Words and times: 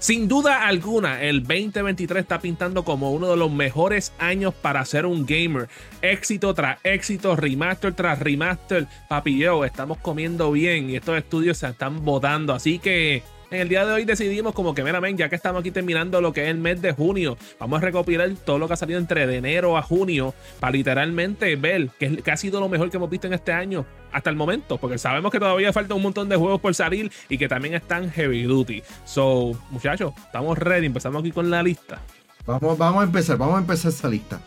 Sin 0.00 0.28
duda 0.28 0.68
alguna, 0.68 1.22
el 1.22 1.42
2023 1.42 2.22
está 2.22 2.38
pintando 2.38 2.84
como 2.84 3.10
uno 3.10 3.30
de 3.30 3.36
los 3.36 3.50
mejores 3.50 4.12
años 4.20 4.54
para 4.54 4.84
ser 4.84 5.06
un 5.06 5.26
gamer. 5.26 5.68
Éxito 6.02 6.54
tras 6.54 6.78
éxito, 6.84 7.34
remaster 7.34 7.92
tras 7.94 8.20
remaster. 8.20 8.86
Papi 9.08 9.38
yo, 9.38 9.64
estamos 9.64 9.98
comiendo 9.98 10.52
bien 10.52 10.88
y 10.88 10.96
estos 10.96 11.18
estudios 11.18 11.58
se 11.58 11.66
están 11.66 12.04
votando. 12.04 12.54
Así 12.54 12.78
que 12.78 13.24
en 13.50 13.60
el 13.60 13.68
día 13.68 13.84
de 13.86 13.92
hoy 13.92 14.04
decidimos 14.04 14.54
como 14.54 14.74
que, 14.74 14.84
mira, 14.84 15.00
ya 15.10 15.28
que 15.28 15.36
estamos 15.36 15.60
aquí 15.60 15.70
terminando 15.70 16.20
lo 16.20 16.32
que 16.32 16.44
es 16.44 16.48
el 16.48 16.58
mes 16.58 16.82
de 16.82 16.92
junio, 16.92 17.36
vamos 17.58 17.80
a 17.80 17.84
recopilar 17.84 18.30
todo 18.44 18.58
lo 18.58 18.66
que 18.66 18.74
ha 18.74 18.76
salido 18.76 18.98
entre 18.98 19.26
de 19.26 19.36
enero 19.36 19.78
a 19.78 19.82
junio 19.82 20.34
para 20.60 20.72
literalmente 20.72 21.54
ver 21.56 21.90
qué, 21.98 22.22
ha 22.30 22.36
sido 22.36 22.60
lo 22.60 22.68
mejor 22.68 22.90
que 22.90 22.96
hemos 22.96 23.08
visto 23.08 23.26
en 23.26 23.32
este 23.32 23.52
año 23.52 23.86
hasta 24.12 24.30
el 24.30 24.36
momento, 24.36 24.78
porque 24.78 24.98
sabemos 24.98 25.32
que 25.32 25.38
todavía 25.38 25.72
falta 25.72 25.94
un 25.94 26.02
montón 26.02 26.28
de 26.28 26.36
juegos 26.36 26.60
por 26.60 26.74
salir 26.74 27.10
y 27.28 27.38
que 27.38 27.48
también 27.48 27.74
están 27.74 28.10
heavy 28.10 28.42
duty. 28.42 28.82
So, 29.04 29.52
muchachos, 29.70 30.12
estamos 30.16 30.58
ready, 30.58 30.86
empezamos 30.86 31.20
aquí 31.20 31.32
con 31.32 31.50
la 31.50 31.62
lista. 31.62 32.00
Vamos, 32.46 32.78
vamos 32.78 33.02
a 33.02 33.04
empezar, 33.04 33.36
vamos 33.36 33.56
a 33.56 33.58
empezar 33.58 33.90
esa 33.90 34.08
lista. 34.08 34.40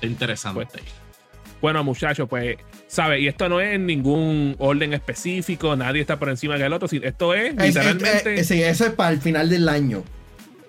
Interesante. 0.00 0.66
Pues, 0.72 1.07
bueno, 1.60 1.82
muchachos, 1.84 2.28
pues, 2.28 2.56
¿sabes? 2.86 3.20
Y 3.20 3.28
esto 3.28 3.48
no 3.48 3.60
es 3.60 3.78
ningún 3.78 4.56
orden 4.58 4.94
específico, 4.94 5.76
nadie 5.76 6.00
está 6.00 6.18
por 6.18 6.28
encima 6.28 6.56
del 6.56 6.72
otro. 6.72 6.88
Esto 6.90 7.34
es, 7.34 7.54
literalmente. 7.54 8.44
sí, 8.44 8.62
eso 8.62 8.86
es 8.86 8.92
para 8.92 9.10
el 9.10 9.20
final 9.20 9.48
del 9.48 9.68
año. 9.68 10.04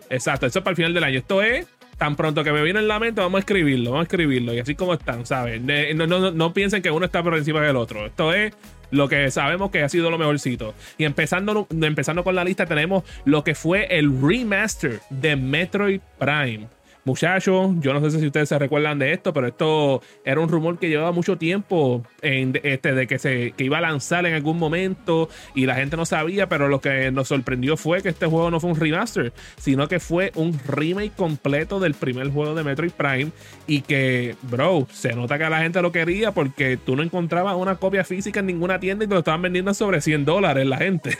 Exacto, 0.09 0.45
eso 0.45 0.59
es 0.59 0.63
para 0.63 0.71
el 0.71 0.75
final 0.75 0.93
del 0.93 1.03
año. 1.03 1.19
Esto 1.19 1.41
es 1.41 1.67
tan 1.99 2.15
pronto 2.15 2.43
que 2.43 2.51
me 2.51 2.63
viene 2.63 2.79
en 2.79 2.87
la 2.87 2.97
mente, 2.97 3.21
vamos 3.21 3.37
a 3.37 3.39
escribirlo, 3.39 3.91
vamos 3.91 4.05
a 4.05 4.07
escribirlo. 4.07 4.53
Y 4.53 4.59
así 4.59 4.73
como 4.73 4.93
están, 4.93 5.25
¿sabes? 5.25 5.61
No, 5.61 6.07
no, 6.07 6.31
no, 6.31 6.53
piensen 6.53 6.81
que 6.81 6.89
uno 6.89 7.05
está 7.05 7.21
por 7.21 7.37
encima 7.37 7.61
del 7.61 7.75
otro. 7.75 8.05
Esto 8.05 8.33
es 8.33 8.53
lo 8.89 9.07
que 9.07 9.29
sabemos 9.29 9.69
que 9.69 9.83
ha 9.83 9.89
sido 9.89 10.09
lo 10.09 10.17
mejorcito. 10.17 10.73
Y 10.97 11.03
empezando, 11.03 11.67
empezando 11.69 12.23
con 12.23 12.35
la 12.35 12.43
lista, 12.43 12.65
tenemos 12.65 13.03
lo 13.25 13.43
que 13.43 13.53
fue 13.53 13.97
el 13.97 14.09
remaster 14.21 15.01
de 15.09 15.35
Metroid 15.35 15.99
Prime. 16.17 16.67
Muchachos, 17.09 17.71
yo 17.79 17.91
no 17.91 18.07
sé 18.07 18.19
si 18.19 18.27
ustedes 18.27 18.49
se 18.49 18.59
recuerdan 18.59 18.99
de 18.99 19.13
esto, 19.13 19.33
pero 19.33 19.47
esto 19.47 20.03
era 20.23 20.39
un 20.39 20.47
rumor 20.47 20.77
que 20.77 20.89
llevaba 20.89 21.11
mucho 21.11 21.39
tiempo 21.39 22.03
en, 22.21 22.59
este, 22.61 22.93
de 22.93 23.07
que 23.07 23.17
se 23.17 23.55
iba 23.57 23.79
a 23.79 23.81
lanzar 23.81 24.27
en 24.27 24.35
algún 24.35 24.59
momento 24.59 25.27
y 25.55 25.65
la 25.65 25.73
gente 25.73 25.97
no 25.97 26.05
sabía, 26.05 26.47
pero 26.49 26.67
lo 26.67 26.81
que 26.81 27.09
nos 27.09 27.29
sorprendió 27.29 27.77
fue 27.77 28.03
que 28.03 28.09
este 28.09 28.27
juego 28.27 28.51
no 28.51 28.59
fue 28.59 28.69
un 28.69 28.75
remaster, 28.75 29.33
sino 29.57 29.87
que 29.87 29.99
fue 29.99 30.31
un 30.35 30.55
remake 30.67 31.13
completo 31.15 31.79
del 31.79 31.95
primer 31.95 32.29
juego 32.29 32.53
de 32.53 32.63
Metroid 32.63 32.91
Prime 32.91 33.31
y 33.65 33.81
que, 33.81 34.35
bro, 34.43 34.85
se 34.91 35.13
nota 35.13 35.39
que 35.39 35.49
la 35.49 35.63
gente 35.63 35.81
lo 35.81 35.91
quería 35.91 36.31
porque 36.31 36.77
tú 36.77 36.95
no 36.95 37.01
encontrabas 37.01 37.55
una 37.55 37.77
copia 37.77 38.03
física 38.03 38.41
en 38.41 38.45
ninguna 38.45 38.79
tienda 38.79 39.05
y 39.05 39.07
te 39.07 39.15
lo 39.15 39.21
estaban 39.21 39.41
vendiendo 39.41 39.73
sobre 39.73 39.99
100 39.99 40.25
dólares 40.25 40.67
la 40.67 40.77
gente. 40.77 41.17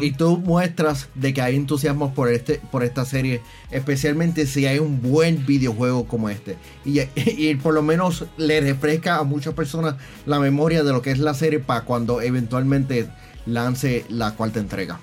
Y 0.00 0.12
tú 0.12 0.38
muestras 0.38 1.10
de 1.14 1.34
que 1.34 1.42
hay 1.42 1.56
entusiasmo 1.56 2.14
por, 2.14 2.30
este, 2.30 2.58
por 2.70 2.84
esta 2.84 3.04
serie, 3.04 3.42
especialmente 3.70 4.46
si 4.46 4.64
hay 4.64 4.78
un 4.78 5.02
buen 5.02 5.09
videojuego 5.46 6.06
como 6.06 6.30
este. 6.30 6.56
Y, 6.84 7.00
y, 7.16 7.54
por 7.56 7.74
lo 7.74 7.82
menos 7.82 8.26
le 8.36 8.60
refresca 8.60 9.16
a 9.16 9.24
muchas 9.24 9.54
personas 9.54 9.96
la 10.26 10.38
memoria 10.38 10.82
de 10.82 10.92
lo 10.92 11.02
que 11.02 11.10
es 11.10 11.18
la 11.18 11.34
serie 11.34 11.58
para 11.58 11.82
cuando 11.82 12.20
eventualmente 12.20 13.08
lance 13.46 14.04
la 14.08 14.34
cuarta 14.34 14.60
entrega. 14.60 15.00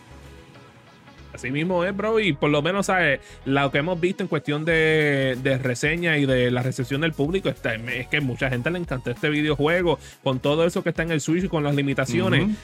Así 1.34 1.52
mismo 1.52 1.84
es, 1.84 1.96
bro, 1.96 2.20
y 2.20 2.34
por 2.34 2.50
lo 2.50 2.64
menos, 2.64 2.88
¿sabes? 2.88 3.20
Lo 3.46 3.70
que 3.70 3.78
hemos 3.78 4.00
visto 4.00 4.24
en 4.24 4.28
cuestión 4.28 4.66
de, 4.66 5.38
de 5.44 5.60
reseña 5.60 6.18
y 6.18 6.26
de 6.26 6.50
la 6.50 6.64
recepción 6.64 7.02
del 7.02 7.14
público 7.14 7.48
está, 7.48 7.76
es 7.76 8.08
que 8.08 8.22
mucha 8.22 8.50
gente 8.50 8.72
le 8.72 8.80
encantó 8.80 9.12
este 9.12 9.30
videojuego 9.30 10.00
con 10.24 10.40
todo 10.40 10.66
eso 10.66 10.82
que 10.82 10.90
está 10.90 11.04
en 11.04 11.12
el 11.12 11.22
Switch 11.22 11.44
y 11.44 11.48
con 11.48 11.64
las 11.64 11.76
limitaciones. 11.76 12.58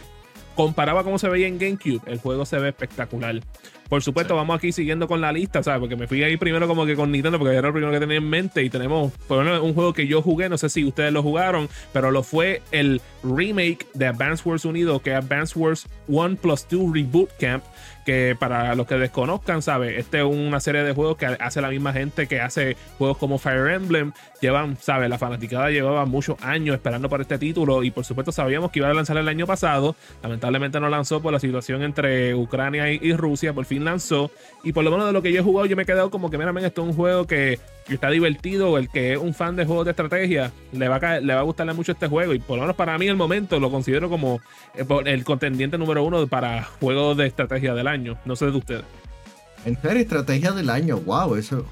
Comparaba 0.56 1.04
cómo 1.04 1.20
se 1.20 1.30
veía 1.30 1.48
en 1.48 1.60
GameCube, 1.60 2.02
el 2.08 2.18
juego 2.18 2.48
se 2.48 2.58
ve 2.58 2.70
espectacular. 2.70 3.42
Por 3.90 4.02
supuesto, 4.02 4.36
vamos 4.36 4.58
aquí 4.58 4.72
siguiendo 4.72 5.08
con 5.08 5.22
la 5.22 5.32
lista, 5.32 5.62
¿sabes? 5.62 5.80
Porque 5.80 5.96
me 5.96 6.08
fui 6.08 6.24
ahí 6.24 6.38
primero 6.38 6.68
como 6.68 6.86
que 6.86 6.96
con 6.96 7.12
Nintendo, 7.12 7.38
porque 7.38 7.56
era 7.56 7.68
lo 7.68 7.74
primero 7.74 7.92
que 7.92 8.00
tenía 8.00 8.18
en 8.18 8.30
mente. 8.30 8.64
Y 8.64 8.70
tenemos, 8.70 9.12
por 9.28 9.46
ejemplo, 9.46 9.64
un 9.64 9.74
juego 9.74 9.94
que 9.94 10.08
yo 10.08 10.22
jugué, 10.22 10.50
no 10.50 10.58
sé 10.58 10.70
si 10.70 10.84
ustedes 10.84 11.14
lo 11.14 11.22
jugaron, 11.22 11.70
pero 11.92 12.12
lo 12.12 12.24
fue 12.24 12.62
el 12.72 13.02
remake 13.24 13.88
de 13.94 14.08
Advance 14.08 14.48
Wars 14.48 14.66
Unido, 14.66 15.00
que 15.00 15.12
es 15.12 15.18
Advance 15.18 15.58
Wars 15.58 15.88
1 16.08 16.38
Plus 16.38 16.68
2 16.70 16.94
Reboot 16.94 17.30
Camp 17.40 17.64
que 18.04 18.36
para 18.38 18.76
los 18.76 18.88
que 18.88 18.96
desconozcan, 18.96 19.62
¿sabes? 19.62 19.98
Este 19.98 20.20
es 20.20 20.26
una 20.26 20.60
serie 20.60 20.84
de 20.84 20.94
juegos 20.94 21.18
que 21.18 21.26
hace 21.26 21.62
la 21.62 21.70
misma 21.70 21.94
gente 21.94 22.28
que 22.28 22.42
hace 22.42 22.76
juegos 22.98 23.18
como 23.18 23.38
Fire 23.38 23.68
Emblem. 23.70 24.12
Llevan, 24.42 24.78
¿sabes? 24.78 25.10
La 25.10 25.18
fanaticada 25.18 25.70
llevaba 25.70 26.06
muchos 26.06 26.42
años 26.42 26.76
esperando 26.76 27.08
por 27.08 27.22
este 27.22 27.38
título 27.38 27.84
y 27.84 27.92
por 27.92 28.04
supuesto 28.04 28.32
sabíamos 28.32 28.72
que 28.72 28.80
iba 28.80 28.90
a 28.90 28.94
lanzar 28.94 29.18
el 29.18 29.28
año 29.28 29.48
pasado. 29.48 29.96
Lamentablemente 30.22 30.80
no 30.80 30.90
lanzó 30.90 31.22
por 31.22 31.32
la 31.32 31.40
situación 31.40 31.82
entre 31.82 32.36
Ucrania 32.36 32.92
y, 32.92 33.14
Rusia. 33.14 33.54
Por 33.54 33.66
fin 33.66 33.73
lanzó. 33.80 34.32
Y 34.64 34.74
por 34.74 34.84
lo 34.84 34.92
menos 34.92 35.08
de 35.08 35.14
lo 35.14 35.22
que 35.22 35.32
yo 35.32 35.40
he 35.40 35.44
jugado, 35.44 35.66
yo 35.66 35.76
me 35.76 35.84
he 35.84 35.86
quedado 35.86 36.10
como 36.10 36.30
que, 36.30 36.38
mira, 36.38 36.52
esto 36.66 36.82
es 36.82 36.88
un 36.90 36.94
juego 36.94 37.28
que 37.28 37.60
está 37.88 38.10
divertido, 38.10 38.78
el 38.78 38.90
que 38.90 39.14
es 39.14 39.20
un 39.20 39.34
fan 39.34 39.56
de 39.56 39.66
juegos 39.66 39.86
de 39.86 39.92
estrategia, 39.92 40.52
le 40.72 40.88
va, 40.88 40.98
a, 40.98 41.20
le 41.20 41.34
va 41.34 41.42
a 41.42 41.44
gustarle 41.44 41.74
mucho 41.74 41.92
este 41.92 42.08
juego. 42.08 42.34
Y 42.34 42.40
por 42.40 42.58
lo 42.58 42.64
menos 42.64 42.76
para 42.76 42.98
mí, 42.98 43.08
el 43.08 43.16
momento, 43.16 43.60
lo 43.60 43.70
considero 43.70 44.10
como 44.10 44.40
eh, 44.76 44.86
el 45.06 45.24
contendiente 45.24 45.78
número 45.78 46.04
uno 46.04 46.26
para 46.28 46.64
juegos 46.64 47.18
de 47.18 47.28
estrategia 47.28 47.74
del 47.74 47.88
año. 47.88 48.18
No 48.26 48.36
sé 48.36 48.46
de 48.46 48.58
ustedes. 48.58 48.86
En 49.66 49.82
serio, 49.82 50.02
estrategia 50.02 50.52
del 50.52 50.70
año, 50.70 50.98
wow, 50.98 51.36
eso, 51.36 51.66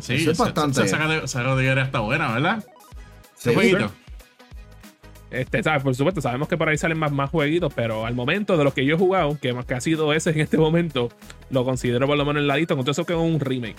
sí, 0.00 0.14
eso 0.14 0.30
es 0.30 0.38
bastante. 0.38 0.82
Esa 0.82 0.98
categoría 0.98 1.82
está 1.82 2.00
buena, 2.00 2.32
¿verdad? 2.32 2.64
Sí, 3.36 3.52
jueguito. 3.52 3.90
Este, 5.34 5.62
¿sabes? 5.62 5.82
Por 5.82 5.94
supuesto, 5.94 6.20
sabemos 6.20 6.48
que 6.48 6.56
por 6.56 6.68
ahí 6.68 6.78
salen 6.78 6.98
más, 6.98 7.12
más 7.12 7.30
jueguitos, 7.30 7.72
pero 7.74 8.06
al 8.06 8.14
momento 8.14 8.56
de 8.56 8.64
los 8.64 8.74
que 8.74 8.84
yo 8.84 8.94
he 8.94 8.98
jugado, 8.98 9.38
que, 9.40 9.54
que 9.66 9.74
ha 9.74 9.80
sido 9.80 10.12
ese 10.12 10.30
en 10.30 10.40
este 10.40 10.56
momento, 10.56 11.08
lo 11.50 11.64
considero 11.64 12.06
por 12.06 12.16
lo 12.16 12.24
menos 12.24 12.40
en 12.40 12.46
la 12.46 12.56
lista, 12.56 12.74
con 12.74 12.84
todo 12.84 12.92
eso 12.92 13.04
que 13.04 13.12
es 13.12 13.18
un 13.18 13.40
remake. 13.40 13.76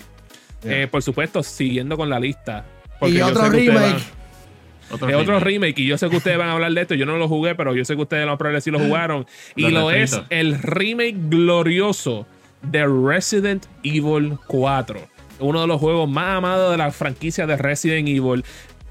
Eh, 0.63 0.87
por 0.89 1.01
supuesto, 1.01 1.43
siguiendo 1.43 1.97
con 1.97 2.09
la 2.09 2.19
lista. 2.19 2.65
Y 3.01 3.21
otro 3.21 3.49
remake. 3.49 4.03
otro, 4.91 5.39
remake. 5.39 5.79
Y 5.79 5.87
yo 5.87 5.97
sé 5.97 6.09
que 6.09 6.17
ustedes 6.17 6.37
van 6.37 6.49
a 6.49 6.53
hablar 6.53 6.71
de 6.73 6.81
esto. 6.81 6.95
Yo 6.95 7.05
no 7.05 7.17
lo 7.17 7.27
jugué, 7.27 7.55
pero 7.55 7.75
yo 7.75 7.85
sé 7.85 7.95
que 7.95 8.01
ustedes 8.01 8.25
lo 8.25 8.37
probablemente 8.37 8.63
sí 8.63 8.71
lo 8.71 8.79
jugaron. 8.79 9.25
y 9.55 9.69
lo 9.69 9.91
es 9.91 10.19
el 10.29 10.61
remake 10.61 11.17
glorioso 11.29 12.25
de 12.63 12.85
Resident 12.85 13.65
Evil 13.83 14.37
4. 14.47 14.99
Uno 15.39 15.61
de 15.61 15.67
los 15.67 15.79
juegos 15.79 16.09
más 16.09 16.37
amados 16.37 16.71
de 16.71 16.77
la 16.77 16.91
franquicia 16.91 17.45
de 17.45 17.57
Resident 17.57 18.07
Evil. 18.07 18.43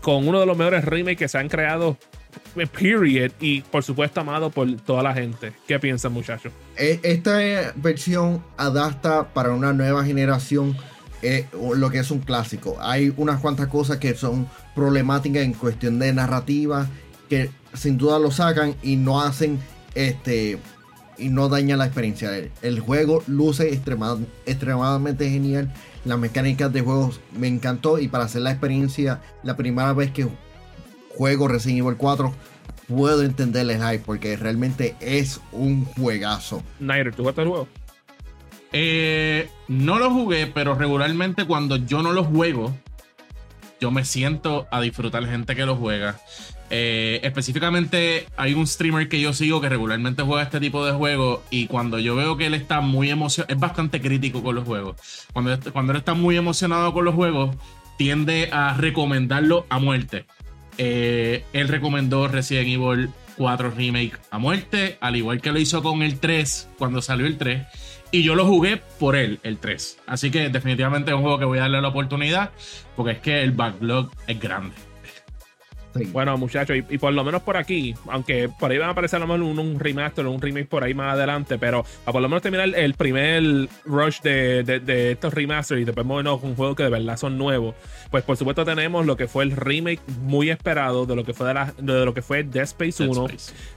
Con 0.05 0.29
uno 0.29 0.39
de 0.39 0.45
los 0.45 0.55
mejores 0.59 0.85
remakes 0.85 1.17
que 1.17 1.29
se 1.29 1.39
han 1.39 1.49
creado 1.49 1.97
eh, 2.57 2.67
period 2.67 3.33
y 3.41 3.63
por 3.63 3.83
supuesto 3.83 4.21
amado 4.21 4.51
por 4.51 4.71
toda 4.83 5.03
la 5.03 5.15
gente. 5.15 5.55
¿Qué 5.67 5.81
piensan 5.81 6.13
muchachos? 6.13 6.53
E, 6.77 7.01
esta 7.03 7.39
versión 7.77 8.45
adapta 8.59 9.33
para 9.33 9.53
una 9.53 9.73
nueva 9.73 10.05
generación 10.05 10.77
lo 11.55 11.89
que 11.89 12.01
es 12.01 12.11
un 12.11 12.19
clásico. 12.19 12.77
Hay 12.83 13.15
unas 13.17 13.41
cuantas 13.41 13.69
cosas 13.69 13.97
que 13.97 14.15
son 14.15 14.47
problemáticas 14.75 15.43
en 15.43 15.55
cuestión 15.55 15.99
de 15.99 16.13
narrativa 16.13 16.87
que 17.31 17.49
sin 17.73 17.97
duda 17.97 18.19
lo 18.19 18.31
sacan 18.31 18.75
y 18.83 18.97
no 18.97 19.23
hacen 19.23 19.59
este 19.95 20.59
y 21.19 21.29
no 21.29 21.49
dañan 21.49 21.79
la 21.79 21.87
experiencia. 21.87 22.31
El, 22.63 22.81
juego 22.81 23.23
luce 23.27 23.73
extremadamente 23.73 25.31
genial. 25.31 25.73
Las 26.05 26.19
mecánicas 26.19 26.73
de 26.73 26.83
juego 26.83 27.13
me 27.39 27.49
encantó 27.49 27.99
y 27.99 28.09
para 28.09 28.25
hacer 28.25 28.43
la 28.43 28.51
experiencia 28.51 29.21
la 29.43 29.57
primera 29.57 29.93
vez 29.93 30.11
que 30.11 30.29
juego 31.17 31.49
Resident 31.49 31.81
Evil 31.81 31.97
4 31.97 32.33
puedo 32.89 33.23
entender 33.23 33.69
el 33.69 33.83
hype 33.83 34.05
porque 34.05 34.37
realmente 34.37 34.97
es 35.01 35.41
un 35.53 35.85
juegazo. 35.85 36.63
Nighter, 36.81 37.15
¿tú 37.15 37.23
jugaste 37.23 37.43
el 37.43 37.49
juego? 37.49 37.69
Eh, 38.73 39.49
no 39.69 39.99
lo 39.99 40.11
jugué, 40.11 40.47
pero 40.47 40.75
regularmente 40.75 41.47
cuando 41.47 41.77
yo 41.77 42.03
no 42.03 42.13
lo 42.13 42.25
juego, 42.25 42.77
yo 43.81 43.91
me 43.91 44.05
siento 44.05 44.67
a 44.71 44.81
disfrutar 44.81 45.25
gente 45.27 45.55
que 45.55 45.65
lo 45.65 45.77
juega. 45.77 46.19
Eh, 46.77 47.21
específicamente 47.23 48.27
hay 48.37 48.53
un 48.53 48.67
streamer 48.67 49.09
que 49.09 49.21
yo 49.21 49.33
sigo 49.33 49.61
que 49.61 49.69
regularmente 49.69 50.25
juega 50.25 50.43
este 50.43 50.59
tipo 50.59 50.85
de 50.85 50.91
juegos 50.91 51.39
y 51.49 51.69
cuando 51.69 52.01
yo 52.01 52.17
veo 52.17 52.37
que 52.37 52.47
él 52.47 52.55
está 52.55 52.81
muy 52.81 53.11
emocionado, 53.11 53.55
es 53.55 53.61
bastante 53.61 54.01
crítico 54.01 54.43
con 54.43 54.57
los 54.57 54.65
juegos. 54.65 54.97
Cuando, 55.33 55.57
cuando 55.73 55.93
él 55.93 55.99
está 55.99 56.15
muy 56.15 56.37
emocionado 56.37 56.93
con 56.93 57.05
los 57.05 57.15
juegos, 57.15 57.55
tiende 57.97 58.49
a 58.51 58.75
recomendarlo 58.75 59.67
a 59.69 59.79
muerte. 59.79 60.27
Eh, 60.77 61.45
él 61.53 61.69
recomendó 61.69 62.27
Resident 62.27 62.67
Evil 62.67 63.11
4 63.37 63.71
Remake 63.71 64.19
a 64.33 64.39
muerte, 64.39 64.99
al 65.01 65.15
igual 65.15 65.41
que 65.41 65.53
lo 65.53 65.61
hizo 65.61 65.81
con 65.81 66.03
el 66.03 66.19
3 66.19 66.71
cuando 66.77 67.01
salió 67.03 67.27
el 67.27 67.39
3. 67.39 67.69
Y 68.11 68.25
yo 68.25 68.35
lo 68.35 68.47
jugué 68.47 68.83
por 68.99 69.15
él, 69.15 69.39
el 69.45 69.59
3. 69.59 69.99
Así 70.09 70.33
que 70.33 70.49
definitivamente 70.49 71.13
es 71.13 71.17
un 71.17 71.23
juego 71.23 71.39
que 71.39 71.45
voy 71.45 71.59
a 71.59 71.63
darle 71.63 71.81
la 71.81 71.89
oportunidad 71.89 72.51
porque 72.97 73.13
es 73.13 73.19
que 73.21 73.45
el 73.45 73.53
backlog 73.53 74.11
es 74.27 74.41
grande. 74.41 74.75
Bueno, 76.13 76.37
muchachos, 76.37 76.77
y, 76.89 76.99
por 76.99 77.13
lo 77.13 77.25
menos 77.25 77.43
por 77.43 77.57
aquí, 77.57 77.95
aunque 78.09 78.49
por 78.49 78.71
ahí 78.71 78.79
van 78.79 78.89
a 78.89 78.93
aparecer 78.93 79.19
a 79.19 79.27
lo 79.27 79.27
mejor 79.27 79.59
un, 79.59 79.79
remaster 79.79 80.27
o 80.27 80.33
un 80.33 80.41
remake 80.41 80.67
por 80.67 80.83
ahí 80.83 80.95
más 80.95 81.15
adelante, 81.15 81.59
pero 81.59 81.85
a 82.05 82.13
por 82.13 82.21
lo 82.21 82.29
menos 82.29 82.43
terminar 82.43 82.69
el, 82.75 82.95
primer 82.95 83.69
rush 83.85 84.21
de, 84.23 85.11
estos 85.13 85.33
remasters 85.35 85.81
y 85.81 85.85
después 85.85 86.07
movernos 86.07 86.41
con 86.41 86.51
un 86.51 86.57
juego 86.57 86.75
que 86.75 86.83
de 86.85 86.91
verdad 86.91 87.17
son 87.17 87.39
nuevos, 87.39 87.75
pues 88.11 88.25
por 88.25 88.37
supuesto 88.37 88.65
tenemos 88.65 89.07
lo 89.07 89.17
que 89.17 89.29
fue 89.29 89.45
el 89.45 89.53
remake 89.53 90.01
muy 90.23 90.51
esperado 90.51 91.07
de 91.07 91.17
lo 91.17 91.25
que 91.25 91.33
fue 91.33 91.53
de, 91.53 91.73
de 91.79 92.05
lo 92.05 92.15
que 92.15 92.23
fue 92.23 92.43
Dead 92.43 92.65
Space 92.65 93.03
1. 93.03 93.27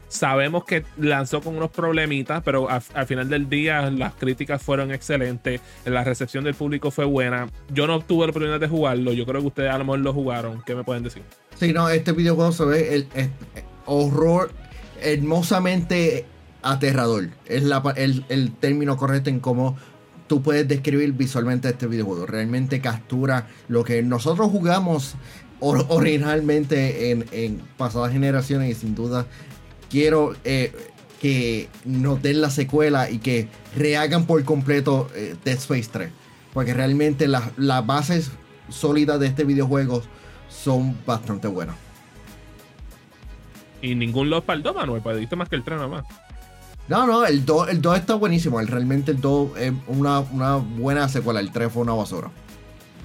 Sabemos 0.08 0.64
que 0.64 0.86
lanzó 0.98 1.42
con 1.42 1.58
unos 1.58 1.70
problemitas, 1.70 2.42
pero 2.44 2.70
al, 2.70 3.06
final 3.06 3.30
del 3.30 3.50
día 3.50 3.90
las 3.92 4.14
críticas 4.14 4.62
fueron 4.62 4.92
excelentes, 4.92 5.60
la 5.86 6.04
recepción 6.04 6.46
del 6.46 6.56
público 6.56 6.92
fue 6.92 7.06
buena. 7.06 7.48
Yo 7.70 7.88
no 7.88 8.00
tuve 8.00 8.26
la 8.26 8.32
oportunidad 8.32 8.60
de 8.60 8.70
jugarlo, 8.70 9.12
yo 9.12 9.26
creo 9.26 9.42
que 9.42 9.48
ustedes 9.48 9.72
a 9.72 9.78
lo 9.78 9.84
mejor 9.84 10.00
lo 10.00 10.14
jugaron. 10.14 10.64
¿Qué 10.66 10.76
me 10.76 10.84
pueden 10.84 11.04
decir? 11.04 11.24
Sí, 11.60 11.74
no, 11.74 11.90
este 11.90 12.12
videojuego 12.12 12.52
se 12.52 12.66
ve 12.66 12.96
el, 12.96 13.08
horror 13.86 14.52
hermosamente 15.02 16.26
aterrador. 16.62 17.30
Es 17.46 17.64
el, 17.96 18.52
término 18.60 18.98
correcto 18.98 19.30
en 19.30 19.40
cómo 19.40 19.76
tú 20.28 20.44
puedes 20.44 20.68
describir 20.68 21.14
visualmente 21.14 21.70
este 21.70 21.88
videojuego. 21.88 22.26
Realmente 22.26 22.80
captura 22.82 23.48
lo 23.70 23.84
que 23.84 24.04
nosotros 24.04 24.52
jugamos 24.52 25.16
originalmente 25.60 27.10
en, 27.10 27.26
en 27.32 27.62
pasadas 27.78 28.12
generaciones 28.12 28.70
y 28.70 28.80
sin 28.80 28.94
duda 28.94 29.26
quiero 29.90 30.36
eh, 30.44 30.72
que 31.20 31.70
nos 31.86 32.22
den 32.22 32.42
la 32.42 32.52
secuela 32.52 33.10
y 33.10 33.18
que 33.18 33.48
rehagan 33.76 34.28
por 34.28 34.44
completo 34.44 35.10
eh, 35.16 35.36
Dead 35.44 35.58
Space 35.58 35.90
3. 35.92 36.10
Porque 36.54 36.74
realmente 36.74 37.28
las 37.28 37.86
bases 37.86 38.32
sólidas 38.70 39.20
de 39.20 39.28
este 39.28 39.44
videojuego 39.44 40.04
son 40.64 40.98
bastante 41.06 41.48
buenas. 41.48 41.76
Y 43.82 43.96
ningún 43.96 44.30
Lost 44.30 44.46
para 44.46 44.58
el 44.58 44.64
2, 44.64 44.76
Manuel, 44.76 45.02
pediste 45.02 45.36
más 45.36 45.50
que 45.50 45.56
el 45.56 45.64
3 45.64 45.78
nada 45.78 45.88
más. 45.88 46.06
No, 46.88 47.06
no, 47.06 47.26
el 47.26 47.46
2, 47.46 47.70
el 47.70 47.82
2 47.82 47.98
está 47.98 48.16
buenísimo. 48.16 48.60
El, 48.60 48.68
realmente 48.68 49.12
el 49.12 49.22
2 49.22 49.58
es 49.58 49.74
una, 49.88 50.20
una 50.20 50.56
buena 50.56 51.08
secuela. 51.10 51.40
El 51.40 51.52
3 51.52 51.72
fue 51.72 51.84
una 51.84 51.94
basura. 51.94 52.32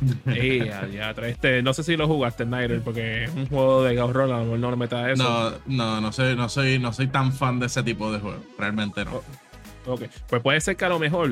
este, 0.26 1.62
no 1.62 1.74
sé 1.74 1.82
si 1.82 1.96
lo 1.96 2.08
jugaste, 2.08 2.44
Snyder, 2.44 2.82
porque 2.82 3.24
es 3.24 3.30
un 3.34 3.46
juego 3.46 3.84
de 3.84 3.94
Ghost 3.94 4.14
Roll, 4.14 4.32
a 4.32 4.38
lo 4.38 4.44
mejor 4.44 4.58
no 4.58 4.70
lo 4.70 4.76
metas 4.76 5.10
eso. 5.10 5.22
No, 5.22 5.52
no, 5.66 6.00
no 6.00 6.12
soy, 6.12 6.34
no 6.34 6.48
soy, 6.48 6.78
no 6.78 6.92
soy 6.92 7.08
tan 7.08 7.32
fan 7.32 7.60
de 7.60 7.66
ese 7.66 7.82
tipo 7.82 8.10
de 8.12 8.18
juego. 8.18 8.42
Realmente 8.58 9.04
no. 9.04 9.22
Ok, 9.86 10.02
pues 10.28 10.42
puede 10.42 10.60
ser 10.60 10.76
que 10.76 10.84
a 10.84 10.88
lo 10.88 10.98
mejor. 10.98 11.30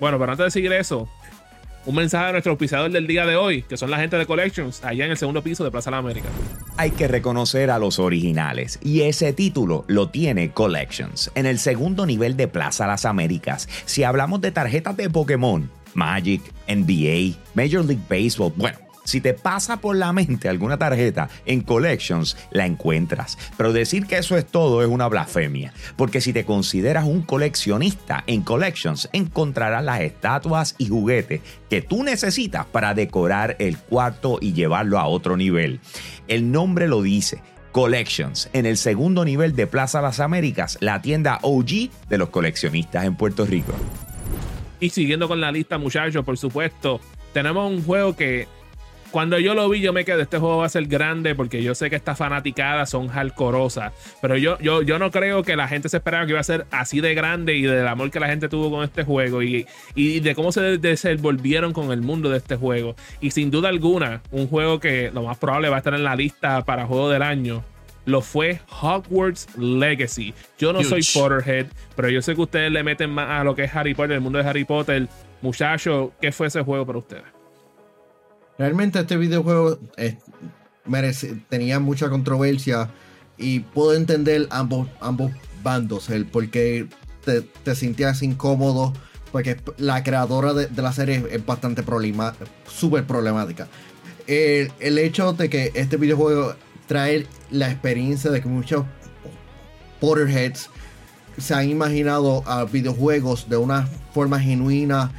Bueno, 0.00 0.18
pero 0.18 0.32
antes 0.32 0.46
de 0.46 0.50
seguir 0.50 0.72
eso, 0.72 1.08
un 1.86 1.94
mensaje 1.94 2.26
a 2.26 2.32
nuestro 2.32 2.52
auspiciador 2.52 2.90
del 2.90 3.06
día 3.06 3.24
de 3.24 3.36
hoy, 3.36 3.62
que 3.62 3.76
son 3.76 3.90
la 3.90 3.98
gente 3.98 4.18
de 4.18 4.26
Collections, 4.26 4.84
allá 4.84 5.04
en 5.04 5.12
el 5.12 5.16
segundo 5.16 5.42
piso 5.42 5.64
de 5.64 5.70
Plaza 5.70 5.90
de 5.90 5.92
la 5.92 5.98
América. 5.98 6.28
Hay 6.76 6.90
que 6.90 7.08
reconocer 7.08 7.70
a 7.70 7.78
los 7.78 7.98
originales, 7.98 8.78
y 8.82 9.02
ese 9.02 9.32
título 9.32 9.84
lo 9.86 10.08
tiene 10.08 10.50
Collections, 10.50 11.30
en 11.34 11.46
el 11.46 11.58
segundo 11.58 12.04
nivel 12.04 12.36
de 12.36 12.48
Plaza 12.48 12.86
Las 12.86 13.04
Américas. 13.04 13.68
Si 13.86 14.02
hablamos 14.02 14.40
de 14.40 14.50
tarjetas 14.50 14.96
de 14.96 15.08
Pokémon, 15.08 15.70
Magic, 15.94 16.42
NBA, 16.68 17.36
Major 17.54 17.84
League 17.84 18.02
Baseball. 18.08 18.52
Bueno, 18.56 18.78
si 19.06 19.20
te 19.20 19.32
pasa 19.32 19.78
por 19.78 19.96
la 19.96 20.12
mente 20.12 20.48
alguna 20.48 20.76
tarjeta 20.76 21.28
en 21.46 21.62
Collections, 21.62 22.36
la 22.50 22.66
encuentras. 22.66 23.38
Pero 23.56 23.72
decir 23.72 24.06
que 24.06 24.18
eso 24.18 24.36
es 24.36 24.46
todo 24.46 24.82
es 24.82 24.88
una 24.88 25.08
blasfemia, 25.08 25.72
porque 25.96 26.20
si 26.20 26.32
te 26.32 26.44
consideras 26.44 27.04
un 27.04 27.22
coleccionista 27.22 28.24
en 28.26 28.42
Collections, 28.42 29.08
encontrarás 29.12 29.84
las 29.84 30.00
estatuas 30.00 30.74
y 30.76 30.88
juguetes 30.88 31.40
que 31.70 31.82
tú 31.82 32.02
necesitas 32.02 32.66
para 32.66 32.94
decorar 32.94 33.56
el 33.58 33.78
cuarto 33.78 34.38
y 34.40 34.52
llevarlo 34.52 34.98
a 34.98 35.06
otro 35.06 35.36
nivel. 35.36 35.80
El 36.28 36.50
nombre 36.50 36.88
lo 36.88 37.02
dice. 37.02 37.40
Collections, 37.72 38.48
en 38.54 38.64
el 38.64 38.78
segundo 38.78 39.22
nivel 39.22 39.54
de 39.54 39.66
Plaza 39.66 40.00
Las 40.00 40.18
Américas, 40.18 40.78
la 40.80 41.02
tienda 41.02 41.38
OG 41.42 41.90
de 42.08 42.16
los 42.16 42.30
coleccionistas 42.30 43.04
en 43.04 43.16
Puerto 43.16 43.44
Rico. 43.44 43.74
Y 44.80 44.88
siguiendo 44.88 45.28
con 45.28 45.42
la 45.42 45.52
lista, 45.52 45.76
muchachos, 45.76 46.24
por 46.24 46.38
supuesto, 46.38 47.00
tenemos 47.34 47.70
un 47.70 47.84
juego 47.84 48.16
que 48.16 48.48
cuando 49.16 49.38
yo 49.38 49.54
lo 49.54 49.66
vi, 49.70 49.80
yo 49.80 49.94
me 49.94 50.04
quedé, 50.04 50.24
este 50.24 50.36
juego 50.36 50.58
va 50.58 50.66
a 50.66 50.68
ser 50.68 50.84
grande 50.88 51.34
porque 51.34 51.62
yo 51.62 51.74
sé 51.74 51.88
que 51.88 51.96
estas 51.96 52.18
fanaticadas 52.18 52.90
son 52.90 53.08
hardcoreosas. 53.08 53.94
Pero 54.20 54.36
yo, 54.36 54.58
yo, 54.58 54.82
yo 54.82 54.98
no 54.98 55.10
creo 55.10 55.42
que 55.42 55.56
la 55.56 55.68
gente 55.68 55.88
se 55.88 55.96
esperaba 55.96 56.26
que 56.26 56.32
iba 56.32 56.40
a 56.40 56.44
ser 56.44 56.66
así 56.70 57.00
de 57.00 57.14
grande 57.14 57.54
y 57.56 57.62
del 57.62 57.88
amor 57.88 58.10
que 58.10 58.20
la 58.20 58.26
gente 58.26 58.50
tuvo 58.50 58.70
con 58.70 58.84
este 58.84 59.04
juego 59.04 59.42
y, 59.42 59.66
y 59.94 60.20
de 60.20 60.34
cómo 60.34 60.52
se 60.52 60.60
desenvolvieron 60.76 61.72
con 61.72 61.92
el 61.92 62.02
mundo 62.02 62.28
de 62.28 62.36
este 62.36 62.56
juego. 62.56 62.94
Y 63.22 63.30
sin 63.30 63.50
duda 63.50 63.70
alguna, 63.70 64.20
un 64.32 64.48
juego 64.48 64.80
que 64.80 65.10
lo 65.10 65.22
más 65.22 65.38
probable 65.38 65.70
va 65.70 65.76
a 65.76 65.78
estar 65.78 65.94
en 65.94 66.04
la 66.04 66.14
lista 66.14 66.62
para 66.66 66.84
juego 66.84 67.08
del 67.08 67.22
año 67.22 67.64
lo 68.04 68.20
fue 68.20 68.60
Hogwarts 68.82 69.56
Legacy. 69.56 70.34
Yo 70.58 70.74
no 70.74 70.84
soy 70.84 71.00
Potterhead, 71.14 71.68
pero 71.96 72.10
yo 72.10 72.20
sé 72.20 72.34
que 72.34 72.42
ustedes 72.42 72.70
le 72.70 72.82
meten 72.82 73.08
más 73.08 73.30
a 73.30 73.44
lo 73.44 73.54
que 73.54 73.64
es 73.64 73.74
Harry 73.74 73.94
Potter, 73.94 74.12
el 74.12 74.20
mundo 74.20 74.38
de 74.38 74.46
Harry 74.46 74.64
Potter. 74.64 75.08
Muchachos, 75.40 76.10
¿qué 76.20 76.32
fue 76.32 76.48
ese 76.48 76.60
juego 76.60 76.84
para 76.84 76.98
ustedes? 76.98 77.35
Realmente 78.58 78.98
este 79.00 79.16
videojuego 79.16 79.78
eh, 79.96 80.18
tenía 81.48 81.78
mucha 81.78 82.08
controversia 82.08 82.88
y 83.36 83.60
puedo 83.60 83.94
entender 83.94 84.46
ambos, 84.50 84.88
ambos 85.00 85.32
bandos, 85.62 86.08
el 86.10 86.26
por 86.26 86.48
qué 86.48 86.88
te, 87.24 87.42
te 87.42 87.74
sentías 87.74 88.22
incómodo, 88.22 88.94
porque 89.30 89.58
la 89.76 90.02
creadora 90.02 90.54
de, 90.54 90.70
la 90.80 90.92
serie 90.92 91.26
es 91.30 91.44
bastante 91.44 91.82
problema, 91.82 92.34
súper 92.66 93.04
problemática. 93.04 93.68
El, 94.26 94.72
el 94.80 94.98
hecho 94.98 95.32
de 95.34 95.50
que 95.50 95.72
este 95.74 95.96
videojuego 95.96 96.54
traer 96.86 97.26
la 97.50 97.70
experiencia 97.70 98.30
de 98.30 98.40
que 98.40 98.48
muchos 98.48 98.84
Potterheads 100.00 100.70
se 101.38 101.54
han 101.54 101.68
imaginado 101.68 102.42
a 102.46 102.64
videojuegos 102.64 103.48
de 103.48 103.56
una 103.56 103.86
forma 104.12 104.40
genuina 104.40 105.10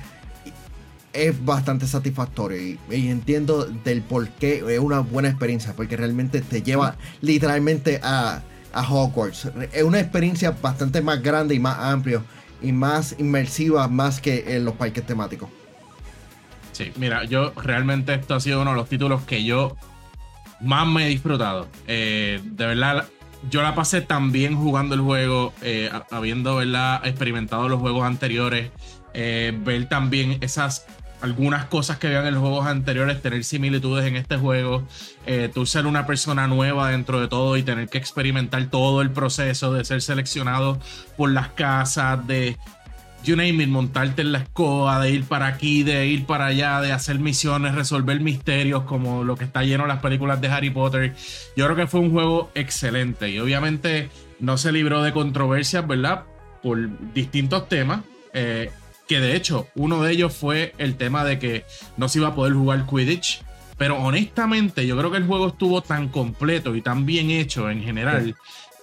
es 1.13 1.45
bastante 1.45 1.88
satisfactorio 1.88 2.77
y, 2.89 3.07
entiendo 3.09 3.65
del 3.65 4.01
por 4.01 4.30
qué 4.30 4.63
es 4.68 4.80
una 4.80 5.00
buena 5.00 5.30
experiencia 5.30 5.74
porque 5.75 5.98
realmente 5.98 6.42
te 6.42 6.62
lleva 6.62 6.95
literalmente 7.21 8.00
a, 8.04 8.42
Hogwarts. 8.74 9.50
Es 9.71 9.81
una 9.81 10.00
experiencia 10.00 10.51
bastante 10.51 11.01
más 11.01 11.24
grande 11.24 11.56
y 11.56 11.59
más 11.59 11.80
amplia 11.80 12.21
y 12.62 12.71
más 12.71 13.15
inmersiva 13.18 13.88
más 13.88 14.21
que 14.21 14.56
en 14.56 14.65
los 14.65 14.75
parques 14.75 15.04
temáticos. 15.04 15.50
Sí, 16.74 16.92
mira, 16.95 17.24
yo 17.24 17.53
realmente 17.56 18.13
esto 18.13 18.36
ha 18.36 18.39
sido 18.39 18.62
uno 18.62 18.71
de 18.71 18.75
los 18.77 18.88
títulos 18.88 19.24
que 19.24 19.44
yo 19.44 19.75
más 20.62 20.86
me 20.86 21.07
he 21.07 21.10
disfrutado. 21.10 21.68
Eh, 21.88 22.39
de 22.44 22.65
verdad, 22.68 23.07
yo 23.50 23.62
la 23.62 23.75
pasé 23.75 24.01
tan 24.01 24.31
bien 24.31 24.56
jugando 24.56 24.95
el 24.95 25.01
juego, 25.01 25.53
eh, 25.62 25.89
habiendo 26.12 26.62
experimentado 26.62 27.69
los 27.69 27.80
juegos 27.80 28.03
anteriores, 28.03 28.71
eh, 29.13 29.57
ver 29.63 29.88
también 29.89 30.38
esas 30.42 30.86
algunas 31.19 31.65
cosas 31.65 31.98
que 31.98 32.06
habían 32.06 32.27
en 32.27 32.36
los 32.36 32.42
juegos 32.42 32.68
anteriores, 32.68 33.19
tener 33.24 33.44
similitudes 33.44 34.06
en 34.06 34.15
este 34.15 34.38
juego, 34.38 34.88
tú 35.51 35.65
ser 35.65 35.88
una 35.88 36.06
persona 36.06 36.45
nueva 36.45 36.92
dentro 36.92 37.19
de 37.19 37.27
todo 37.27 37.58
y 37.58 37.63
tener 37.63 37.89
que 37.89 37.98
experimentar 37.98 38.63
todo 38.67 39.01
el 39.01 39.10
proceso 39.10 39.74
de 39.74 39.84
ser 39.84 40.03
seleccionado 40.03 40.77
por 41.17 41.32
las 41.32 41.48
casas, 41.50 42.27
de 42.27 42.55
you 43.24 43.36
name 43.36 43.63
it, 43.63 43.70
montarte 43.70 44.22
en 44.22 44.32
la 44.32 44.39
escoba, 44.39 45.01
de 45.01 45.12
ir 45.12 45.24
para 45.25 45.48
aquí, 45.48 45.84
de 45.84 46.08
ir 46.08 46.25
para 46.25 46.48
allá, 46.48 46.82
de 46.82 46.91
hacer 46.91 47.20
misiones, 47.20 47.75
resolver 47.75 48.20
misterios 48.22 48.84
como 48.84 49.24
lo 49.24 49.36
que 49.36 49.43
está 49.43 49.63
lleno 49.63 49.84
de 49.84 49.89
las 49.89 50.00
películas 50.00 50.39
de 50.41 50.48
Harry 50.48 50.70
Potter. 50.70 51.13
Yo 51.55 51.65
creo 51.65 51.75
que 51.75 51.88
fue 51.88 52.00
un 52.00 52.12
juego 52.12 52.51
excelente 52.55 53.29
y 53.29 53.39
obviamente 53.39 54.10
no 54.39 54.58
se 54.58 54.72
libró 54.72 55.03
de 55.03 55.12
controversias, 55.12 55.86
¿verdad? 55.86 56.24
Por 56.63 57.13
distintos 57.13 57.67
temas. 57.67 58.01
Eh, 58.34 58.72
que 59.08 59.20
de 59.20 59.36
hecho, 59.36 59.68
uno 59.76 60.04
de 60.04 60.12
ellos 60.12 60.36
fue 60.36 60.74
el 60.78 60.96
tema 60.96 61.24
de 61.24 61.40
que 61.40 61.66
no 61.96 62.10
se 62.10 62.20
iba 62.20 62.30
a 62.30 62.36
poder 62.36 62.54
jugar 62.54 62.86
Quidditch. 62.86 63.42
Pero 63.78 63.98
honestamente, 63.98 64.88
yo 64.88 64.98
creo 64.98 65.12
que 65.12 65.18
el 65.18 65.28
juego 65.28 65.48
estuvo 65.50 65.82
tan 65.82 66.10
completo 66.10 66.76
y 66.76 66.82
tan 66.82 67.06
bien 67.06 67.30
hecho 67.30 67.70
en 67.70 67.84
general 67.84 68.36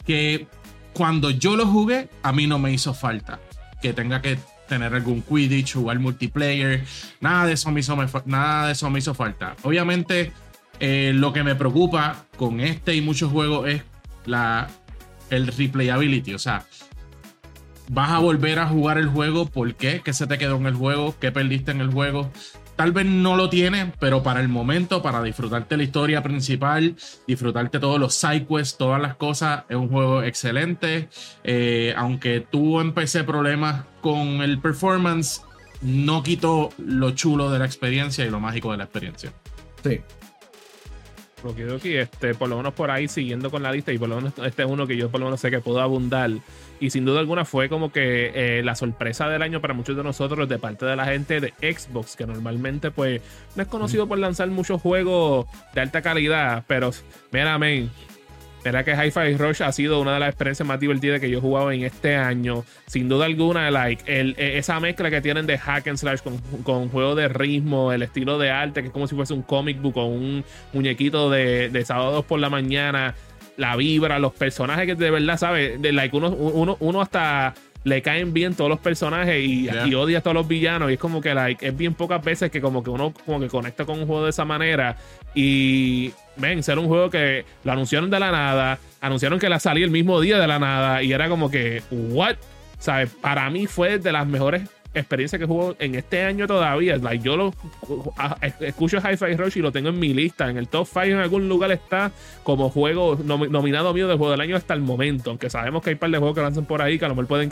que 0.07 0.47
cuando 0.93 1.31
yo 1.31 1.57
lo 1.57 1.67
jugué, 1.67 2.09
a 2.23 2.33
mí 2.33 2.47
no 2.47 2.59
me 2.59 2.73
hizo 2.73 2.95
falta 2.95 3.41
que 3.83 3.93
tenga 3.93 4.23
que 4.23 4.39
tener 4.69 4.95
algún 4.95 5.21
Quidditch, 5.23 5.75
jugar 5.75 5.99
multiplayer. 5.99 6.85
Nada 7.21 7.47
de 7.47 7.53
eso 7.55 7.71
me 7.71 7.81
hizo, 7.81 7.97
nada 8.25 8.67
de 8.67 8.73
eso 8.73 8.89
me 8.89 9.01
hizo 9.01 9.15
falta. 9.15 9.57
Obviamente, 9.63 10.33
eh, 10.81 11.13
lo 11.15 11.33
que 11.33 11.43
me 11.43 11.55
preocupa 11.55 12.27
con 12.37 12.61
este 12.61 12.95
y 12.95 13.01
muchos 13.01 13.31
juegos 13.31 13.69
es 13.69 13.83
la, 14.27 14.69
el 15.31 15.49
replayability. 15.49 16.35
O 16.35 16.39
sea, 16.39 16.65
vas 17.89 18.11
a 18.11 18.19
volver 18.19 18.59
a 18.59 18.67
jugar 18.67 18.99
el 18.99 19.09
juego. 19.09 19.47
¿Por 19.47 19.75
qué? 19.75 20.01
¿Qué 20.05 20.13
se 20.13 20.27
te 20.27 20.39
quedó 20.39 20.57
en 20.57 20.67
el 20.67 20.75
juego? 20.75 21.15
¿Qué 21.21 21.33
perdiste 21.33 21.71
en 21.71 21.81
el 21.81 21.91
juego? 21.91 22.31
tal 22.77 22.93
vez 22.93 23.07
no 23.07 23.37
lo 23.37 23.49
tiene, 23.49 23.93
pero 23.99 24.23
para 24.23 24.41
el 24.41 24.49
momento, 24.49 25.03
para 25.03 25.23
disfrutarte 25.23 25.77
la 25.77 25.83
historia 25.83 26.23
principal, 26.23 26.97
disfrutarte 27.27 27.79
todos 27.79 28.01
los 28.01 28.15
sidequests, 28.15 28.77
todas 28.77 29.01
las 29.01 29.17
cosas, 29.17 29.65
es 29.69 29.77
un 29.77 29.89
juego 29.89 30.23
excelente. 30.23 31.09
Eh, 31.45 31.95
aunque 31.97 32.41
tuvo 32.41 32.81
en 32.81 32.93
PC 32.93 33.25
problemas 33.25 33.85
con 34.01 34.43
el 34.43 34.61
performance, 34.61 35.43
no 35.83 36.23
quitó 36.23 36.71
lo 36.79 37.11
chulo 37.13 37.51
de 37.51 37.59
la 37.59 37.67
experiencia 37.67 38.25
y 38.25 38.31
lo 38.31 38.41
mágico 38.41 38.73
de 38.73 38.79
la 38.79 38.85
experiencia. 38.85 39.33
Sí. 39.83 40.01
Okidoki, 41.51 41.97
este, 41.97 42.35
por 42.35 42.49
lo 42.49 42.57
menos 42.57 42.75
por 42.75 42.91
ahí 42.91 43.09
siguiendo 43.09 43.51
con 43.51 43.63
la 43.63 43.73
lista 43.73 43.93
y 43.93 43.99
por 43.99 44.09
lo 44.09 44.17
menos 44.17 44.33
este 44.45 44.63
es 44.63 44.69
uno 44.69 44.87
que 44.87 44.97
yo 44.97 45.11
por 45.11 45.21
lo 45.21 45.27
menos 45.27 45.41
sé 45.41 45.51
que 45.51 45.61
puedo 45.61 45.81
abundar. 45.81 46.31
Y 46.81 46.91
sin 46.91 47.05
duda 47.05 47.21
alguna 47.21 47.45
fue 47.45 47.69
como 47.69 47.93
que 47.93 48.33
eh, 48.35 48.63
la 48.65 48.75
sorpresa 48.75 49.29
del 49.29 49.43
año 49.43 49.61
para 49.61 49.75
muchos 49.75 49.97
de 49.97 50.03
nosotros 50.03 50.49
de 50.49 50.59
parte 50.59 50.85
de 50.87 50.97
la 50.97 51.07
gente 51.07 51.41
de 51.41 51.53
Xbox 51.61 52.17
que 52.17 52.27
normalmente 52.27 52.91
pues 52.91 53.23
no 53.55 53.63
es 53.63 53.69
conocido 53.69 54.07
por 54.07 54.19
lanzar 54.19 54.49
muchos 54.49 54.83
juegos 54.83 55.47
de 55.75 55.81
alta 55.81 56.03
calidad 56.03 56.65
pero 56.67 56.91
mira 57.31 57.59
men 57.59 57.91
Mira 58.65 58.83
que 58.83 58.93
Hi-Fi 58.93 59.37
Rush 59.37 59.63
ha 59.63 59.73
sido 59.73 60.01
una 60.01 60.15
de 60.15 60.21
las 60.21 60.31
experiencias 60.31 60.67
más 60.67 60.81
divertidas 60.81 61.21
que 61.21 61.29
yo 61.29 61.39
he 61.39 61.41
jugado 61.41 61.71
en 61.71 61.85
este 61.85 62.17
año. 62.17 62.65
Sin 62.87 63.09
duda 63.09 63.27
alguna, 63.27 63.71
like, 63.71 64.03
el, 64.07 64.35
e, 64.39 64.57
esa 64.57 64.81
mezcla 64.81 65.11
que 65.11 65.21
tienen 65.21 65.47
de 65.47 65.59
hack 65.59 65.87
and 65.89 65.99
slash 65.99 66.21
con, 66.21 66.39
con 66.63 66.89
juego 66.89 67.15
de 67.15 67.29
ritmo, 67.29 67.93
el 67.93 68.03
estilo 68.03 68.39
de 68.39 68.51
arte, 68.51 68.81
que 68.81 68.87
es 68.87 68.93
como 68.93 69.07
si 69.07 69.15
fuese 69.15 69.35
un 69.35 69.43
comic 69.43 69.83
book 69.83 69.99
o 69.99 70.07
un 70.07 70.45
muñequito 70.73 71.29
de, 71.29 71.69
de 71.69 71.85
sábados 71.85 72.25
por 72.25 72.41
la 72.41 72.49
mañana, 72.49 73.15
la 73.59 73.77
vibra, 73.77 74.19
los 74.19 74.33
personajes 74.33 74.87
que 74.87 74.95
de 74.95 75.11
verdad, 75.11 75.37
¿sabes? 75.37 75.81
De, 75.81 75.93
like, 75.93 76.17
uno, 76.17 76.31
uno, 76.31 76.77
uno 76.81 77.03
hasta 77.03 77.55
le 77.85 78.03
caen 78.03 78.33
bien 78.33 78.55
todos 78.55 78.69
los 78.71 78.81
personajes 78.81 79.43
y, 79.43 79.65
Yeah. 79.65 79.87
y 79.87 79.95
odia 79.95 80.19
a 80.19 80.21
todos 80.21 80.35
los 80.35 80.49
villanos. 80.49 80.91
Y 80.91 80.95
es 80.95 80.99
como 80.99 81.21
que 81.21 81.35
like, 81.35 81.67
es 81.67 81.77
bien 81.77 81.95
pocas 81.95 82.23
veces 82.23 82.51
que 82.51 82.61
como 82.61 82.83
que 82.83 82.91
uno 82.91 83.13
como 83.25 83.41
que 83.41 83.49
conecta 83.49 83.85
con 83.85 83.99
un 84.01 84.07
juego 84.07 84.25
de 84.25 84.31
esa 84.31 84.45
manera. 84.45 84.97
Y 85.35 86.13
ven, 86.37 86.63
ser 86.63 86.79
un 86.79 86.87
juego 86.89 87.11
que 87.11 87.45
lo 87.63 87.73
anunciaron 87.73 88.11
de 88.11 88.19
la 88.19 88.31
nada, 88.31 88.79
anunciaron 89.01 89.39
que 89.39 89.49
la 89.49 89.61
salía 89.61 89.85
el 89.85 89.91
mismo 89.91 90.21
día 90.21 90.39
de 90.39 90.47
la 90.47 90.59
nada. 90.59 91.03
Y 91.03 91.13
era 91.13 91.29
como 91.29 91.51
que, 91.51 91.83
what? 91.91 92.37
¿Sabes? 92.79 93.11
Para 93.21 93.49
mí 93.51 93.67
fue 93.67 93.99
de 93.99 94.13
las 94.13 94.27
mejores 94.27 94.69
experiencias 94.95 95.39
que 95.41 95.47
juego 95.47 95.77
en 95.79 95.95
este 95.97 96.23
año 96.23 96.47
todavía. 96.47 96.97
Like, 96.97 97.25
yo 97.25 97.37
lo 97.37 97.53
escucho 98.61 98.99
Hi-Fi 98.99 99.37
Rush 99.37 99.59
y 99.59 99.61
lo 99.61 99.73
tengo 99.73 99.89
en 99.89 99.99
mi 99.99 100.15
lista. 100.15 100.49
En 100.51 100.57
el 100.57 100.69
top 100.69 100.87
5 100.87 101.01
en 101.07 101.19
algún 101.19 101.49
lugar 101.49 101.73
está 101.73 102.13
como 102.43 102.71
juego 102.71 103.19
nomi- 103.19 103.49
nominado 103.49 103.93
mío 103.95 104.09
del 104.09 104.17
juego 104.19 104.31
del 104.33 104.41
año 104.41 104.57
hasta 104.57 104.75
el 104.75 104.81
momento. 104.81 105.31
Aunque 105.31 105.51
sabemos 105.51 105.83
que 105.83 105.91
hay 105.91 105.95
un 105.95 106.01
par 106.01 106.11
de 106.11 106.19
juegos 106.19 106.35
que 106.37 106.43
lanzan 106.43 106.65
por 106.67 106.81
ahí 106.83 106.99
que 106.99 107.05
a 107.05 107.09
lo 107.09 107.15
mejor 107.15 107.27
pueden, 107.29 107.51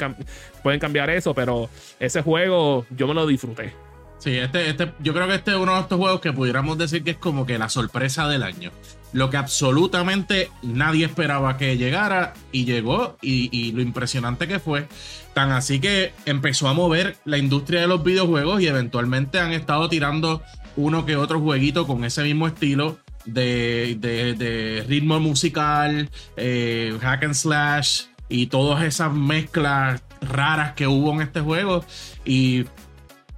pueden 0.63 0.81
cambiar 0.81 1.11
eso. 1.11 1.35
Pero 1.35 1.69
ese 1.99 2.23
juego 2.23 2.87
yo 2.91 3.07
me 3.09 3.15
lo 3.15 3.27
disfruté. 3.27 3.73
Sí, 4.19 4.37
este, 4.39 4.71
este, 4.71 4.93
yo 5.01 5.13
creo 5.13 5.27
que 5.27 5.35
este 5.35 5.51
es 5.51 5.57
uno 5.57 5.75
de 5.75 5.81
estos 5.81 5.99
juegos 5.99 6.21
que 6.21 6.33
pudiéramos 6.33 6.79
decir 6.79 7.03
que 7.03 7.11
es 7.13 7.17
como 7.17 7.45
que 7.45 7.59
la 7.59 7.69
sorpresa 7.69 8.29
del 8.29 8.45
año. 8.45 8.71
Lo 9.13 9.29
que 9.29 9.37
absolutamente 9.37 10.51
nadie 10.63 11.05
esperaba 11.05 11.59
que 11.59 11.77
llegara 11.77 12.33
y 12.51 12.65
llegó 12.65 13.19
y, 13.21 13.73
lo 13.73 13.83
impresionante 13.83 14.49
que 14.49 14.59
fue. 14.59 14.89
Tan 15.35 15.51
así 15.51 15.81
que 15.81 16.13
empezó 16.27 16.69
a 16.69 16.75
mover 16.75 17.17
la 17.25 17.39
industria 17.39 17.83
de 17.83 17.87
los 17.89 18.03
videojuegos 18.03 18.63
y 18.63 18.67
eventualmente 18.67 19.39
han 19.39 19.53
estado 19.53 19.89
tirando 19.89 20.43
uno 20.77 21.05
que 21.05 21.17
otro 21.17 21.41
jueguito 21.41 21.87
con 21.87 22.05
ese 22.05 22.23
mismo 22.23 22.47
estilo 22.47 22.99
de, 23.25 23.97
de- 23.99 24.85
ritmo 24.89 25.21
musical, 25.21 26.11
eh, 26.37 26.97
hack 27.01 27.25
and 27.25 27.35
slash 27.35 28.03
y 28.29 28.47
todas 28.47 28.83
esas 28.85 29.13
mezclas 29.13 30.03
raras 30.23 30.73
que 30.73 30.87
hubo 30.87 31.13
en 31.13 31.21
este 31.21 31.41
juego. 31.41 31.85
Y 32.25 32.65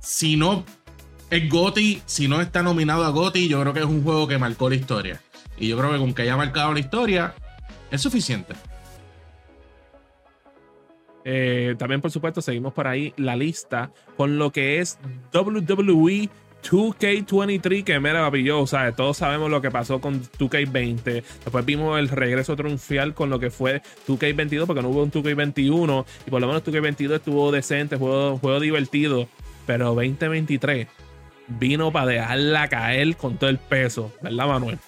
si 0.00 0.36
no 0.36 0.64
es 1.30 1.48
GOTY, 1.50 2.02
si 2.06 2.28
no 2.28 2.40
está 2.40 2.62
nominado 2.62 3.04
a 3.04 3.08
GOTY, 3.08 3.48
yo 3.48 3.60
creo 3.60 3.72
que 3.72 3.80
es 3.80 3.86
un 3.86 4.04
juego 4.04 4.28
que 4.28 4.38
marcó 4.38 4.68
la 4.68 4.76
historia. 4.76 5.20
Y 5.58 5.68
yo 5.68 5.78
creo 5.78 5.92
que 5.92 5.98
con 5.98 6.14
que 6.14 6.22
haya 6.22 6.36
marcado 6.36 6.72
la 6.72 6.80
historia, 6.80 7.34
es 7.90 8.00
suficiente. 8.00 8.54
Eh, 11.24 11.74
también, 11.78 12.00
por 12.00 12.10
supuesto, 12.10 12.42
seguimos 12.42 12.72
por 12.74 12.86
ahí 12.86 13.14
la 13.16 13.34
lista 13.34 13.90
con 14.16 14.38
lo 14.38 14.52
que 14.52 14.80
es 14.80 14.98
E 15.32 15.38
WWE 15.38 16.28
2K23, 16.62 17.84
que 17.84 18.00
mira, 18.00 18.22
papi, 18.22 18.48
o 18.50 18.66
sea, 18.66 18.92
todos 18.92 19.18
sabemos 19.18 19.50
lo 19.50 19.60
que 19.60 19.70
pasó 19.70 20.00
con 20.00 20.22
2K20. 20.22 21.02
Después 21.44 21.64
vimos 21.64 21.98
el 21.98 22.08
regreso 22.08 22.56
triunfal 22.56 23.14
con 23.14 23.30
lo 23.30 23.38
que 23.38 23.50
fue 23.50 23.82
2K22, 24.08 24.66
porque 24.66 24.82
no 24.82 24.88
hubo 24.88 25.02
un 25.02 25.12
2K21. 25.12 26.04
Y 26.26 26.30
por 26.30 26.40
lo 26.40 26.46
menos 26.46 26.64
2K22 26.64 27.16
estuvo 27.16 27.52
decente, 27.52 27.96
juego, 27.96 28.38
juego 28.38 28.60
divertido. 28.60 29.28
Pero 29.66 29.94
2023 29.94 30.88
vino 31.48 31.92
para 31.92 32.06
dejarla 32.06 32.68
caer 32.68 33.16
con 33.16 33.36
todo 33.36 33.50
el 33.50 33.58
peso, 33.58 34.12
¿verdad, 34.22 34.48
Manuel? 34.48 34.78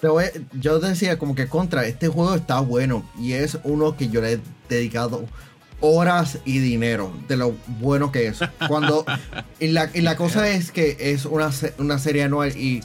Te 0.00 0.08
voy- 0.08 0.24
yo 0.60 0.78
decía 0.78 1.18
como 1.18 1.34
que 1.34 1.46
contra, 1.48 1.86
este 1.86 2.08
juego 2.08 2.34
está 2.34 2.60
bueno 2.60 3.08
y 3.18 3.32
es 3.32 3.58
uno 3.64 3.96
que 3.96 4.08
yo 4.08 4.20
le 4.20 4.34
he 4.34 4.40
dedicado 4.68 5.24
horas 5.80 6.38
y 6.44 6.58
dinero 6.58 7.12
de 7.28 7.36
lo 7.36 7.54
bueno 7.80 8.12
que 8.12 8.26
es. 8.28 8.40
Cuando 8.68 9.04
y 9.60 9.68
la, 9.68 9.90
y 9.94 10.00
la 10.02 10.16
cosa 10.16 10.48
es 10.50 10.70
que 10.72 10.96
es 11.00 11.24
una, 11.24 11.50
una 11.78 11.98
serie 11.98 12.24
anual 12.24 12.56
y 12.56 12.82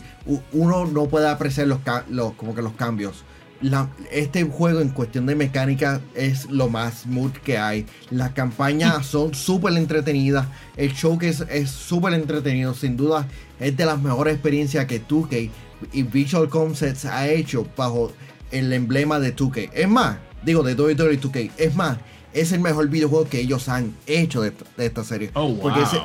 uno 0.51 0.85
no 0.85 1.07
puede 1.07 1.27
apreciar 1.29 1.67
los, 1.67 1.79
los- 2.09 2.33
como 2.33 2.55
que 2.55 2.61
los 2.61 2.73
cambios. 2.73 3.23
La- 3.61 3.89
este 4.11 4.43
juego 4.43 4.79
en 4.81 4.89
cuestión 4.89 5.25
de 5.27 5.35
mecánica 5.35 6.01
es 6.15 6.49
lo 6.49 6.67
más 6.69 7.01
smooth 7.03 7.33
que 7.43 7.57
hay. 7.57 7.85
Las 8.09 8.31
campañas 8.31 9.05
son 9.05 9.33
súper 9.35 9.73
entretenidas. 9.77 10.47
El 10.77 10.93
showcase 10.93 11.45
es 11.49 11.69
súper 11.69 12.13
entretenido. 12.13 12.73
Sin 12.73 12.97
duda 12.97 13.27
es 13.59 13.77
de 13.77 13.85
las 13.85 14.01
mejores 14.01 14.33
experiencias 14.33 14.85
que 14.85 15.05
2K 15.05 15.49
y 15.93 16.03
Visual 16.03 16.49
Concepts 16.49 17.05
ha 17.05 17.27
hecho 17.29 17.65
bajo 17.75 18.11
el 18.51 18.71
emblema 18.73 19.19
de 19.19 19.35
2K. 19.35 19.69
Es 19.73 19.87
más, 19.87 20.17
digo 20.43 20.63
de 20.63 20.73
WWE 20.75 21.19
2K. 21.19 21.51
Es 21.57 21.75
más, 21.75 21.97
es 22.33 22.51
el 22.51 22.59
mejor 22.61 22.87
videojuego 22.89 23.27
que 23.29 23.39
ellos 23.39 23.67
han 23.69 23.95
hecho 24.07 24.41
de, 24.41 24.51
de 24.77 24.85
esta 24.85 25.03
serie. 25.03 25.31
Oh, 25.33 25.47
wow. 25.49 25.59
Porque, 25.61 25.81
ese- 25.81 26.01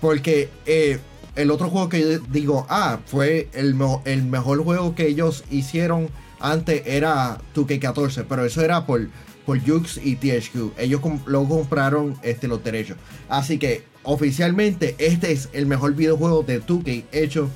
porque, 0.00 0.48
eh, 0.66 0.98
el 1.36 1.50
otro 1.50 1.68
juego 1.68 1.88
que 1.88 2.00
yo 2.00 2.18
digo, 2.30 2.66
ah, 2.70 2.98
fue 3.06 3.48
el, 3.52 3.76
el 4.06 4.22
mejor 4.24 4.62
juego 4.64 4.94
que 4.94 5.06
ellos 5.06 5.44
hicieron 5.50 6.08
antes 6.40 6.82
era 6.86 7.38
2K14, 7.54 8.24
pero 8.28 8.44
eso 8.44 8.62
era 8.62 8.86
por, 8.86 9.08
por 9.44 9.58
Jux 9.60 9.98
y 10.02 10.16
THQ. 10.16 10.78
Ellos 10.78 11.00
com- 11.00 11.20
luego 11.26 11.48
compraron 11.58 12.14
este, 12.22 12.48
los 12.48 12.62
derechos. 12.64 12.96
Así 13.28 13.58
que 13.58 13.84
oficialmente 14.02 14.94
este 14.98 15.32
es 15.32 15.48
el 15.52 15.66
mejor 15.66 15.94
videojuego 15.94 16.42
de 16.42 16.62
2K 16.62 17.04
hecho 17.12 17.50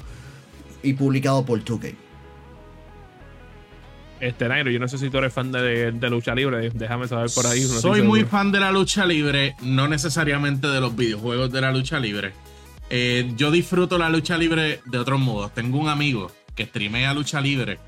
y 0.83 0.95
publicado 0.95 1.45
por 1.45 1.63
2K. 1.63 1.95
Este, 4.21 4.49
Nairo, 4.49 4.71
yo 4.71 4.79
no 4.79 4.87
sé 4.87 4.99
si 4.99 5.09
tú 5.09 5.17
eres 5.19 5.33
fan 5.33 5.51
de, 5.51 5.93
de 5.93 6.11
lucha 6.11 6.35
libre. 6.35 6.71
Déjame 6.75 7.09
saber 7.09 7.31
por 7.35 7.47
ahí. 7.47 7.63
no 7.63 7.81
Soy 7.81 8.03
muy 8.03 8.21
seguro. 8.21 8.31
fan 8.31 8.53
de 8.53 8.61
la 8.61 8.71
lucha 8.71 9.07
libre, 9.07 9.57
no 9.63 9.89
necesariamente 9.89 10.67
de 10.69 10.81
los 10.81 10.95
videojuegos 10.95 11.51
de 11.51 11.61
la 11.63 11.73
lucha 11.73 11.99
libre. 11.99 12.33
Eh, 12.91 13.33
yo 13.37 13.51
disfruto 13.51 13.97
la 13.97 14.11
lucha 14.11 14.37
libre 14.37 14.81
de 14.85 14.99
otros 14.99 15.19
modos. 15.21 15.55
Tengo 15.55 15.79
un 15.79 15.89
amigo 15.89 16.31
que 16.55 16.67
streamea 16.67 17.15
lucha 17.15 17.41
libre. 17.41 17.79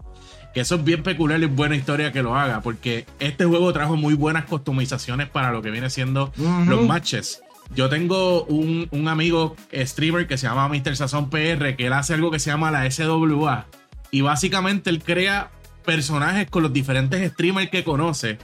Que 0.54 0.60
eso 0.60 0.76
es 0.76 0.84
bien 0.84 1.02
peculiar 1.02 1.42
y 1.42 1.46
buena 1.46 1.76
historia 1.76 2.12
que 2.12 2.22
lo 2.22 2.34
haga. 2.34 2.62
Porque 2.62 3.04
este 3.18 3.44
juego 3.44 3.70
trajo 3.74 3.96
muy 3.96 4.14
buenas 4.14 4.46
customizaciones 4.46 5.28
para 5.28 5.50
lo 5.52 5.60
que 5.60 5.70
viene 5.70 5.90
siendo 5.90 6.32
los 6.66 6.86
matches. 6.86 7.42
Yo 7.74 7.88
tengo 7.88 8.44
un, 8.44 8.88
un 8.90 9.08
amigo 9.08 9.56
streamer 9.72 10.26
que 10.26 10.36
se 10.36 10.46
llama 10.46 10.68
Mr. 10.68 10.94
Sazón 10.96 11.30
PR, 11.30 11.74
que 11.76 11.86
él 11.86 11.92
hace 11.92 12.14
algo 12.14 12.30
que 12.30 12.38
se 12.38 12.50
llama 12.50 12.70
la 12.70 12.90
SWA. 12.90 13.66
Y 14.10 14.20
básicamente 14.20 14.90
él 14.90 15.02
crea 15.02 15.50
personajes 15.84 16.48
con 16.50 16.62
los 16.62 16.72
diferentes 16.72 17.32
streamers 17.32 17.70
que 17.70 17.82
conoce 17.82 18.38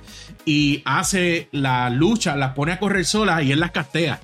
y 0.45 0.83
hace 0.87 1.49
la 1.53 1.89
lucha, 1.91 2.35
las 2.37 2.55
pone 2.55 2.73
a 2.73 2.79
correr 2.81 3.05
solas 3.05 3.43
y 3.45 3.53
él 3.53 3.61
las 3.61 3.71
castea. 3.71 4.19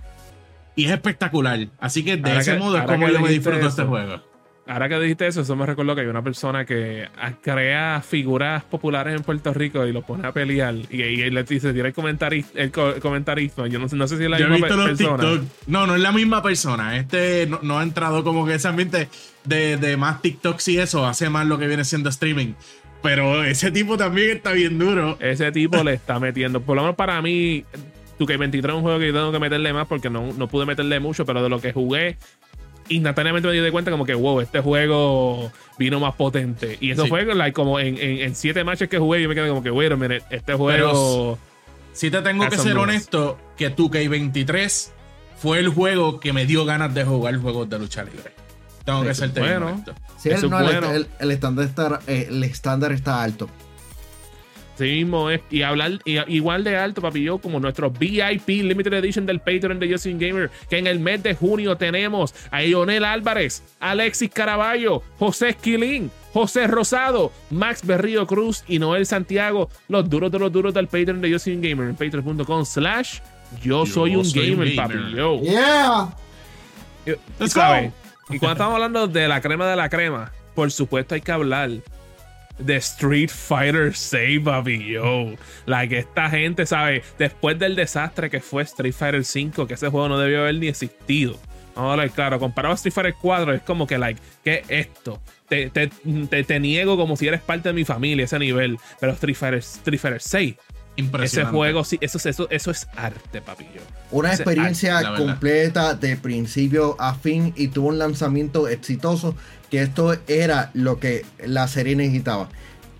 Y 0.74 0.86
es 0.86 0.90
espectacular. 0.90 1.68
Así 1.78 2.02
que 2.04 2.16
de 2.16 2.28
Ahora 2.30 2.40
ese 2.40 2.52
que- 2.54 2.58
modo 2.58 2.78
es 2.78 2.84
como 2.84 3.08
yo 3.08 3.20
me 3.20 3.28
disfruto 3.28 3.58
eso. 3.58 3.68
este 3.68 3.82
juego. 3.84 4.20
Ahora 4.66 4.88
que 4.88 4.98
dijiste 4.98 5.26
eso, 5.26 5.42
eso 5.42 5.54
me 5.56 5.66
recordó 5.66 5.94
que 5.94 6.00
hay 6.00 6.06
una 6.06 6.22
persona 6.22 6.64
que 6.64 7.06
crea 7.42 8.02
figuras 8.06 8.64
populares 8.64 9.14
en 9.14 9.22
Puerto 9.22 9.52
Rico 9.52 9.86
y 9.86 9.92
lo 9.92 10.00
pone 10.00 10.26
a 10.26 10.32
pelear. 10.32 10.74
Y, 10.88 11.02
y 11.02 11.30
le 11.30 11.42
dice, 11.44 11.74
tira 11.74 11.88
el 11.88 11.92
comentarista. 11.92 12.58
El 12.58 12.70
co- 12.72 12.94
comentarista. 13.00 13.66
Yo 13.66 13.78
no, 13.78 13.88
sé- 13.90 13.96
no 13.96 14.08
sé 14.08 14.16
si 14.16 14.24
es 14.24 14.30
la 14.30 14.38
Yo 14.38 14.46
he 14.46 14.48
misma 14.50 14.68
visto 14.68 14.82
pe- 14.82 14.88
los 14.88 14.98
persona. 14.98 15.30
TikTok. 15.40 15.68
No, 15.68 15.86
no 15.86 15.94
es 15.96 16.00
la 16.00 16.12
misma 16.12 16.42
persona. 16.42 16.96
Este 16.96 17.46
no, 17.46 17.58
no 17.62 17.78
ha 17.78 17.82
entrado 17.82 18.24
como 18.24 18.46
que 18.46 18.54
ese 18.54 18.68
ambiente 18.68 19.08
de, 19.44 19.76
de 19.76 19.96
más 19.98 20.22
TikToks 20.22 20.68
y 20.68 20.78
eso. 20.78 21.06
Hace 21.06 21.28
más 21.28 21.46
lo 21.46 21.58
que 21.58 21.66
viene 21.66 21.84
siendo 21.84 22.08
streaming. 22.08 22.54
Pero 23.02 23.44
ese 23.44 23.70
tipo 23.70 23.98
también 23.98 24.30
está 24.38 24.52
bien 24.52 24.78
duro. 24.78 25.18
Ese 25.20 25.52
tipo 25.52 25.84
le 25.84 25.92
está 25.94 26.18
metiendo. 26.18 26.62
Por 26.62 26.76
lo 26.76 26.82
menos 26.84 26.96
para 26.96 27.20
mí, 27.20 27.64
2K23 28.18 28.66
es 28.68 28.72
un 28.74 28.80
juego 28.80 28.98
que 28.98 29.08
yo 29.08 29.12
tengo 29.12 29.30
que 29.30 29.40
meterle 29.40 29.74
más 29.74 29.86
porque 29.86 30.08
no, 30.08 30.32
no 30.32 30.48
pude 30.48 30.64
meterle 30.64 31.00
mucho, 31.00 31.26
pero 31.26 31.42
de 31.42 31.50
lo 31.50 31.60
que 31.60 31.74
jugué, 31.74 32.16
instantáneamente 32.88 33.48
me 33.48 33.54
di 33.54 33.60
de 33.60 33.70
cuenta 33.72 33.90
como 33.90 34.04
que, 34.04 34.14
wow, 34.14 34.40
este 34.40 34.60
juego 34.60 35.50
vino 35.78 36.00
más 36.00 36.14
potente. 36.14 36.76
Y 36.80 36.90
eso 36.90 37.04
Sí. 37.04 37.08
fue 37.08 37.24
like, 37.34 37.52
como 37.52 37.78
en, 37.80 37.96
en, 37.98 38.18
en 38.20 38.34
siete 38.34 38.64
matches 38.64 38.88
que 38.88 38.98
jugué, 38.98 39.22
yo 39.22 39.28
me 39.28 39.34
quedé 39.34 39.48
como 39.48 39.62
que, 39.62 39.70
wait 39.70 39.90
a 39.92 39.96
minute, 39.96 40.22
este 40.30 40.54
juego... 40.54 41.38
Si 41.92 42.10
te 42.10 42.20
tengo 42.22 42.48
que 42.48 42.56
ser 42.58 42.74
moves. 42.74 42.88
honesto, 42.88 43.38
que 43.56 43.74
2K23 43.74 44.90
fue 45.38 45.60
el 45.60 45.68
juego 45.68 46.18
que 46.18 46.32
me 46.32 46.44
dio 46.46 46.64
ganas 46.64 46.92
de 46.92 47.04
jugar 47.04 47.36
juegos 47.38 47.70
de 47.70 47.78
lucha 47.78 48.02
libre. 48.02 48.32
Tengo 48.84 49.02
que 49.02 49.12
bien 49.12 49.32
bueno. 49.36 49.66
honesto. 49.68 49.94
Sí, 50.18 50.30
Eso 50.30 50.48
no, 50.48 50.58
es 50.60 50.74
el- 50.74 50.80
bueno. 50.80 50.94
el, 50.94 51.06
el 51.20 51.30
estándar 51.30 51.64
está, 51.66 52.00
eh, 52.06 52.26
el 52.28 52.42
estándar 52.44 52.92
está 52.92 53.22
alto. 53.22 53.48
Sí 54.76 54.84
mismo 54.84 55.30
es. 55.30 55.40
Y 55.50 55.62
hablar 55.62 55.92
y- 56.04 56.18
igual 56.34 56.64
de 56.64 56.76
alto, 56.76 57.00
papi, 57.00 57.22
yo, 57.22 57.38
como 57.38 57.60
nuestro 57.60 57.90
VIP 57.90 58.48
Limited 58.62 58.92
Edition 58.94 59.24
del 59.26 59.38
Patreon 59.40 59.78
de 59.78 59.90
Justin 59.92 60.18
Gamer, 60.18 60.50
que 60.68 60.78
en 60.78 60.86
el 60.88 60.98
mes 60.98 61.22
de 61.22 61.34
junio 61.34 61.76
tenemos 61.76 62.34
a 62.50 62.62
Ionel 62.64 63.04
Álvarez, 63.04 63.62
Alexis 63.78 64.30
Caraballo, 64.30 65.02
José 65.18 65.50
Esquilín, 65.50 66.10
José 66.32 66.66
Rosado, 66.66 67.30
Max 67.50 67.86
Berrío 67.86 68.26
Cruz 68.26 68.64
y 68.66 68.80
Noel 68.80 69.06
Santiago, 69.06 69.68
los 69.88 70.10
duros 70.10 70.32
de 70.32 70.38
los 70.40 70.50
duros 70.50 70.74
del 70.74 70.88
Patreon 70.88 71.20
de 71.20 71.30
Yo 71.30 71.38
Soy 71.38 71.54
un 71.54 71.62
Gamer 71.62 71.88
en 71.90 71.94
patreon.com 71.94 72.64
slash 72.64 73.20
Yo 73.62 73.86
Soy 73.86 74.16
un 74.16 74.28
Gamer, 74.32 74.74
papi. 74.74 74.94
Yo. 75.14 75.40
Yeah. 75.40 76.08
Let's 77.38 77.54
go. 77.54 77.92
Y 78.30 78.38
cuando 78.38 78.52
estamos 78.52 78.74
hablando 78.74 79.06
de 79.06 79.28
la 79.28 79.40
crema 79.40 79.66
de 79.68 79.76
la 79.76 79.88
crema, 79.88 80.32
por 80.54 80.70
supuesto 80.72 81.14
hay 81.14 81.20
que 81.20 81.30
hablar 81.30 81.70
de 82.58 82.76
Street 82.76 83.30
Fighter 83.30 83.94
6, 83.94 84.40
papi, 84.44 84.84
yo. 84.92 85.32
Like, 85.66 85.98
esta 85.98 86.30
gente, 86.30 86.66
¿sabe? 86.66 87.02
Después 87.18 87.58
del 87.58 87.74
desastre 87.76 88.30
que 88.30 88.40
fue 88.40 88.62
Street 88.62 88.94
Fighter 88.94 89.24
5, 89.24 89.66
que 89.66 89.74
ese 89.74 89.88
juego 89.88 90.08
no 90.08 90.18
debió 90.18 90.40
haber 90.42 90.54
ni 90.56 90.68
existido. 90.68 91.38
Vamos 91.74 91.88
a 91.90 91.92
hablar 91.94 92.10
claro, 92.10 92.38
comparado 92.38 92.72
a 92.72 92.76
Street 92.76 92.92
Fighter 92.94 93.14
4, 93.20 93.54
es 93.54 93.62
como 93.62 93.86
que, 93.86 93.98
like, 93.98 94.20
¿qué 94.44 94.62
es 94.68 94.86
esto? 94.86 95.20
Te, 95.48 95.68
te, 95.70 95.88
te- 96.30 96.44
te 96.44 96.60
niego 96.60 96.96
como 96.96 97.16
si 97.16 97.26
eres 97.26 97.40
parte 97.40 97.68
de 97.70 97.72
mi 97.74 97.84
familia, 97.84 98.24
ese 98.26 98.38
nivel. 98.38 98.78
Pero 99.00 99.12
Street 99.12 99.36
Fighter, 99.36 99.58
Street 99.58 99.98
Fighter 100.00 100.20
6, 100.22 100.54
ese 100.96 101.44
juego, 101.44 101.84
sí, 101.84 101.98
eso, 102.00 102.18
es- 102.18 102.26
eso, 102.26 102.48
eso 102.50 102.70
es 102.70 102.86
arte, 102.96 103.40
papi, 103.42 103.64
yo. 103.74 103.80
Una 104.10 104.32
Ese- 104.32 104.42
experiencia 104.42 105.14
completa 105.16 105.94
de 105.94 106.16
principio 106.16 106.96
a 107.00 107.14
fin 107.14 107.52
y 107.56 107.68
tuvo 107.68 107.88
un 107.88 107.98
lanzamiento 107.98 108.68
exitoso 108.68 109.34
que 109.70 109.82
esto 109.82 110.16
era 110.28 110.70
lo 110.74 111.00
que 111.00 111.24
la 111.44 111.66
serie 111.68 111.96
necesitaba. 111.96 112.48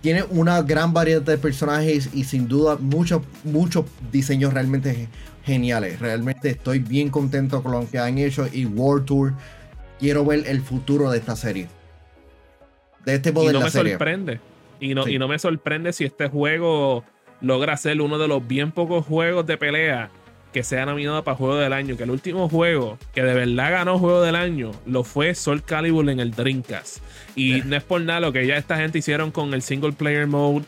Tiene 0.01 0.23
una 0.29 0.61
gran 0.61 0.93
variedad 0.93 1.21
de 1.21 1.37
personajes 1.37 2.09
y 2.13 2.25
sin 2.25 2.47
duda 2.47 2.77
muchos 2.79 3.21
muchos 3.43 3.85
diseños 4.11 4.53
realmente 4.53 4.93
ge- 4.93 5.07
geniales. 5.45 5.99
Realmente 5.99 6.49
estoy 6.49 6.79
bien 6.79 7.09
contento 7.09 7.63
con 7.63 7.71
lo 7.71 7.89
que 7.89 7.97
han 7.97 8.17
hecho 8.17 8.47
y 8.51 8.65
World 8.65 9.05
Tour. 9.05 9.33
Quiero 9.99 10.25
ver 10.25 10.43
el 10.47 10.61
futuro 10.61 11.09
de 11.09 11.17
esta 11.19 11.35
serie. 11.35 11.67
De 13.05 13.15
este 13.15 13.29
y 13.29 13.31
modelo 13.31 13.53
no 13.53 13.59
de 13.59 13.65
me 13.65 13.71
serie. 13.71 13.91
sorprende. 13.93 14.39
Y 14.79 14.93
no, 14.93 15.05
Sí. 15.05 15.13
y 15.13 15.19
no 15.19 15.27
me 15.27 15.39
sorprende 15.39 15.93
si 15.93 16.03
este 16.03 16.27
juego 16.27 17.03
logra 17.41 17.77
ser 17.77 18.01
uno 18.01 18.17
de 18.17 18.27
los 18.27 18.47
bien 18.47 18.71
pocos 18.71 19.05
juegos 19.05 19.45
de 19.45 19.57
pelea 19.57 20.09
que 20.53 20.63
sea 20.63 20.85
nominado 20.85 21.21
para 21.25 21.35
Juego 21.35 21.57
del 21.57 21.73
Año. 21.73 21.97
Que 21.97 22.03
el 22.03 22.11
último 22.11 22.47
juego 22.47 22.97
que 23.13 23.21
de 23.23 23.33
verdad 23.33 23.71
ganó 23.71 23.99
Juego 23.99 24.21
del 24.21 24.35
Año 24.35 24.71
lo 24.85 25.03
fue 25.03 25.35
Soul 25.35 25.61
Calibur 25.63 26.09
en 26.09 26.19
el 26.21 26.31
Dreamcast. 26.31 26.99
Y 27.35 27.61
no 27.65 27.75
es 27.75 27.83
por 27.83 27.99
nada 28.01 28.21
lo 28.21 28.31
que 28.31 28.47
ya 28.47 28.55
esta 28.55 28.77
gente 28.77 28.99
hicieron 28.99 29.31
con 29.31 29.53
el 29.53 29.61
single 29.61 29.91
player 29.91 30.27
mode. 30.27 30.63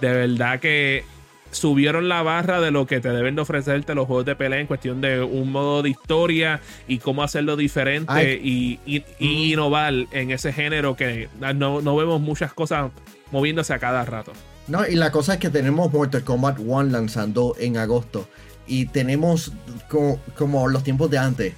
De 0.00 0.12
verdad 0.12 0.60
que 0.60 1.04
subieron 1.50 2.08
la 2.08 2.22
barra 2.22 2.60
de 2.60 2.70
lo 2.70 2.86
que 2.86 3.00
te 3.00 3.10
deben 3.10 3.34
de 3.34 3.42
ofrecerte 3.42 3.94
los 3.94 4.06
juegos 4.06 4.24
de 4.24 4.36
pelea 4.36 4.60
en 4.60 4.66
cuestión 4.66 5.00
de 5.00 5.20
un 5.22 5.50
modo 5.52 5.82
de 5.82 5.90
historia 5.90 6.60
y 6.88 6.98
cómo 6.98 7.22
hacerlo 7.22 7.56
diferente 7.56 8.12
Ay. 8.12 8.80
y, 8.86 8.96
y- 8.96 9.04
y 9.18 9.52
innovar 9.52 9.92
en 10.12 10.30
ese 10.30 10.52
género 10.52 10.96
que 10.96 11.28
no, 11.54 11.82
no 11.82 11.96
vemos 11.96 12.20
muchas 12.20 12.54
cosas 12.54 12.90
moviéndose 13.32 13.74
a 13.74 13.78
cada 13.78 14.04
rato. 14.04 14.32
No, 14.68 14.86
y 14.86 14.94
la 14.94 15.10
cosa 15.10 15.34
es 15.34 15.38
que 15.40 15.50
tenemos 15.50 15.92
Mortal 15.92 16.22
Kombat 16.24 16.58
1 16.60 16.84
lanzando 16.84 17.54
en 17.58 17.76
agosto. 17.76 18.28
Y 18.66 18.86
tenemos 18.86 19.52
co- 19.88 20.20
como, 20.36 20.68
los 20.68 20.84
tiempos 20.84 21.10
de 21.10 21.18
antes. 21.18 21.54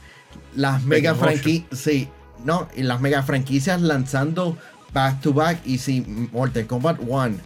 Las 0.56 0.82
mega 0.84 1.14
franquicias. 1.14 1.78
Sí, 1.78 2.08
no, 2.44 2.68
y 2.76 2.82
las 2.82 3.00
mega 3.00 3.22
franquicias 3.22 3.80
lanzando 3.82 4.56
back 4.92 5.20
to 5.20 5.32
back. 5.34 5.60
Y 5.66 5.78
si 5.78 6.00
Mortal 6.32 6.66
Kombat 6.66 6.98
1 7.06 7.36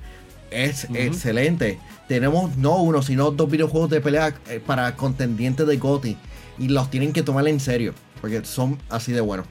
es 0.51 0.87
excelente. 0.95 1.79
Tenemos 2.07 2.57
no 2.57 2.77
uno, 2.77 3.03
sino 3.03 3.31
dos 3.33 3.51
videojuegos 3.51 3.91
de 3.91 4.01
pelea 4.01 4.35
eh, 4.49 4.63
para 4.65 4.95
contendientes 4.97 5.67
de 5.67 5.77
GOTY. 5.77 6.17
Y 6.59 6.69
los 6.69 6.89
tienen 6.91 7.13
que 7.13 7.23
tomar 7.23 7.47
en 7.49 7.61
serio. 7.61 7.95
Porque 8.21 8.45
son 8.45 8.79
así 8.91 9.13
de 9.13 9.21
buenos. 9.21 9.47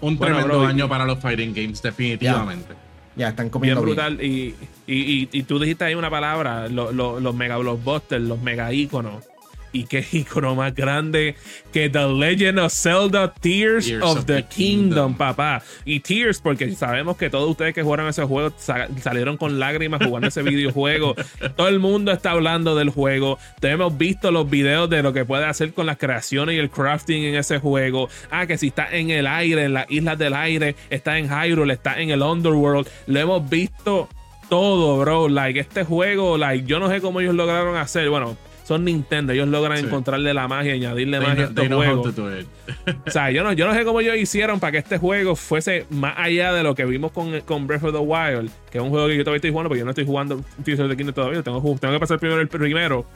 Un 0.00 0.16
Bueno, 0.16 0.36
tremendo 0.36 0.58
bro, 0.60 0.68
y- 0.68 0.70
año 0.72 0.88
para 0.88 1.04
los 1.04 1.18
fighting 1.20 1.52
games, 1.54 1.82
definitivamente. 1.82 2.74
Ya, 3.18 3.28
están 3.30 3.50
comiendo 3.50 3.82
bien. 3.82 3.96
brutal. 3.96 4.24
Y, 4.24 4.54
y, 4.86 4.94
y- 4.96 5.28
y 5.32 5.42
tú 5.42 5.58
dijiste 5.58 5.84
ahí 5.84 5.94
una 5.94 6.08
palabra, 6.08 6.68
lo- 6.68 6.92
lo- 6.92 7.20
los 7.20 7.34
mega 7.34 7.56
blockbusters, 7.58 8.22
los 8.22 8.40
mega 8.40 8.72
íconos. 8.72 9.24
Y 9.72 9.84
qué 9.84 10.04
ícono 10.12 10.54
más 10.54 10.74
grande 10.74 11.34
que 11.72 11.88
The 11.90 12.06
Legend 12.08 12.58
of 12.60 12.72
Zelda 12.72 13.32
Tears, 13.34 13.86
Tears 13.86 14.02
of, 14.02 14.18
of 14.18 14.24
the, 14.26 14.42
the 14.42 14.48
Kingdom, 14.48 14.88
Kingdom. 15.12 15.14
papá. 15.16 15.62
Y 15.84 16.00
Tears, 16.00 16.40
porque 16.40 16.70
sabemos 16.72 17.16
que 17.16 17.28
todos 17.30 17.50
ustedes 17.50 17.74
que 17.74 17.82
jugaron 17.82 18.08
ese 18.08 18.24
juego 18.24 18.52
sa- 18.56 18.88
salieron 19.02 19.36
con 19.36 19.58
lágrimas 19.58 20.02
jugando 20.04 20.28
ese 20.28 20.42
videojuego. 20.44 21.14
Todo 21.56 21.68
el 21.68 21.78
mundo 21.80 22.12
está 22.12 22.30
hablando 22.30 22.74
del 22.76 22.90
juego. 22.90 23.38
Te 23.60 23.70
hemos 23.70 23.96
visto 23.98 24.30
los 24.30 24.48
videos 24.48 24.88
de 24.88 25.02
lo 25.02 25.12
que 25.12 25.24
puede 25.24 25.44
hacer 25.44 25.72
con 25.74 25.86
las 25.86 25.98
creaciones 25.98 26.54
y 26.54 26.58
el 26.58 26.70
crafting 26.70 27.24
en 27.24 27.34
ese 27.34 27.58
juego. 27.58 28.08
Ah, 28.30 28.46
que 28.46 28.56
si 28.58 28.68
está 28.68 28.88
en 28.90 29.10
el 29.10 29.26
aire, 29.26 29.64
en 29.64 29.74
las 29.74 29.90
islas 29.90 30.18
del 30.18 30.34
aire, 30.34 30.74
está 30.90 31.18
en 31.18 31.28
Hyrule, 31.28 31.74
está 31.74 32.00
en 32.00 32.10
el 32.10 32.22
Underworld. 32.22 32.88
Lo 33.06 33.20
hemos 33.20 33.48
visto 33.48 34.08
todo, 34.48 34.98
bro. 34.98 35.28
Like, 35.28 35.60
este 35.60 35.84
juego, 35.84 36.38
like, 36.38 36.66
yo 36.66 36.78
no 36.78 36.88
sé 36.88 37.00
cómo 37.02 37.20
ellos 37.20 37.34
lograron 37.34 37.76
hacer. 37.76 38.08
Bueno, 38.08 38.36
son 38.68 38.84
Nintendo, 38.84 39.32
ellos 39.32 39.48
logran 39.48 39.78
Sí. 39.78 39.86
encontrarle 39.86 40.34
la 40.34 40.46
magia, 40.46 40.74
añadirle 40.74 41.18
They 41.18 41.26
magia 41.26 41.44
a 41.44 41.48
estos 41.48 41.68
juegos. 41.68 42.14
O 43.06 43.10
sea, 43.10 43.30
yo 43.30 43.42
no, 43.42 43.54
yo 43.54 43.66
no 43.66 43.72
sé 43.72 43.82
cómo 43.84 44.00
ellos 44.00 44.16
hicieron 44.18 44.60
para 44.60 44.72
que 44.72 44.78
este 44.78 44.98
juego 44.98 45.34
fuese 45.36 45.86
más 45.88 46.12
allá 46.18 46.52
de 46.52 46.62
lo 46.62 46.74
que 46.74 46.84
vimos 46.84 47.10
con, 47.12 47.40
con 47.40 47.66
Breath 47.66 47.84
of 47.84 47.92
the 47.92 47.98
Wild, 47.98 48.50
que 48.70 48.76
es 48.78 48.84
un 48.84 48.90
juego 48.90 49.08
que 49.08 49.16
yo 49.16 49.24
todavía 49.24 49.36
estoy 49.38 49.50
jugando, 49.50 49.68
porque 49.70 49.78
yo 49.78 49.84
no 49.86 49.90
estoy 49.92 50.04
jugando 50.04 50.44
Tears 50.64 50.80
of 50.80 50.90
the 50.90 50.96
Kingdom 50.96 51.14
todavía, 51.14 51.42
tengo, 51.42 51.60
tengo 51.80 51.94
que 51.94 52.00
pasar 52.00 52.18
primero 52.18 52.40
el 52.42 52.48
primero. 52.48 53.06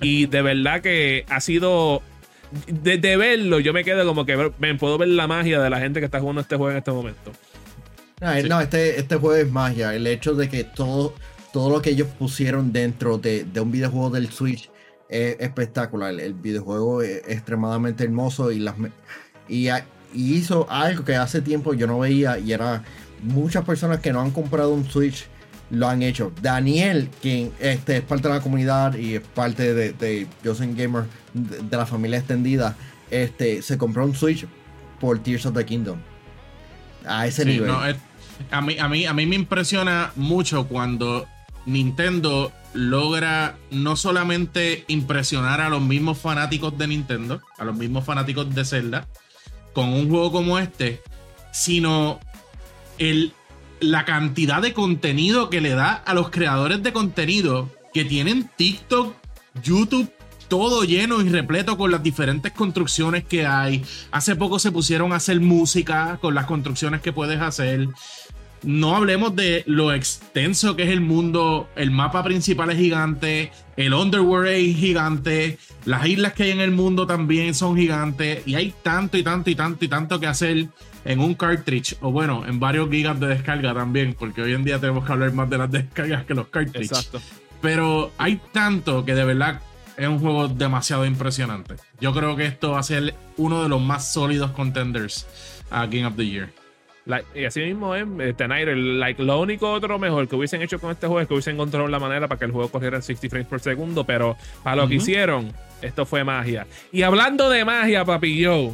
Y 0.00 0.26
de 0.26 0.42
verdad 0.42 0.80
que 0.80 1.24
ha 1.28 1.40
sido. 1.40 2.02
De, 2.68 2.98
de 2.98 3.16
verlo, 3.16 3.58
yo 3.60 3.72
me 3.72 3.82
quedo 3.84 4.04
como 4.06 4.24
que 4.26 4.52
ven, 4.58 4.78
puedo 4.78 4.96
ver 4.98 5.08
la 5.08 5.26
magia 5.26 5.60
de 5.60 5.70
la 5.70 5.80
gente 5.80 5.98
que 6.00 6.06
está 6.06 6.20
jugando 6.20 6.40
este 6.40 6.54
juego 6.56 6.70
en 6.70 6.78
este 6.78 6.90
momento. 6.92 7.32
No, 8.20 8.34
Sí. 8.34 8.48
no, 8.48 8.60
este, 8.60 8.98
este 8.98 9.16
juego 9.16 9.36
es 9.36 9.50
magia. 9.50 9.94
El 9.94 10.06
hecho 10.06 10.34
de 10.34 10.48
que 10.48 10.62
todo, 10.64 11.14
todo 11.52 11.70
lo 11.70 11.80
que 11.82 11.90
ellos 11.90 12.08
pusieron 12.18 12.72
dentro 12.72 13.18
de, 13.18 13.44
de 13.44 13.60
un 13.60 13.70
videojuego 13.72 14.10
del 14.10 14.30
Switch 14.30 14.68
es 15.10 15.36
espectacular. 15.40 16.18
El 16.18 16.34
videojuego 16.34 17.02
es 17.02 17.22
extremadamente 17.28 18.04
hermoso 18.04 18.50
y, 18.52 18.60
las, 18.60 18.74
y, 19.48 19.68
hizo 20.14 20.66
algo 20.70 21.04
que 21.04 21.16
hace 21.16 21.40
tiempo 21.42 21.74
yo 21.74 21.86
no 21.86 21.98
veía 21.98 22.38
y 22.38 22.52
era 22.52 22.82
muchas 23.22 23.64
personas 23.64 24.00
que 24.00 24.12
no 24.12 24.20
han 24.20 24.30
comprado 24.30 24.72
un 24.72 24.84
Switch 24.88 25.26
lo 25.70 25.88
han 25.88 26.02
hecho. 26.02 26.32
Daniel, 26.42 27.08
quien 27.22 27.52
este, 27.60 27.98
es 27.98 28.02
parte 28.02 28.26
de 28.28 28.34
la 28.34 28.40
comunidad 28.40 28.94
y 28.96 29.14
es 29.16 29.20
parte 29.20 29.72
de, 29.74 29.92
de 29.92 30.54
Soy 30.54 30.74
Gamer, 30.74 31.04
de, 31.32 31.58
de 31.58 31.76
la 31.76 31.86
familia 31.86 32.18
extendida, 32.18 32.76
este, 33.10 33.62
se 33.62 33.78
compró 33.78 34.04
un 34.04 34.14
Switch 34.16 34.46
por 35.00 35.18
Tears 35.20 35.46
of 35.46 35.54
the 35.56 35.64
Kingdom. 35.64 35.98
A 37.06 37.26
ese 37.26 37.44
Sí, 37.44 37.50
nivel. 37.50 37.68
no, 37.68 37.86
es- 37.86 37.96
a, 38.50 38.60
mí, 38.60 38.78
a, 38.78 38.88
mí, 38.88 39.06
a 39.06 39.12
mí 39.14 39.26
me 39.26 39.36
impresiona 39.36 40.12
mucho 40.16 40.66
cuando 40.66 41.26
Nintendo 41.66 42.50
logra 42.72 43.58
no 43.70 43.96
solamente 43.96 44.84
impresionar 44.88 45.60
a 45.60 45.68
los 45.68 45.82
mismos 45.82 46.18
fanáticos 46.18 46.76
de 46.78 46.86
Nintendo, 46.86 47.40
a 47.58 47.64
los 47.64 47.76
mismos 47.76 48.04
fanáticos 48.04 48.54
de 48.54 48.64
Zelda, 48.64 49.08
con 49.72 49.88
un 49.88 50.08
juego 50.08 50.32
como 50.32 50.58
este, 50.58 51.02
sino 51.52 52.20
el, 52.98 53.32
la 53.80 54.04
cantidad 54.04 54.62
de 54.62 54.72
contenido 54.72 55.50
que 55.50 55.60
le 55.60 55.70
da 55.70 55.94
a 55.94 56.14
los 56.14 56.30
creadores 56.30 56.82
de 56.82 56.92
contenido 56.92 57.68
que 57.92 58.04
tienen 58.04 58.48
TikTok, 58.56 59.14
YouTube, 59.62 60.12
todo 60.48 60.82
lleno 60.82 61.20
y 61.22 61.28
repleto 61.28 61.78
con 61.78 61.92
las 61.92 62.02
diferentes 62.02 62.52
construcciones 62.52 63.24
que 63.24 63.46
hay. 63.46 63.84
Hace 64.10 64.34
poco 64.36 64.58
se 64.58 64.72
pusieron 64.72 65.12
a 65.12 65.16
hacer 65.16 65.40
música 65.40 66.18
con 66.20 66.34
las 66.34 66.46
construcciones 66.46 67.00
que 67.00 67.12
puedes 67.12 67.40
hacer. 67.40 67.88
No 68.62 68.94
hablemos 68.94 69.34
de 69.34 69.62
lo 69.66 69.92
extenso 69.92 70.76
que 70.76 70.82
es 70.82 70.90
el 70.90 71.00
mundo. 71.00 71.68
El 71.76 71.90
mapa 71.90 72.22
principal 72.22 72.70
es 72.70 72.78
gigante. 72.78 73.52
El 73.76 73.94
Underworld 73.94 74.48
es 74.48 74.76
gigante. 74.76 75.58
Las 75.86 76.06
islas 76.06 76.34
que 76.34 76.44
hay 76.44 76.50
en 76.50 76.60
el 76.60 76.70
mundo 76.70 77.06
también 77.06 77.54
son 77.54 77.76
gigantes. 77.76 78.46
Y 78.46 78.54
hay 78.54 78.74
tanto 78.82 79.16
y 79.16 79.22
tanto 79.22 79.48
y 79.50 79.54
tanto 79.54 79.84
y 79.84 79.88
tanto 79.88 80.20
que 80.20 80.26
hacer 80.26 80.68
en 81.04 81.20
un 81.20 81.34
cartridge. 81.34 81.96
O 82.00 82.10
bueno, 82.10 82.44
en 82.46 82.60
varios 82.60 82.90
gigas 82.90 83.18
de 83.18 83.28
descarga 83.28 83.72
también. 83.72 84.14
Porque 84.18 84.42
hoy 84.42 84.52
en 84.52 84.64
día 84.64 84.78
tenemos 84.78 85.06
que 85.06 85.12
hablar 85.12 85.32
más 85.32 85.48
de 85.48 85.58
las 85.58 85.70
descargas 85.72 86.24
que 86.24 86.34
los 86.34 86.48
cartridges. 86.48 86.90
Exacto. 86.90 87.20
Pero 87.62 88.10
hay 88.18 88.40
tanto 88.52 89.04
que 89.04 89.14
de 89.14 89.24
verdad 89.24 89.60
es 89.96 90.08
un 90.08 90.18
juego 90.18 90.48
demasiado 90.48 91.04
impresionante. 91.06 91.76
Yo 92.00 92.12
creo 92.12 92.36
que 92.36 92.46
esto 92.46 92.72
va 92.72 92.80
a 92.80 92.82
ser 92.82 93.14
uno 93.36 93.62
de 93.62 93.68
los 93.68 93.80
más 93.80 94.12
sólidos 94.12 94.50
contenders 94.52 95.26
a 95.70 95.86
Game 95.86 96.06
of 96.06 96.16
the 96.16 96.26
Year. 96.26 96.59
Like, 97.06 97.26
y 97.34 97.44
así 97.46 97.60
mismo 97.60 97.94
es, 97.94 98.04
eh, 98.20 98.34
Tenaire, 98.36 98.76
like, 98.76 99.22
lo 99.22 99.40
único 99.40 99.72
otro 99.72 99.98
mejor 99.98 100.28
que 100.28 100.36
hubiesen 100.36 100.60
hecho 100.62 100.78
con 100.78 100.90
este 100.90 101.06
juego 101.06 101.20
es 101.20 101.28
que 101.28 101.34
hubiesen 101.34 101.54
encontrado 101.54 101.88
la 101.88 101.98
manera 101.98 102.28
para 102.28 102.38
que 102.38 102.44
el 102.44 102.52
juego 102.52 102.68
corriera 102.70 102.96
en 102.98 103.02
60 103.02 103.28
frames 103.30 103.48
por 103.48 103.60
segundo, 103.60 104.04
pero 104.04 104.36
para 104.62 104.76
lo 104.76 104.82
que 104.88 104.96
Ujú. 104.96 105.02
hicieron, 105.02 105.52
esto 105.82 106.04
fue 106.04 106.24
magia. 106.24 106.66
Y 106.92 107.02
hablando 107.02 107.48
de 107.48 107.64
magia, 107.64 108.04
papi 108.04 108.36
yo, 108.38 108.72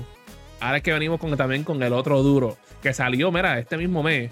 ahora 0.61 0.79
es 0.79 0.83
que 0.83 0.93
venimos 0.93 1.21
con, 1.21 1.37
también 1.37 1.62
con 1.62 1.83
el 1.83 1.93
otro 1.93 2.23
duro, 2.23 2.57
que 2.83 2.93
salió, 2.93 3.31
mira, 3.31 3.59
este 3.61 3.77
mismo 3.77 4.03
mes, 4.03 4.31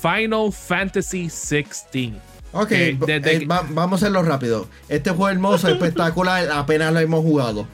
Final 0.00 0.50
Fantasy 0.52 1.20
16. 1.28 2.14
Ok, 2.52 2.72
Eh, 2.72 2.98
eh, 3.06 3.20
que- 3.20 3.46
va- 3.46 3.66
vamos 3.68 4.00
a 4.02 4.06
hacerlo 4.06 4.22
rápido. 4.22 4.66
Este 4.88 5.10
juego 5.10 5.28
hermoso, 5.28 5.68
espectacular, 5.68 6.48
apenas 6.50 6.92
lo 6.92 7.00
hemos 7.00 7.20
jugado. 7.20 7.66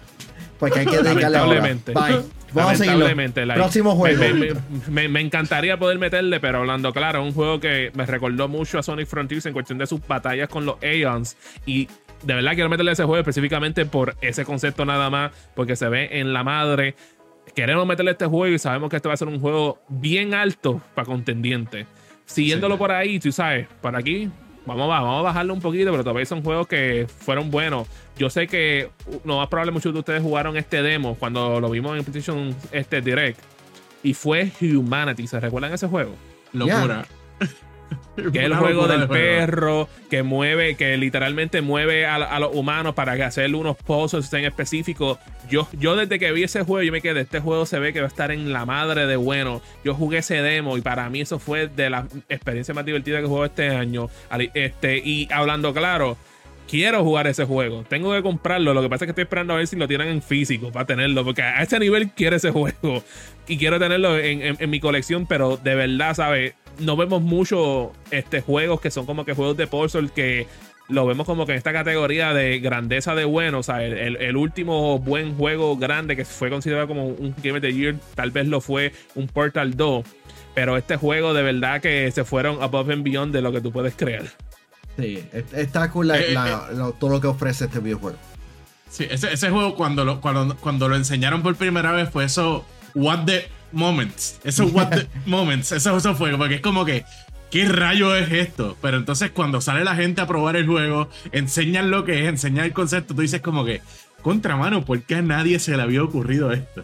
Porque 0.59 0.81
hay 0.81 0.87
que 0.87 0.99
dedicarle 1.03 1.39
ahora. 1.39 1.61
Bye. 1.95 2.23
Vamos 2.55 2.81
a. 2.81 2.85
Lamentablemente, 2.85 3.47
like, 3.47 3.61
Próximo 3.61 3.95
juego. 3.97 4.21
Me, 4.21 4.33
me- 4.35 4.55
me- 4.89 5.09
me 5.09 5.21
encantaría 5.21 5.77
poder 5.79 5.99
meterle, 5.99 6.41
pero 6.41 6.59
hablando 6.59 6.93
claro, 6.93 7.23
un 7.23 7.33
juego 7.33 7.61
que 7.61 7.91
me 7.95 8.05
recordó 8.07 8.49
mucho 8.49 8.79
a 8.79 8.83
Sonic 8.83 9.07
Frontiers 9.07 9.47
en 9.47 9.53
cuestión 9.53 9.79
de 9.79 9.87
sus 9.87 10.07
batallas 10.07 10.49
con 10.49 10.65
los 10.67 10.77
Aeons. 10.83 11.37
Y 11.67 11.89
de 12.23 12.35
verdad 12.35 12.53
quiero 12.55 12.69
meterle 12.69 12.93
ese 12.93 13.05
juego 13.05 13.19
específicamente 13.19 13.85
por 13.87 14.15
ese 14.21 14.45
concepto 14.45 14.85
nada 14.85 15.11
más, 15.11 15.33
porque 15.55 15.77
se 15.77 15.89
ve 15.89 16.09
en 16.21 16.33
la 16.33 16.45
madre. 16.45 16.95
Queremos 17.55 17.87
meterle 17.87 18.13
este 18.13 18.27
juego 18.27 18.55
y 18.55 18.59
sabemos 18.59 18.89
que 18.91 18.97
este 18.97 19.09
va 19.09 19.15
a 19.15 19.17
ser 19.17 19.29
un 19.29 19.41
juego 19.41 19.81
bien 19.89 20.33
alto 20.35 20.81
para 20.95 21.07
contendientes. 21.07 21.87
Siguiéndolo 22.25 22.77
Sí. 22.77 22.79
por 22.79 22.93
ahí, 22.93 23.19
tú 23.19 23.33
sabes, 23.33 23.67
por 23.81 23.95
aquí, 23.97 24.31
vamos 24.67 24.85
a, 24.85 25.01
vamos 25.01 25.21
a 25.21 25.23
bajarlo 25.23 25.55
un 25.55 25.61
poquito, 25.61 25.91
pero 25.91 26.03
todavía 26.03 26.27
son 26.27 26.43
juegos 26.43 26.67
que 26.67 27.07
fueron 27.09 27.51
buenos. 27.51 27.89
Yo 28.17 28.31
sé 28.31 28.47
que 28.47 28.91
uh, 29.07 29.21
lo 29.25 29.39
más 29.39 29.49
probable 29.49 29.73
muchos 29.73 29.93
de 29.93 29.99
ustedes 29.99 30.23
jugaron 30.23 30.57
este 30.57 30.83
demo 30.83 31.17
cuando 31.17 31.61
lo 31.61 31.71
vimos 31.71 31.97
en 31.97 32.05
PlayStation 32.05 32.55
este 32.71 33.01
Direct. 33.01 33.41
Y 34.03 34.15
fue 34.15 34.51
Humanity. 34.61 35.27
¿Se 35.27 35.39
recuerdan 35.39 35.73
ese 35.73 35.87
juego? 35.87 36.15
Locura. 36.53 37.07
Que 38.33 38.41
es 38.41 38.45
el 38.45 38.55
juego 38.55 38.87
del 38.87 39.09
perro 39.09 39.89
que 40.11 40.23
mueve, 40.23 40.75
que 40.77 40.97
literalmente 40.97 41.61
mueve 41.61 42.07
a, 42.07 42.17
a 42.17 42.39
los 42.39 42.55
humanos 42.55 42.95
para 42.95 43.17
que 43.17 43.25
hacerle 43.25 43.57
unos 43.57 43.77
puzzles 43.77 44.33
en 44.33 44.45
específico. 44.45 45.19
Yo, 45.49 45.69
yo 45.73 45.97
desde 45.97 46.19
que 46.19 46.33
vi 46.33 46.45
ese 46.45 46.63
juego, 46.63 46.83
yo 46.83 46.93
me 46.93 47.01
quedé, 47.01 47.23
este 47.23 47.41
juego 47.41 47.67
se 47.67 47.79
ve 47.79 47.93
que 47.93 48.01
va 48.01 48.07
a 48.07 48.09
estar 48.09 48.31
en 48.31 48.53
la 48.53 48.65
madre 48.67 49.07
de 49.07 49.17
bueno. 49.17 49.63
Yo 49.85 49.95
jugué 49.95 50.19
ese 50.19 50.43
demo 50.43 50.77
y 50.77 50.81
para 50.81 51.09
mí 51.11 51.21
eso 51.21 51.39
fue 51.39 51.69
de 51.69 51.91
las 51.91 52.05
experiencias 52.29 52.75
más 52.75 52.85
divertidas 52.85 53.23
que 53.23 53.27
juego 53.27 53.45
este 53.45 53.69
año. 53.69 54.09
Este, 54.55 54.99
y 54.99 55.29
hablando 55.33 55.73
claro, 55.73 56.17
quiero 56.73 57.05
jugar 57.05 57.27
ese 57.27 57.45
juego. 57.45 57.85
Tengo 57.87 58.15
que 58.15 58.23
comprarlo. 58.23 58.73
Lo 58.73 58.81
que 58.81 58.89
pasa 58.89 59.05
es 59.05 59.09
que 59.09 59.11
estoy 59.11 59.25
esperando 59.25 59.53
a 59.53 59.59
ver 59.59 59.67
si 59.67 59.77
lo 59.77 59.87
tienen 59.87 60.09
en 60.09 60.23
físico 60.23 60.73
para 60.73 60.87
tenerlo. 60.87 61.23
Porque 61.23 61.43
a 61.43 61.63
ese 61.63 61.79
nivel 61.79 62.09
quiero 62.13 62.37
ese 62.37 62.51
juego. 62.51 63.05
Y 63.47 63.59
quiero 63.59 63.79
tenerlo 63.79 64.19
en, 64.19 64.71
mi 64.71 64.81
colección. 64.81 65.27
Pero 65.27 65.59
de 65.59 65.75
verdad, 65.75 66.15
¿sabes? 66.15 66.55
No 66.79 66.97
vemos 66.97 67.21
mucho 67.21 67.93
este, 68.11 68.41
juegos 68.41 68.81
que 68.81 68.91
son 68.91 69.05
como 69.05 69.27
que 69.27 69.35
juegos 69.35 69.59
de 69.59 69.67
puzzle 69.67 70.09
que 70.15 70.47
lo 70.89 71.07
vemos 71.07 71.27
como 71.27 71.45
que 71.45 71.53
en 71.53 71.59
esta 71.59 71.75
categoría 71.75 72.33
de 72.33 72.59
grandeza 72.61 73.15
de 73.15 73.27
bueno. 73.27 73.59
O 73.59 73.63
sea, 73.63 73.85
el, 73.85 74.17
el- 74.17 74.37
último 74.39 74.99
buen 74.99 75.37
juego 75.37 75.77
grande 75.77 76.17
que 76.17 76.25
fue 76.25 76.49
considerado 76.49 76.89
como 76.89 77.07
un 77.07 77.35
Game 77.43 77.59
of 77.59 77.61
the 77.63 77.75
Year, 77.75 77.97
tal 78.15 78.31
vez 78.31 78.47
lo 78.49 78.63
fue 78.63 78.93
un 79.15 79.27
Portal 79.27 79.77
2. 79.77 80.07
Pero 80.55 80.79
este 80.79 80.97
juego 80.97 81.35
de 81.35 81.43
verdad 81.43 81.83
que 81.83 82.11
se 82.13 82.25
fueron 82.25 82.63
above 82.63 82.91
and 82.91 83.03
beyond 83.03 83.35
de 83.35 83.43
lo 83.43 83.53
que 83.53 83.61
tú 83.61 83.71
puedes 83.73 83.95
crear. 83.95 84.25
Sí, 84.99 85.25
es- 85.33 85.53
está 85.53 85.91
cool 85.91 86.09
la- 86.09 86.19
Eh, 86.21 86.33
la- 86.35 86.71
lo- 86.73 86.93
todo 86.93 87.11
lo 87.11 87.21
que 87.21 87.27
ofrece 87.27 87.65
este 87.67 87.79
videojuego. 87.81 88.19
Sí, 88.91 89.07
ese, 89.09 89.33
ese 89.33 89.49
juego 89.51 89.75
cuando 89.75 90.05
lo, 90.05 90.21
cuando, 90.21 90.55
cuando 90.57 90.89
lo 90.89 90.97
enseñaron 90.97 91.43
por 91.43 91.55
primera 91.57 91.93
vez 91.93 92.11
fue 92.11 92.25
eso, 92.25 92.65
what 92.95 93.25
the 93.25 93.49
moments. 93.73 94.39
Eso, 94.45 94.67
what 94.67 94.89
the 94.91 95.07
moments. 95.27 95.73
Eso, 95.73 95.97
eso 95.97 96.15
fue, 96.15 96.37
porque 96.37 96.57
es 96.57 96.61
como 96.61 96.85
que, 96.85 97.05
¿qué 97.51 97.65
rayo 97.67 98.15
es 98.15 98.31
esto? 98.31 98.77
Pero 98.83 98.99
entonces 98.99 99.31
cuando 99.31 99.63
sale 99.63 99.83
la 99.83 99.95
gente 99.97 100.21
a 100.21 100.27
probar 100.27 100.57
el 100.57 100.67
juego, 100.67 101.09
enseñan 101.33 101.91
lo 101.91 102.05
que 102.05 102.23
es, 102.25 102.29
enseñan 102.29 102.67
el 102.67 102.75
concepto, 102.75 103.15
tú 103.15 103.23
dices 103.23 103.41
como 103.41 103.65
que, 103.65 103.81
contramano, 104.21 104.85
¿por 104.85 105.01
qué 105.03 105.15
a 105.17 105.23
nadie 105.23 105.59
se 105.59 105.75
le 105.75 105.83
había 105.83 106.03
ocurrido 106.03 106.53
esto? 106.53 106.83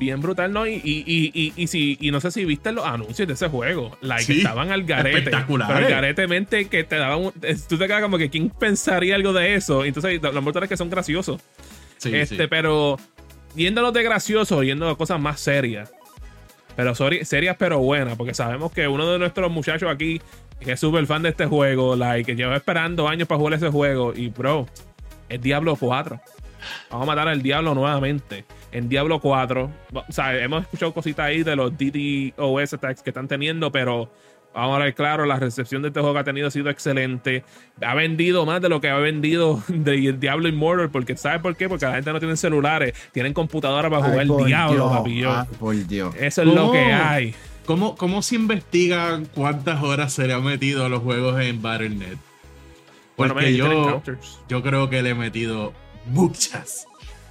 Bien 0.00 0.18
brutal, 0.20 0.50
¿no? 0.52 0.66
Y, 0.66 0.76
y, 0.82 1.04
y, 1.06 1.30
y, 1.34 1.52
y 1.54 1.66
si, 1.66 1.98
y 2.00 2.10
no 2.10 2.20
sé 2.22 2.30
si 2.30 2.44
viste 2.46 2.72
los 2.72 2.86
anuncios 2.86 3.28
de 3.28 3.34
ese 3.34 3.48
juego. 3.48 3.96
Like, 4.00 4.24
Sí, 4.24 4.38
estaban 4.38 4.72
al 4.72 4.84
garete. 4.84 5.18
espectaculares. 5.18 5.74
Pero 5.76 5.86
al 5.86 5.92
garetemente 5.92 6.64
que 6.68 6.84
te 6.84 6.96
daban. 6.96 7.18
un- 7.26 7.32
Tú 7.68 7.76
te 7.76 7.86
quedas 7.86 8.00
como 8.00 8.16
que, 8.16 8.30
¿quién 8.30 8.48
pensaría 8.48 9.14
algo 9.14 9.34
de 9.34 9.54
eso? 9.56 9.84
Entonces, 9.84 10.20
los 10.22 10.42
mortales 10.42 10.70
que 10.70 10.76
son 10.78 10.88
graciosos. 10.90 11.40
Sí, 11.98 12.14
este, 12.16 12.36
sí. 12.36 12.42
pero. 12.48 12.96
Yéndolos 13.54 13.92
de 13.92 14.02
gracioso, 14.02 14.62
yendo 14.62 14.88
a 14.88 14.96
cosas 14.96 15.20
más 15.20 15.38
serias. 15.38 15.92
Pero 16.76 16.94
sorry- 16.94 17.24
serias, 17.26 17.56
pero 17.58 17.78
buenas. 17.80 18.16
Porque 18.16 18.32
sabemos 18.32 18.72
que 18.72 18.88
uno 18.88 19.06
de 19.12 19.18
nuestros 19.18 19.50
muchachos 19.52 19.90
aquí, 19.92 20.20
que 20.60 20.72
es 20.72 20.80
súper 20.80 21.04
fan 21.06 21.22
de 21.22 21.28
este 21.28 21.44
juego, 21.46 21.94
like, 21.94 22.24
que 22.24 22.36
lleva 22.36 22.56
esperando 22.56 23.06
años 23.06 23.28
para 23.28 23.38
jugar 23.38 23.54
ese 23.54 23.68
juego. 23.68 24.14
Y, 24.16 24.28
bro, 24.28 24.66
es 25.28 25.42
Diablo 25.42 25.76
4. 25.76 26.18
Vamos 26.90 27.02
a 27.04 27.06
matar 27.06 27.28
al 27.28 27.42
Diablo 27.42 27.74
nuevamente. 27.74 28.44
En 28.72 28.88
Diablo 28.88 29.20
4. 29.20 29.70
O 29.92 30.04
sea, 30.12 30.36
hemos 30.38 30.62
escuchado 30.62 30.92
cositas 30.94 31.26
ahí 31.26 31.42
de 31.42 31.56
los 31.56 31.72
DDoS 31.76 32.74
attacks 32.74 33.02
que 33.02 33.10
están 33.10 33.26
teniendo, 33.28 33.72
pero 33.72 34.10
vamos 34.54 34.76
a 34.80 34.84
ver 34.84 34.94
claro, 34.94 35.26
la 35.26 35.36
recepción 35.36 35.82
de 35.82 35.88
este 35.88 36.00
juego 36.00 36.14
que 36.14 36.20
ha 36.20 36.24
tenido 36.24 36.48
ha 36.48 36.50
sido 36.50 36.70
excelente. 36.70 37.44
Ha 37.82 37.94
vendido 37.94 38.46
más 38.46 38.60
de 38.60 38.68
lo 38.68 38.80
que 38.80 38.88
ha 38.88 38.96
vendido 38.96 39.62
de 39.68 40.12
Diablo 40.12 40.48
Immortal, 40.48 40.90
porque 40.90 41.16
¿sabes 41.16 41.40
por 41.40 41.56
qué? 41.56 41.68
Porque 41.68 41.86
la 41.86 41.94
gente 41.94 42.12
no 42.12 42.18
tiene 42.20 42.36
celulares, 42.36 42.94
tienen 43.12 43.32
computadoras 43.32 43.90
para 43.90 44.02
jugar 44.04 44.20
Ay, 44.20 44.26
por 44.28 44.44
Diablo, 44.46 44.74
Dios, 44.88 44.96
papi. 44.98 45.18
yo. 45.18 45.32
ay, 45.32 45.46
por 45.58 45.86
Dios. 45.86 46.14
Eso 46.18 46.42
es 46.42 46.48
lo 46.48 46.72
que 46.72 46.78
hay. 46.78 47.34
¿Cómo, 47.66 47.94
¿Cómo 47.96 48.22
se 48.22 48.34
investigan 48.36 49.26
cuántas 49.26 49.82
horas 49.82 50.12
se 50.12 50.26
le 50.26 50.32
ha 50.32 50.40
metido 50.40 50.84
a 50.84 50.88
los 50.88 51.02
juegos 51.02 51.40
en 51.40 51.62
Battle.net? 51.62 52.16
Bueno, 53.16 53.34
Porque 53.34 53.34
man, 53.34 53.44
can 53.44 53.52
yo, 53.54 54.02
yo 54.48 54.62
creo 54.62 54.88
que 54.90 55.02
le 55.02 55.10
he 55.10 55.14
metido 55.14 55.72
muchas, 56.06 56.86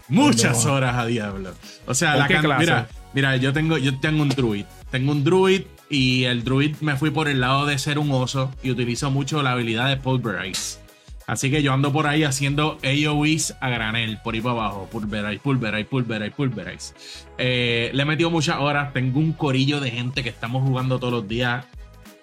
muchas 0.09 0.65
No. 0.65 0.73
horas 0.73 0.95
a 0.95 1.05
Diablo. 1.05 1.53
O 1.87 1.93
sea, 1.93 2.11
¿Con 2.11 2.19
la 2.19 2.27
can- 2.27 2.41
clase? 2.43 2.59
mira, 2.59 2.87
mira, 3.13 3.37
yo 3.37 3.53
tengo, 3.53 3.77
yo 3.77 3.97
tengo 3.99 4.21
un 4.23 4.29
druid. 4.29 4.65
Tengo 4.91 5.11
un 5.11 5.23
druid 5.23 5.61
y 5.89 6.23
el 6.25 6.43
druid 6.43 6.75
me 6.81 6.95
fui 6.95 7.09
por 7.11 7.27
el 7.27 7.39
lado 7.39 7.65
de 7.65 7.77
ser 7.79 7.99
un 7.99 8.11
oso 8.11 8.51
y 8.63 8.71
utilizo 8.71 9.11
mucho 9.11 9.41
la 9.43 9.51
habilidad 9.51 9.87
de 9.89 9.97
Pulverize. 9.97 10.79
Así 11.27 11.51
que 11.51 11.61
yo 11.61 11.73
ando 11.73 11.93
por 11.93 12.07
ahí 12.07 12.23
haciendo 12.23 12.79
AoEs 12.83 13.55
a 13.61 13.69
granel, 13.69 14.17
por 14.23 14.33
ahí 14.33 14.41
para 14.41 14.53
abajo. 14.53 14.89
Pulverize, 14.91 15.39
pulverize, 15.39 15.85
pulverize, 15.85 16.31
pulverize. 16.31 16.93
Eh, 17.37 17.91
le 17.93 18.01
he 18.01 18.05
metido 18.05 18.31
muchas 18.31 18.57
horas. 18.57 18.93
Tengo 18.93 19.19
un 19.19 19.33
corillo 19.33 19.79
de 19.79 19.91
gente 19.91 20.23
que 20.23 20.29
estamos 20.29 20.63
jugando 20.67 20.97
todos 20.97 21.13
los 21.13 21.27
días 21.27 21.65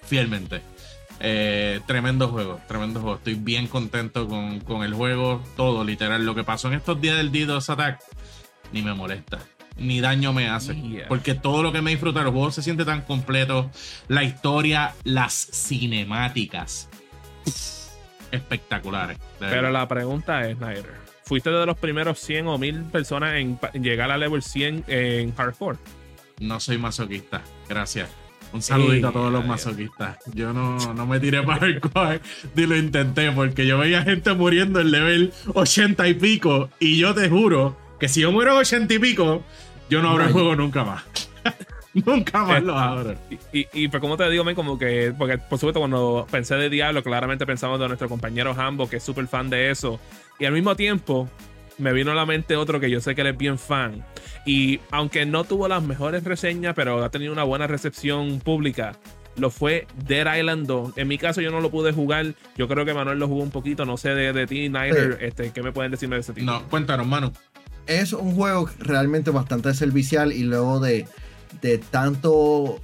fielmente. 0.04 0.60
Eh, 1.20 1.80
tremendo 1.86 2.28
juego, 2.28 2.60
tremendo 2.68 3.00
juego. 3.00 3.16
Estoy 3.16 3.34
bien 3.34 3.66
contento 3.66 4.28
con, 4.28 4.60
con 4.60 4.82
el 4.82 4.94
juego, 4.94 5.42
todo, 5.56 5.84
literal. 5.84 6.24
Lo 6.24 6.34
que 6.34 6.44
pasó 6.44 6.68
en 6.68 6.74
estos 6.74 7.00
días 7.00 7.16
del 7.16 7.32
DDoS 7.32 7.70
Attack 7.70 8.00
ni 8.72 8.82
me 8.82 8.94
molesta, 8.94 9.38
ni 9.76 10.00
daño 10.00 10.32
me 10.32 10.48
hace. 10.48 10.74
Yeah. 10.74 11.08
Porque 11.08 11.34
todo 11.34 11.62
lo 11.62 11.72
que 11.72 11.82
me 11.82 11.90
disfruta, 11.90 12.20
el 12.20 12.28
juego 12.28 12.50
se 12.50 12.62
siente 12.62 12.84
tan 12.84 13.02
completo. 13.02 13.70
La 14.08 14.24
historia, 14.24 14.94
las 15.04 15.32
cinemáticas, 15.34 16.88
espectaculares. 18.30 19.18
Pero 19.38 19.70
la 19.70 19.86
pregunta 19.88 20.46
es, 20.48 20.56
Snyder, 20.58 20.94
¿fuiste 21.24 21.50
de 21.50 21.66
los 21.66 21.78
primeros 21.78 22.18
100 22.18 22.46
o 22.48 22.58
1000 22.58 22.84
personas 22.84 23.34
en, 23.34 23.58
en 23.72 23.82
llegar 23.82 24.10
a 24.10 24.18
level 24.18 24.42
100 24.42 24.84
en 24.86 25.34
hardcore? 25.34 25.78
No 26.40 26.60
soy 26.60 26.76
masoquista, 26.78 27.42
gracias. 27.68 28.10
Un 28.56 28.62
saludito 28.62 29.08
a 29.08 29.12
todos 29.12 29.30
los 29.30 29.44
masoquistas. 29.44 30.18
Yo 30.32 30.54
no, 30.54 30.78
no 30.94 31.06
me 31.06 31.20
tiré 31.20 31.42
para 31.42 31.66
el 31.66 31.74
hardcore 31.74 32.20
ni 32.54 32.66
lo 32.66 32.74
intenté 32.74 33.30
porque 33.32 33.66
yo 33.66 33.76
veía 33.76 34.02
gente 34.02 34.32
muriendo 34.32 34.80
en 34.80 34.90
level 34.90 35.32
80 35.52 36.08
y 36.08 36.14
pico 36.14 36.70
y 36.80 36.96
yo 36.96 37.14
te 37.14 37.28
juro 37.28 37.76
que 38.00 38.08
si 38.08 38.22
yo 38.22 38.32
muero 38.32 38.52
en 38.52 38.58
80 38.58 38.94
y 38.94 38.98
pico, 38.98 39.44
yo 39.90 40.00
no 40.00 40.08
abro 40.10 40.24
el 40.24 40.32
juego 40.32 40.56
nunca 40.56 40.84
más. 40.84 41.04
nunca 41.94 42.44
más 42.44 42.62
lo 42.62 42.78
abro. 42.78 43.14
Y, 43.30 43.60
y, 43.60 43.68
y, 43.72 43.88
pues 43.88 44.00
como 44.00 44.16
te 44.16 44.28
digo, 44.30 44.42
men, 44.42 44.54
como 44.54 44.78
que, 44.78 45.14
porque 45.16 45.36
por 45.36 45.58
supuesto 45.58 45.80
cuando 45.80 46.26
pensé 46.30 46.54
de 46.56 46.70
Diablo, 46.70 47.02
claramente 47.02 47.44
pensamos 47.44 47.78
de 47.78 47.88
nuestro 47.88 48.08
compañero 48.08 48.54
Hambo, 48.58 48.88
que 48.88 48.96
es 48.96 49.02
súper 49.02 49.26
fan 49.28 49.50
de 49.50 49.70
eso. 49.70 50.00
Y 50.38 50.46
al 50.46 50.54
mismo 50.54 50.74
tiempo, 50.76 51.28
me 51.78 51.92
vino 51.92 52.10
a 52.12 52.14
la 52.14 52.26
mente 52.26 52.56
otro 52.56 52.80
que 52.80 52.90
yo 52.90 53.00
sé 53.00 53.14
que 53.14 53.20
él 53.22 53.26
es 53.28 53.36
bien 53.38 53.58
fan. 53.58 54.04
Y 54.44 54.80
aunque 54.90 55.26
no 55.26 55.44
tuvo 55.44 55.68
las 55.68 55.82
mejores 55.82 56.24
reseñas, 56.24 56.74
pero 56.74 57.02
ha 57.04 57.10
tenido 57.10 57.32
una 57.32 57.42
buena 57.42 57.66
recepción 57.66 58.40
pública, 58.40 58.96
lo 59.36 59.50
fue 59.50 59.86
Dead 60.06 60.36
Island 60.38 60.66
2. 60.66 60.92
En 60.96 61.08
mi 61.08 61.18
caso 61.18 61.40
yo 61.40 61.50
no 61.50 61.60
lo 61.60 61.70
pude 61.70 61.92
jugar. 61.92 62.34
Yo 62.56 62.68
creo 62.68 62.84
que 62.86 62.94
Manuel 62.94 63.18
lo 63.18 63.28
jugó 63.28 63.42
un 63.42 63.50
poquito. 63.50 63.84
No 63.84 63.96
sé 63.96 64.10
de, 64.10 64.32
de 64.32 64.46
ti, 64.46 64.68
Nider, 64.68 65.18
este, 65.20 65.50
¿qué 65.50 65.62
me 65.62 65.72
pueden 65.72 65.90
decirme 65.90 66.16
de 66.16 66.20
ese 66.20 66.32
tipo? 66.32 66.50
No, 66.50 66.62
cuéntanos, 66.68 67.06
mano. 67.06 67.32
Es 67.86 68.12
un 68.12 68.34
juego 68.34 68.68
realmente 68.78 69.30
bastante 69.30 69.72
servicial 69.74 70.32
y 70.32 70.42
luego 70.44 70.80
de, 70.80 71.06
de 71.60 71.78
tantos 71.78 72.80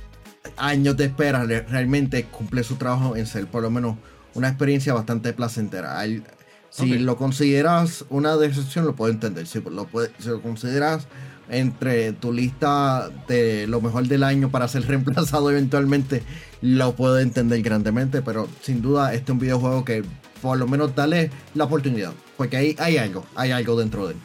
años 0.57 0.96
de 0.96 1.07
espera, 1.07 1.44
re- 1.44 1.62
realmente 1.62 2.24
cumple 2.24 2.62
su 2.64 2.76
trabajo 2.76 3.16
en 3.16 3.26
ser 3.26 3.46
por 3.46 3.62
lo 3.62 3.70
menos 3.70 3.96
una 4.35 4.48
experiencia 4.48 4.92
bastante 4.92 5.33
placentera. 5.33 5.98
Hay- 5.98 6.22
si 6.72 6.98
lo 6.98 7.16
consideras 7.16 8.04
una 8.08 8.37
decepción, 8.37 8.85
lo 8.87 8.94
puedo 8.94 9.12
entender. 9.12 9.46
Si 9.46 9.61
lo, 9.61 9.85
puede- 9.87 10.11
si 10.18 10.28
lo 10.28 10.40
consideras 10.40 11.06
entre 11.48 12.12
tu 12.12 12.32
lista 12.32 13.11
de 13.28 13.66
lo 13.66 13.80
mejor 13.80 14.06
del 14.08 14.22
año 14.24 14.50
para 14.50 14.66
ser 14.68 14.87
reemplazado 14.88 15.50
eventualmente, 15.50 16.22
lo 16.62 16.94
puedo 16.94 17.18
entender 17.18 17.61
grandemente, 17.62 18.22
pero 18.22 18.48
sin 18.62 18.80
duda 18.82 19.12
este 19.12 19.24
es 19.24 19.30
un 19.30 19.38
videojuego 19.38 19.85
que 19.85 20.02
por 20.40 20.58
lo 20.58 20.66
menos 20.66 20.94
dale 20.96 21.30
la 21.54 21.64
oportunidad, 21.64 22.12
porque 22.37 22.56
ahí 22.56 22.76
hay 22.78 22.96
algo, 22.96 23.24
hay 23.37 23.50
algo 23.52 23.78
dentro 23.78 24.06
de 24.08 24.14
él. 24.14 24.20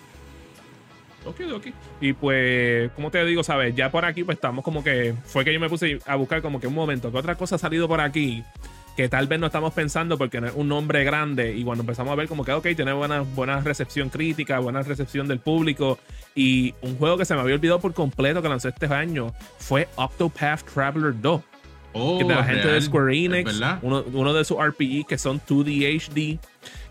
Ok, 1.25 1.41
ok. 1.53 1.67
Y 1.99 2.13
pues, 2.13 2.89
como 2.93 3.11
te 3.11 3.23
digo, 3.25 3.43
sabes, 3.43 3.75
ya 3.75 3.91
por 3.91 4.05
aquí, 4.05 4.23
pues 4.23 4.37
estamos 4.37 4.63
como 4.63 4.81
que. 4.81 5.13
Fue 5.25 5.43
que 5.43 5.53
yo 5.53 5.59
me 5.59 5.67
puse 5.67 5.99
a 6.05 6.15
buscar 6.15 6.41
como 6.41 6.59
que 6.61 6.67
un 6.67 6.73
momento, 6.73 7.11
que 7.11 7.17
otra 7.17 7.35
cosa 7.35 7.55
ha 7.55 7.59
salido 7.59 7.87
por 7.87 7.99
aquí. 7.99 8.43
Que 8.97 9.07
tal 9.07 9.27
vez 9.27 9.39
no 9.39 9.45
estamos 9.45 9.73
pensando 9.73 10.17
porque 10.17 10.41
no 10.41 10.47
es 10.47 10.53
un 10.55 10.67
nombre 10.67 11.03
grande 11.05 11.55
y 11.55 11.63
cuando 11.63 11.83
empezamos 11.83 12.11
a 12.11 12.15
ver 12.15 12.27
como 12.27 12.43
que, 12.43 12.51
ok, 12.51 12.67
tiene 12.75 12.91
buena, 12.91 13.21
buena 13.21 13.61
recepción 13.61 14.09
crítica, 14.09 14.59
buena 14.59 14.81
recepción 14.81 15.27
del 15.27 15.39
público 15.39 15.99
y 16.35 16.73
un 16.81 16.97
juego 16.97 17.15
que 17.17 17.23
se 17.23 17.35
me 17.35 17.41
había 17.41 17.55
olvidado 17.55 17.79
por 17.79 17.93
completo 17.93 18.41
que 18.41 18.49
lanzó 18.49 18.67
este 18.69 18.87
año 18.87 19.33
fue 19.59 19.87
Octopath 19.95 20.63
Traveler 20.73 21.13
2. 21.21 21.41
Oh, 21.93 22.17
que 22.19 22.25
de 22.25 22.35
la 22.35 22.43
gente 22.43 22.67
de 22.67 22.81
Square 22.81 23.15
Enix, 23.25 23.53
uno, 23.81 24.03
uno 24.13 24.33
de 24.33 24.43
sus 24.45 24.57
RPG 24.59 25.05
que 25.07 25.17
son 25.17 25.39
2D 25.39 25.95
HD. 25.95 26.39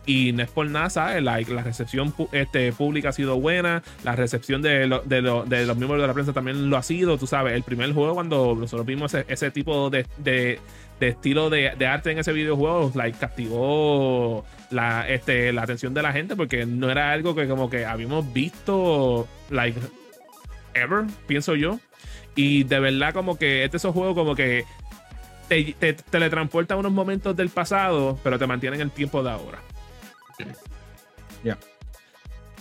Y 0.09 0.31
no 0.33 0.45
es 0.45 0.51
por 0.51 0.69
nada, 0.69 0.89
¿sabes? 0.89 1.21
La, 1.23 1.41
la 1.41 1.63
recepción 1.65 2.15
este, 2.31 2.73
pública 2.73 3.09
ha 3.09 3.13
sido 3.13 3.41
buena. 3.41 3.83
La 4.05 4.15
recepción 4.15 4.63
de, 4.63 4.87
lo- 4.87 5.01
de, 5.01 5.21
lo- 5.21 5.45
de 5.45 5.67
los 5.67 5.77
miembros 5.77 6.01
de 6.01 6.07
la 6.07 6.15
prensa 6.15 6.33
también 6.33 6.71
lo 6.71 6.77
ha 6.77 6.83
sido. 6.85 7.19
Tú 7.19 7.27
sabes, 7.27 7.55
el 7.55 7.65
primer 7.65 7.93
juego, 7.93 8.15
cuando 8.15 8.55
nosotros 8.55 8.87
vimos 8.87 9.13
ese, 9.15 9.27
ese 9.33 9.51
tipo 9.51 9.91
de, 9.91 10.07
de- 10.19 10.61
de 11.01 11.09
estilo 11.09 11.51
de, 11.51 11.73
de 11.79 11.87
arte 11.87 12.11
en 12.11 12.19
ese 12.19 12.33
videojuego, 12.33 12.91
like, 12.95 13.19
castigó 13.19 14.45
la, 14.71 15.09
este, 15.09 15.53
la 15.53 15.63
atención 15.63 15.93
de 15.95 16.03
la 16.03 16.13
gente 16.13 16.37
porque 16.37 16.65
no 16.67 16.91
era 16.91 17.13
algo 17.13 17.35
que 17.35 17.47
como 17.47 17.69
que 17.69 17.85
habíamos 17.85 18.33
visto, 18.33 19.29
like, 19.51 19.79
ever, 20.75 21.05
pienso 21.27 21.55
yo. 21.55 21.79
Y 22.35 22.65
de 22.65 22.81
verdad, 22.81 23.15
como 23.15 23.39
que 23.39 23.65
este 23.65 23.77
es 23.79 23.85
un 23.85 23.93
juego 23.93 24.15
como 24.15 24.35
que 24.35 24.65
te, 25.49 25.75
te 25.79 25.93
teletransporta 25.95 26.75
a 26.75 26.77
unos 26.77 26.93
momentos 26.93 27.35
del 27.37 27.49
pasado, 27.49 28.19
pero 28.23 28.39
te 28.39 28.47
mantiene 28.47 28.77
en 28.77 28.83
el 28.83 28.91
tiempo 28.91 29.23
de 29.23 29.31
ahora. 29.31 29.59
Ya. 31.45 31.57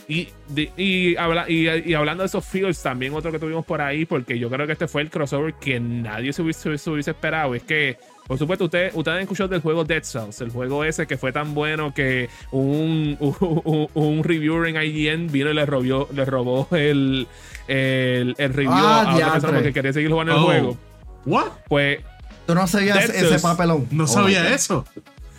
Y, 0.07 0.29
de- 0.49 0.71
y, 0.77 1.15
habla- 1.17 1.49
y, 1.49 1.67
y 1.67 1.93
hablando 1.95 2.21
de 2.23 2.27
esos 2.27 2.45
feels, 2.45 2.81
también 2.81 3.13
otro 3.15 3.31
que 3.31 3.39
tuvimos 3.39 3.65
por 3.65 3.81
ahí, 3.81 4.05
porque 4.05 4.37
yo 4.37 4.49
creo 4.49 4.67
que 4.67 4.73
este 4.73 4.87
fue 4.87 5.01
el 5.01 5.09
crossover 5.09 5.55
que 5.55 5.79
nadie 5.79 6.31
se 6.31 6.41
hubiese, 6.43 6.77
se 6.77 6.89
hubiese 6.91 7.11
esperado. 7.11 7.55
Es 7.55 7.63
que, 7.63 7.97
por 8.27 8.37
supuesto, 8.37 8.65
ustedes, 8.65 8.91
ustedes 8.95 9.15
han 9.17 9.21
escuchado 9.23 9.49
del 9.49 9.61
juego 9.61 9.83
Dead 9.83 10.03
Cells, 10.03 10.41
el 10.41 10.49
juego 10.49 10.83
ese 10.83 11.05
que 11.07 11.17
fue 11.17 11.31
tan 11.31 11.53
bueno 11.53 11.93
que 11.93 12.29
un, 12.51 13.17
un, 13.19 13.87
un 13.93 14.23
reviewer 14.23 14.67
en 14.67 14.81
IGN 14.81 15.31
vino 15.31 15.51
y 15.51 15.53
le 15.53 15.65
robó, 15.65 16.07
le 16.13 16.25
robó 16.25 16.67
el, 16.71 17.27
el, 17.67 18.35
el 18.37 18.53
review 18.53 18.71
Ah, 18.73 19.01
a 19.11 19.15
otra 19.15 19.31
persona 19.33 19.53
porque 19.53 19.73
quería 19.73 19.93
seguir 19.93 20.09
jugando 20.11 20.33
el 20.33 20.39
Oh. 20.39 20.43
juego. 20.45 20.77
¿What? 21.25 21.45
Pues 21.67 21.99
Tú 22.47 22.53
no 22.55 22.67
sabías 22.67 22.97
Dead 22.99 23.09
ese 23.15 23.27
Cells. 23.29 23.41
papelón. 23.41 23.87
No 23.91 24.03
Oh 24.03 24.07
sabía 24.07 24.53
eso. 24.53 24.85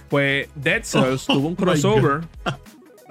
Pues 0.09 0.49
Dead 0.55 0.83
Cells 0.85 1.29
Oh, 1.29 1.33
tuvo 1.35 1.49
un 1.49 1.55
crossover 1.57 2.21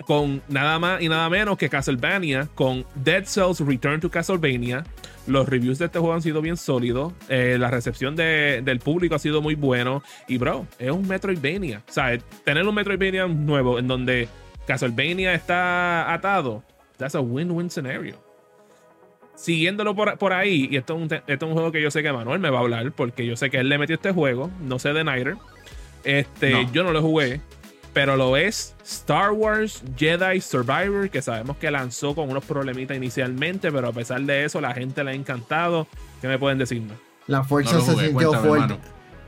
con 0.05 0.41
nada 0.49 0.77
más 0.79 1.01
y 1.01 1.07
nada 1.09 1.29
menos 1.29 1.57
que 1.57 1.69
Castlevania, 1.69 2.47
con 2.55 2.85
Dead 2.95 3.23
Cells 3.25 3.59
Return 3.61 3.99
to 4.01 4.09
Castlevania. 4.09 4.83
Los 5.27 5.49
reviews 5.49 5.79
de 5.79 5.85
este 5.85 5.97
juego 5.99 6.13
han 6.13 6.21
sido 6.21 6.41
bien 6.41 6.55
sólidos. 6.57 7.13
eh, 7.29 7.57
la 7.59 7.71
recepción 7.71 8.15
de- 8.15 8.61
del 8.63 8.79
público 8.79 9.15
ha 9.15 9.19
sido 9.19 9.41
muy 9.41 9.55
bueno. 9.55 10.03
Y 10.27 10.37
bro, 10.37 10.67
es 10.77 10.91
un 10.91 11.07
Metroidvania. 11.07 11.81
O 11.87 11.91
sea, 11.91 12.17
tener 12.43 12.67
un 12.67 12.75
Metroidvania 12.75 13.25
nuevo 13.27 13.79
en 13.79 13.87
donde 13.87 14.27
Castlevania 14.67 15.33
está 15.33 16.13
atado, 16.13 16.63
that's 16.97 17.15
a 17.15 17.19
win-win 17.21 17.69
scenario. 17.69 18.23
Siguiéndolo 19.35 19.95
por, 19.95 20.17
por 20.17 20.31
ahí, 20.31 20.69
y 20.71 20.77
esto 20.77 20.95
es, 20.95 21.01
un, 21.01 21.05
esto 21.13 21.23
es 21.27 21.41
un 21.43 21.53
juego 21.53 21.71
que 21.71 21.81
yo 21.81 21.91
sé 21.91 22.01
que 22.01 22.11
Manuel 22.13 22.39
me 22.39 22.49
va 22.49 22.59
a 22.59 22.61
hablar, 22.61 22.91
porque 22.93 23.25
yo 23.25 23.35
sé 23.35 23.49
que 23.49 23.57
él 23.57 23.67
le 23.67 23.77
metió 23.77 23.95
este 23.95 24.11
juego, 24.11 24.49
no 24.61 24.79
sé 24.79 24.93
de 24.93 25.03
Nighter. 25.03 25.35
Este, 26.05 26.51
No. 26.51 26.71
yo 26.71 26.83
no 26.83 26.91
lo 26.93 27.01
jugué, 27.01 27.41
pero 27.95 28.17
lo 28.17 28.35
es 28.35 28.75
Star 28.85 29.31
Wars 29.31 29.81
Jedi 29.97 30.41
Survivor, 30.41 31.09
que 31.09 31.21
sabemos 31.21 31.55
que 31.55 31.71
lanzó 31.71 32.13
con 32.13 32.29
unos 32.29 32.43
problemitas 32.43 32.97
inicialmente, 32.97 33.71
pero 33.71 33.87
a 33.87 33.93
pesar 33.93 34.21
de 34.21 34.43
eso, 34.43 34.59
la 34.59 34.73
gente 34.73 35.01
le 35.01 35.11
ha 35.11 35.13
encantado. 35.13 35.87
¿Qué 36.19 36.27
me 36.27 36.37
pueden 36.37 36.57
decir? 36.57 36.83
La 37.25 37.45
fuerza 37.45 37.75
No 37.75 37.81
se 37.81 37.91
jugué, 37.93 38.07
sintió 38.09 38.33
fuerte. 38.33 38.77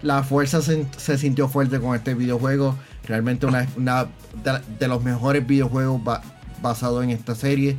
La 0.01 0.21
fuerza 0.21 0.61
se, 0.61 0.85
se 0.97 1.17
sintió 1.17 1.47
fuerte 1.47 1.79
con 1.79 1.95
este 1.95 2.13
videojuego. 2.13 2.75
Realmente 3.05 3.45
una, 3.45 3.65
una 3.77 4.03
de, 4.43 4.59
de 4.77 4.87
los 4.89 5.01
mejores 5.01 5.47
videojuegos 5.47 6.03
ba- 6.03 6.21
basados 6.61 7.05
en 7.05 7.11
esta 7.11 7.35
serie. 7.35 7.77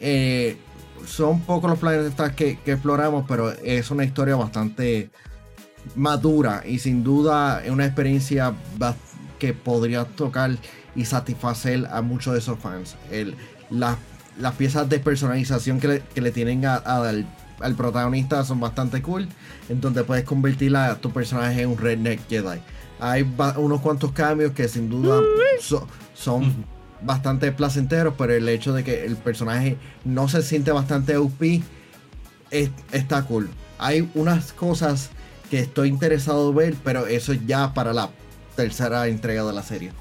Eh, 0.00 0.58
son 1.06 1.40
pocos 1.40 1.70
los 1.70 1.78
planetas 1.78 2.34
que, 2.34 2.58
que 2.58 2.72
exploramos, 2.72 3.24
pero 3.26 3.50
es 3.52 3.90
una 3.90 4.04
historia 4.04 4.36
bastante 4.36 5.08
madura 5.94 6.62
y 6.66 6.78
sin 6.78 7.02
duda 7.02 7.62
es 7.64 7.70
una 7.70 7.86
experiencia 7.86 8.52
bas- 8.78 8.96
que 9.38 9.52
podría 9.52 10.04
tocar 10.04 10.50
y 10.94 11.04
satisfacer 11.04 11.86
a 11.90 12.02
muchos 12.02 12.32
de 12.32 12.38
esos 12.40 12.58
fans. 12.58 12.96
El, 13.10 13.34
la- 13.70 13.98
las 14.38 14.54
piezas 14.54 14.88
de 14.88 14.98
personalización 14.98 15.80
que 15.80 15.88
le, 15.88 16.00
que 16.14 16.20
le 16.20 16.30
tienen 16.30 16.64
a- 16.66 16.74
a- 16.76 17.08
al, 17.08 17.26
al 17.60 17.74
protagonista 17.74 18.44
son 18.44 18.60
bastante 18.60 19.00
cool. 19.02 19.28
Entonces 19.68 20.02
puedes 20.04 20.24
convertir 20.24 20.76
a 20.76 20.94
tu 20.96 21.10
personaje 21.10 21.62
en 21.62 21.70
un 21.70 21.78
redneck 21.78 22.20
Jedi. 22.28 22.60
Hay 23.00 23.26
unos 23.56 23.80
cuantos 23.80 24.12
cambios 24.12 24.52
que 24.52 24.68
sin 24.68 24.88
duda 24.90 25.20
so- 25.60 25.86
son 26.14 26.64
bastante 27.02 27.52
placenteros, 27.52 28.14
pero 28.16 28.32
el 28.34 28.48
hecho 28.48 28.72
de 28.72 28.82
que 28.84 29.04
el 29.04 29.16
personaje 29.16 29.76
no 30.04 30.28
se 30.28 30.42
siente 30.42 30.70
bastante 30.72 31.16
OP 31.18 31.62
es- 32.50 32.70
está 32.92 33.22
cool. 33.22 33.50
Hay 33.78 34.08
unas 34.14 34.52
cosas 34.52 35.10
que 35.50 35.60
estoy 35.60 35.88
interesado 35.88 36.50
en 36.50 36.56
ver, 36.56 36.74
pero 36.82 37.06
eso 37.06 37.32
ya 37.34 37.72
para 37.74 37.92
la 37.92 38.08
tercera 38.56 39.06
entrega 39.06 39.44
de 39.44 39.52
la 39.52 39.62
serie. 39.62 39.92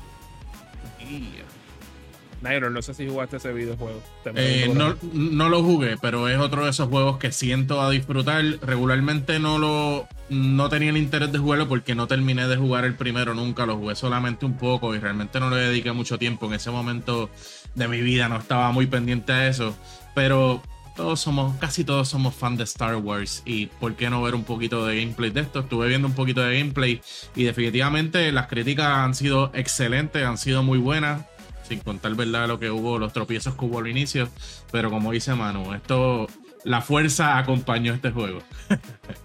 Nighter, 2.41 2.71
no 2.71 2.81
sé 2.81 2.93
si 2.93 3.07
jugaste 3.07 3.37
ese 3.37 3.51
videojuego. 3.53 4.01
Eh, 4.35 4.71
no, 4.73 4.95
no 5.13 5.49
lo 5.49 5.63
jugué, 5.63 5.97
pero 6.01 6.27
es 6.29 6.37
otro 6.37 6.63
de 6.63 6.69
esos 6.69 6.87
juegos 6.89 7.17
que 7.17 7.31
siento 7.31 7.81
a 7.81 7.89
disfrutar. 7.89 8.43
Regularmente 8.61 9.39
no 9.39 9.57
lo 9.57 10.07
no 10.29 10.69
tenía 10.69 10.89
el 10.89 10.97
interés 10.97 11.31
de 11.31 11.37
jugarlo 11.37 11.67
porque 11.67 11.93
no 11.95 12.07
terminé 12.07 12.47
de 12.47 12.57
jugar 12.57 12.85
el 12.85 12.95
primero 12.95 13.33
nunca, 13.33 13.65
lo 13.65 13.77
jugué 13.77 13.95
solamente 13.95 14.45
un 14.45 14.57
poco 14.57 14.95
y 14.95 14.99
realmente 14.99 15.39
no 15.39 15.49
le 15.49 15.57
dediqué 15.57 15.91
mucho 15.91 16.17
tiempo. 16.17 16.47
En 16.47 16.53
ese 16.53 16.71
momento 16.71 17.29
de 17.73 17.87
mi 17.87 18.01
vida 18.01 18.29
no 18.29 18.37
estaba 18.37 18.71
muy 18.71 18.87
pendiente 18.87 19.33
a 19.33 19.47
eso, 19.47 19.75
pero 20.13 20.61
todos 20.95 21.19
somos, 21.19 21.55
casi 21.57 21.83
todos 21.83 22.07
somos 22.07 22.33
fan 22.33 22.57
de 22.57 22.63
Star 22.63 22.95
Wars 22.95 23.43
y 23.45 23.67
por 23.67 23.95
qué 23.95 24.09
no 24.09 24.21
ver 24.21 24.33
un 24.33 24.43
poquito 24.43 24.85
de 24.85 24.99
gameplay 24.99 25.29
de 25.29 25.41
esto. 25.41 25.59
Estuve 25.59 25.87
viendo 25.87 26.07
un 26.07 26.13
poquito 26.13 26.41
de 26.41 26.57
gameplay 26.57 27.01
y 27.35 27.43
definitivamente 27.43 28.31
las 28.31 28.47
críticas 28.47 28.87
han 28.87 29.13
sido 29.13 29.51
excelentes, 29.53 30.23
han 30.23 30.37
sido 30.37 30.63
muy 30.63 30.79
buenas 30.79 31.25
sin 31.67 31.79
contar 31.79 32.13
verdad 32.15 32.47
lo 32.47 32.59
que 32.59 32.69
hubo, 32.69 32.99
los 32.99 33.11
tropiezos 33.11 33.55
que 33.55 33.65
hubo 33.65 33.79
al 33.79 33.87
inicio. 33.87 34.29
Pero 34.71 34.89
como 34.89 35.11
dice 35.11 35.33
Manu, 35.35 35.73
esto, 35.73 36.27
la 36.63 36.81
fuerza 36.81 37.37
acompañó 37.37 37.93
este 37.93 38.11
juego. 38.11 38.39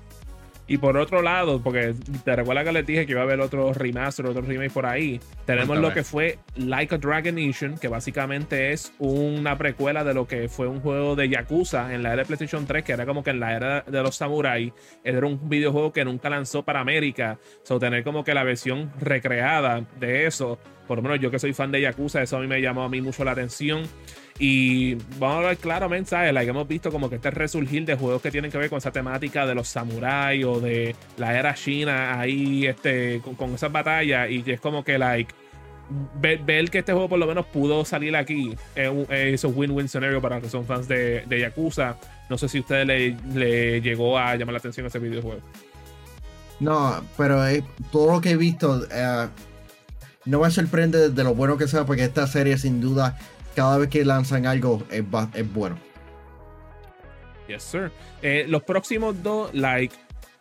Y 0.71 0.79
por 0.79 0.97
otro 0.97 1.21
lado, 1.21 1.61
porque 1.61 1.97
te 2.25 2.37
recuerda 2.37 2.63
que 2.63 2.71
les 2.71 2.87
dije 2.87 3.05
que 3.05 3.11
iba 3.11 3.23
a 3.23 3.25
haber 3.25 3.41
otro 3.41 3.73
remaster, 3.73 4.25
otro 4.27 4.41
remake 4.41 4.71
por 4.71 4.87
ahí. 4.87 5.21
Tenemos 5.45 5.67
Cuéntame. 5.67 5.89
lo 5.89 5.93
que 5.93 6.05
fue 6.05 6.39
Like 6.55 6.95
a 6.95 6.99
Dragon 6.99 7.35
Nation, 7.35 7.77
que 7.77 7.89
básicamente 7.89 8.71
es 8.71 8.93
una 9.01 9.59
precuela 9.59 10.05
de 10.05 10.15
lo 10.15 10.29
que 10.29 10.49
fue 10.49 10.69
un 10.69 10.81
juego 10.81 11.17
de 11.17 11.29
Yakuza 11.29 11.93
en 11.93 12.05
la 12.05 12.13
era 12.13 12.23
de 12.23 12.27
PlayStation 12.27 12.67
3, 12.67 12.85
que 12.85 12.93
era 12.93 13.05
como 13.05 13.25
que 13.25 13.31
en 13.31 13.41
la 13.41 13.57
era 13.57 13.81
de 13.81 14.01
los 14.01 14.15
samuráis. 14.15 14.73
Era 15.03 15.27
un 15.27 15.49
videojuego 15.49 15.93
que 15.93 16.05
nunca 16.05 16.31
lanzó 16.31 16.63
para 16.63 16.79
América. 16.79 17.41
So, 17.65 17.81
tener 17.81 18.05
como 18.05 18.23
que 18.23 18.33
la 18.33 18.45
versión 18.45 18.93
recreada 19.01 19.85
de 19.99 20.27
eso, 20.27 20.61
por 20.87 20.99
lo 20.99 21.03
menos 21.03 21.19
yo 21.19 21.33
que 21.33 21.41
soy 21.41 21.53
fan 21.53 21.73
de 21.73 21.81
Yakuza, 21.81 22.23
eso 22.23 22.37
a 22.37 22.41
mí 22.41 22.47
me 22.47 22.63
llamó 22.63 22.85
a 22.85 22.89
mí 22.89 23.01
mucho 23.01 23.25
la 23.25 23.33
atención. 23.33 23.83
Y 24.43 24.95
vamos 25.19 25.45
a 25.45 25.49
ver 25.49 25.59
claramente, 25.59 26.09
¿sabes? 26.09 26.33
Like, 26.33 26.51
hemos 26.51 26.67
visto 26.67 26.91
como 26.91 27.11
que 27.11 27.17
este 27.17 27.31
resurgir 27.31 27.85
de 27.85 27.95
juegos 27.95 28.23
que 28.23 28.31
tienen 28.31 28.51
que 28.51 28.57
ver 28.57 28.71
con 28.71 28.79
esa 28.79 28.91
temática 28.91 29.45
de 29.45 29.55
los 29.55 29.69
samuráis 29.69 30.47
o 30.47 30.61
de 30.61 30.97
la 31.19 31.39
era 31.39 31.53
china 31.53 32.19
ahí, 32.19 32.67
este, 32.67 33.21
con, 33.37 33.55
esas 33.55 33.71
batallas. 33.71 34.31
Y 34.31 34.43
es 34.47 34.59
como 34.59 34.83
que, 34.83 34.97
like, 34.97 35.35
ver, 36.15 36.39
ver 36.39 36.71
que 36.71 36.79
este 36.79 36.93
juego 36.93 37.11
por 37.11 37.19
lo 37.19 37.27
menos 37.27 37.45
pudo 37.45 37.85
salir 37.85 38.17
aquí 38.17 38.57
es 38.75 39.45
un, 39.45 39.55
win-win 39.55 39.89
scenario 39.89 40.23
para 40.23 40.37
los 40.37 40.45
que 40.45 40.51
son 40.51 40.65
fans 40.65 40.89
de, 40.89 41.21
de 41.27 41.41
Yakuza. 41.41 41.99
No 42.31 42.39
sé 42.39 42.49
si 42.49 42.59
a 42.59 42.61
ustedes 42.63 42.87
le, 42.87 43.17
le 43.35 43.83
llegó 43.83 44.19
a 44.19 44.37
llamar 44.37 44.55
la 44.55 44.59
atención 44.59 44.87
ese 44.87 44.99
videojuego. 44.99 45.43
No, 46.61 47.03
pero 47.17 47.47
eh, 47.47 47.63
todo 47.93 48.13
lo 48.13 48.21
que 48.23 48.31
he 48.31 48.37
visto 48.37 48.87
eh, 48.91 49.29
no 50.27 50.41
me 50.41 50.51
sorprende 50.51 51.09
de 51.09 51.25
lo 51.25 51.35
bueno 51.35 51.57
que 51.57 51.67
sea, 51.67 51.85
porque 51.85 52.05
esta 52.05 52.27
serie 52.27 52.59
sin 52.59 52.81
duda, 52.81 53.19
cada 53.55 53.79
vez 53.79 53.89
que 53.89 54.05
lanzan 54.05 54.47
algo 54.47 54.83
es, 54.91 55.03
es 55.35 55.53
bueno. 55.53 55.79
Yes, 57.49 57.63
sir. 57.65 57.91
Eh, 58.23 58.45
los 58.49 58.63
próximos 58.63 59.23
dos, 59.23 59.53
like, 59.55 59.95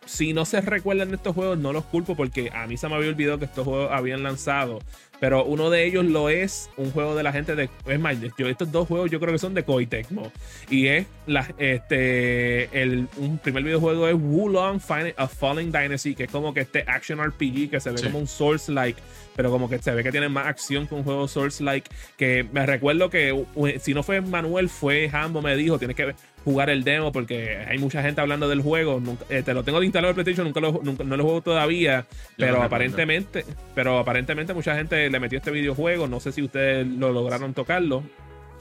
si 0.06 0.32
no 0.32 0.44
se 0.44 0.60
recuerdan 0.60 1.08
de 1.10 1.16
estos 1.16 1.34
juegos, 1.34 1.58
no 1.58 1.72
los 1.72 1.84
culpo 1.84 2.14
porque 2.16 2.50
a 2.54 2.66
mí 2.66 2.76
se 2.76 2.88
me 2.88 2.94
había 2.94 3.08
olvidado 3.08 3.38
que 3.38 3.44
estos 3.46 3.64
juegos 3.66 3.90
habían 3.92 4.22
lanzado. 4.22 4.78
Pero 5.18 5.44
uno 5.44 5.68
de 5.68 5.84
ellos 5.84 6.06
lo 6.06 6.30
es 6.30 6.70
un 6.78 6.90
juego 6.92 7.14
de 7.14 7.22
la 7.22 7.30
gente 7.30 7.54
de. 7.54 7.68
Es 7.84 8.00
más, 8.00 8.16
yo, 8.38 8.48
estos 8.48 8.72
dos 8.72 8.88
juegos 8.88 9.10
yo 9.10 9.20
creo 9.20 9.32
que 9.32 9.38
son 9.38 9.52
de 9.52 9.64
Koei 9.64 9.84
Tecmo. 9.86 10.32
Y 10.70 10.86
es 10.86 11.06
la, 11.26 11.46
este, 11.58 12.80
el, 12.82 13.06
un 13.18 13.36
primer 13.36 13.62
videojuego 13.62 14.08
es 14.08 14.14
Wulong 14.18 14.80
Fin- 14.80 15.12
A 15.18 15.28
Falling 15.28 15.70
Dynasty, 15.70 16.14
que 16.14 16.24
es 16.24 16.30
como 16.30 16.54
que 16.54 16.60
este 16.60 16.84
action 16.86 17.18
RPG 17.22 17.68
que 17.70 17.80
se 17.80 17.90
ve 17.90 17.98
Sí. 17.98 18.04
como 18.06 18.18
un 18.18 18.26
Source-like, 18.26 18.98
pero 19.40 19.50
como 19.50 19.70
que 19.70 19.78
se 19.78 19.90
ve 19.94 20.02
que 20.02 20.10
tiene 20.10 20.28
más 20.28 20.46
acción 20.46 20.86
que 20.86 20.94
un 20.94 21.02
juego 21.02 21.26
Source-like. 21.26 21.88
Que 22.18 22.44
me 22.52 22.66
recuerdo 22.66 23.08
que 23.08 23.46
si 23.80 23.94
no 23.94 24.02
fue 24.02 24.20
Manuel, 24.20 24.68
fue 24.68 25.08
Hambo, 25.10 25.40
me 25.40 25.56
dijo: 25.56 25.78
tienes 25.78 25.96
que 25.96 26.14
jugar 26.44 26.68
el 26.68 26.84
demo 26.84 27.10
porque 27.10 27.56
hay 27.66 27.78
mucha 27.78 28.02
gente 28.02 28.20
hablando 28.20 28.50
del 28.50 28.60
juego. 28.60 29.00
Nunca- 29.00 29.24
eh, 29.30 29.42
te 29.42 29.54
lo 29.54 29.64
tengo 29.64 29.80
de 29.80 29.86
instalado 29.86 30.10
en 30.10 30.14
PlayStation, 30.16 30.46
nunca 30.46 30.60
lo, 30.60 30.78
nunca- 30.82 31.04
no 31.04 31.16
lo 31.16 31.24
juego 31.24 31.40
todavía, 31.40 32.04
pero 32.36 32.62
aparentemente, 32.62 33.46
pero 33.74 33.98
aparentemente 33.98 34.52
mucha 34.52 34.76
gente 34.76 35.08
le 35.08 35.18
metió 35.20 35.38
este 35.38 35.50
videojuego. 35.50 36.06
No 36.06 36.20
sé 36.20 36.32
si 36.32 36.42
ustedes 36.42 36.86
lo 36.86 37.10
lograron 37.10 37.54
tocarlo. 37.54 38.02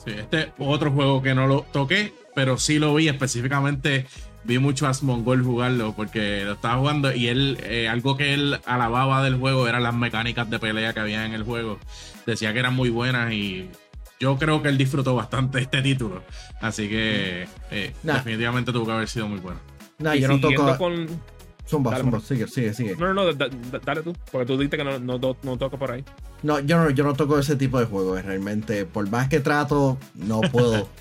Sí, 0.05 0.11
este 0.17 0.53
otro 0.59 0.91
juego 0.91 1.21
que 1.21 1.35
no 1.35 1.45
lo 1.45 1.63
toqué, 1.73 2.13
pero 2.35 2.57
sí 2.57 2.79
lo 2.79 2.95
vi 2.95 3.09
específicamente. 3.09 4.05
Vi 4.45 4.57
mucho 4.57 4.87
a 4.87 4.89
Asmongol 4.91 5.43
jugarlo 5.43 5.93
porque 5.95 6.43
lo 6.45 6.53
estaba 6.53 6.77
jugando 6.77 7.13
y 7.13 7.27
él, 7.27 7.57
eh, 7.63 7.87
algo 7.89 8.15
que 8.17 8.33
él 8.33 8.57
alababa 8.65 9.23
del 9.23 9.35
juego 9.37 9.67
eran 9.67 9.83
las 9.83 9.93
mecánicas 9.93 10.49
de 10.49 10.59
pelea 10.59 10.93
que 10.93 11.01
había 11.01 11.25
en 11.25 11.33
el 11.33 11.43
juego. 11.43 11.77
Decía 12.25 12.53
que 12.53 12.59
eran 12.59 12.73
muy 12.73 12.89
buenas 12.89 13.31
y 13.33 13.69
yo 14.19 14.37
creo 14.37 14.61
que 14.61 14.69
él 14.69 14.77
disfrutó 14.77 15.15
bastante 15.15 15.59
este 15.59 15.81
título. 15.81 16.23
Así 16.61 16.87
que 16.87 17.47
eh, 17.71 17.93
Nah. 18.03 18.13
definitivamente 18.15 18.71
tuvo 18.71 18.85
que 18.85 18.91
haber 18.93 19.07
sido 19.09 19.27
muy 19.27 19.39
bueno. 19.39 19.59
Nah, 19.99 20.15
y 20.15 20.21
yo 20.21 20.27
no 20.29 20.39
toco. 20.39 20.77
con. 20.77 21.07
Zumba, 21.67 21.91
Dale, 21.91 22.03
zumba, 22.03 22.19
sigue, 22.21 22.47
sigue, 22.47 22.73
sigue. 22.73 22.95
No, 22.95 23.07
no, 23.09 23.13
no, 23.13 23.33
da- 23.33 23.47
da- 23.47 23.79
dale 23.85 24.01
tú, 24.01 24.15
porque 24.31 24.47
tú 24.47 24.53
dijiste 24.57 24.77
que 24.77 24.83
no, 24.83 24.97
no, 24.97 25.19
no, 25.19 25.37
no 25.43 25.57
toco 25.57 25.77
por 25.77 25.91
ahí. 25.91 26.03
No, 26.41 26.59
yo 26.61 26.77
no, 26.81 26.89
yo 26.89 27.03
no 27.03 27.13
toco 27.13 27.37
ese 27.37 27.55
tipo 27.57 27.79
de 27.79 27.85
juegos. 27.85 28.23
Realmente, 28.25 28.85
por 28.85 29.07
más 29.11 29.27
que 29.29 29.39
trato, 29.41 29.97
no 30.15 30.41
puedo. 30.41 30.89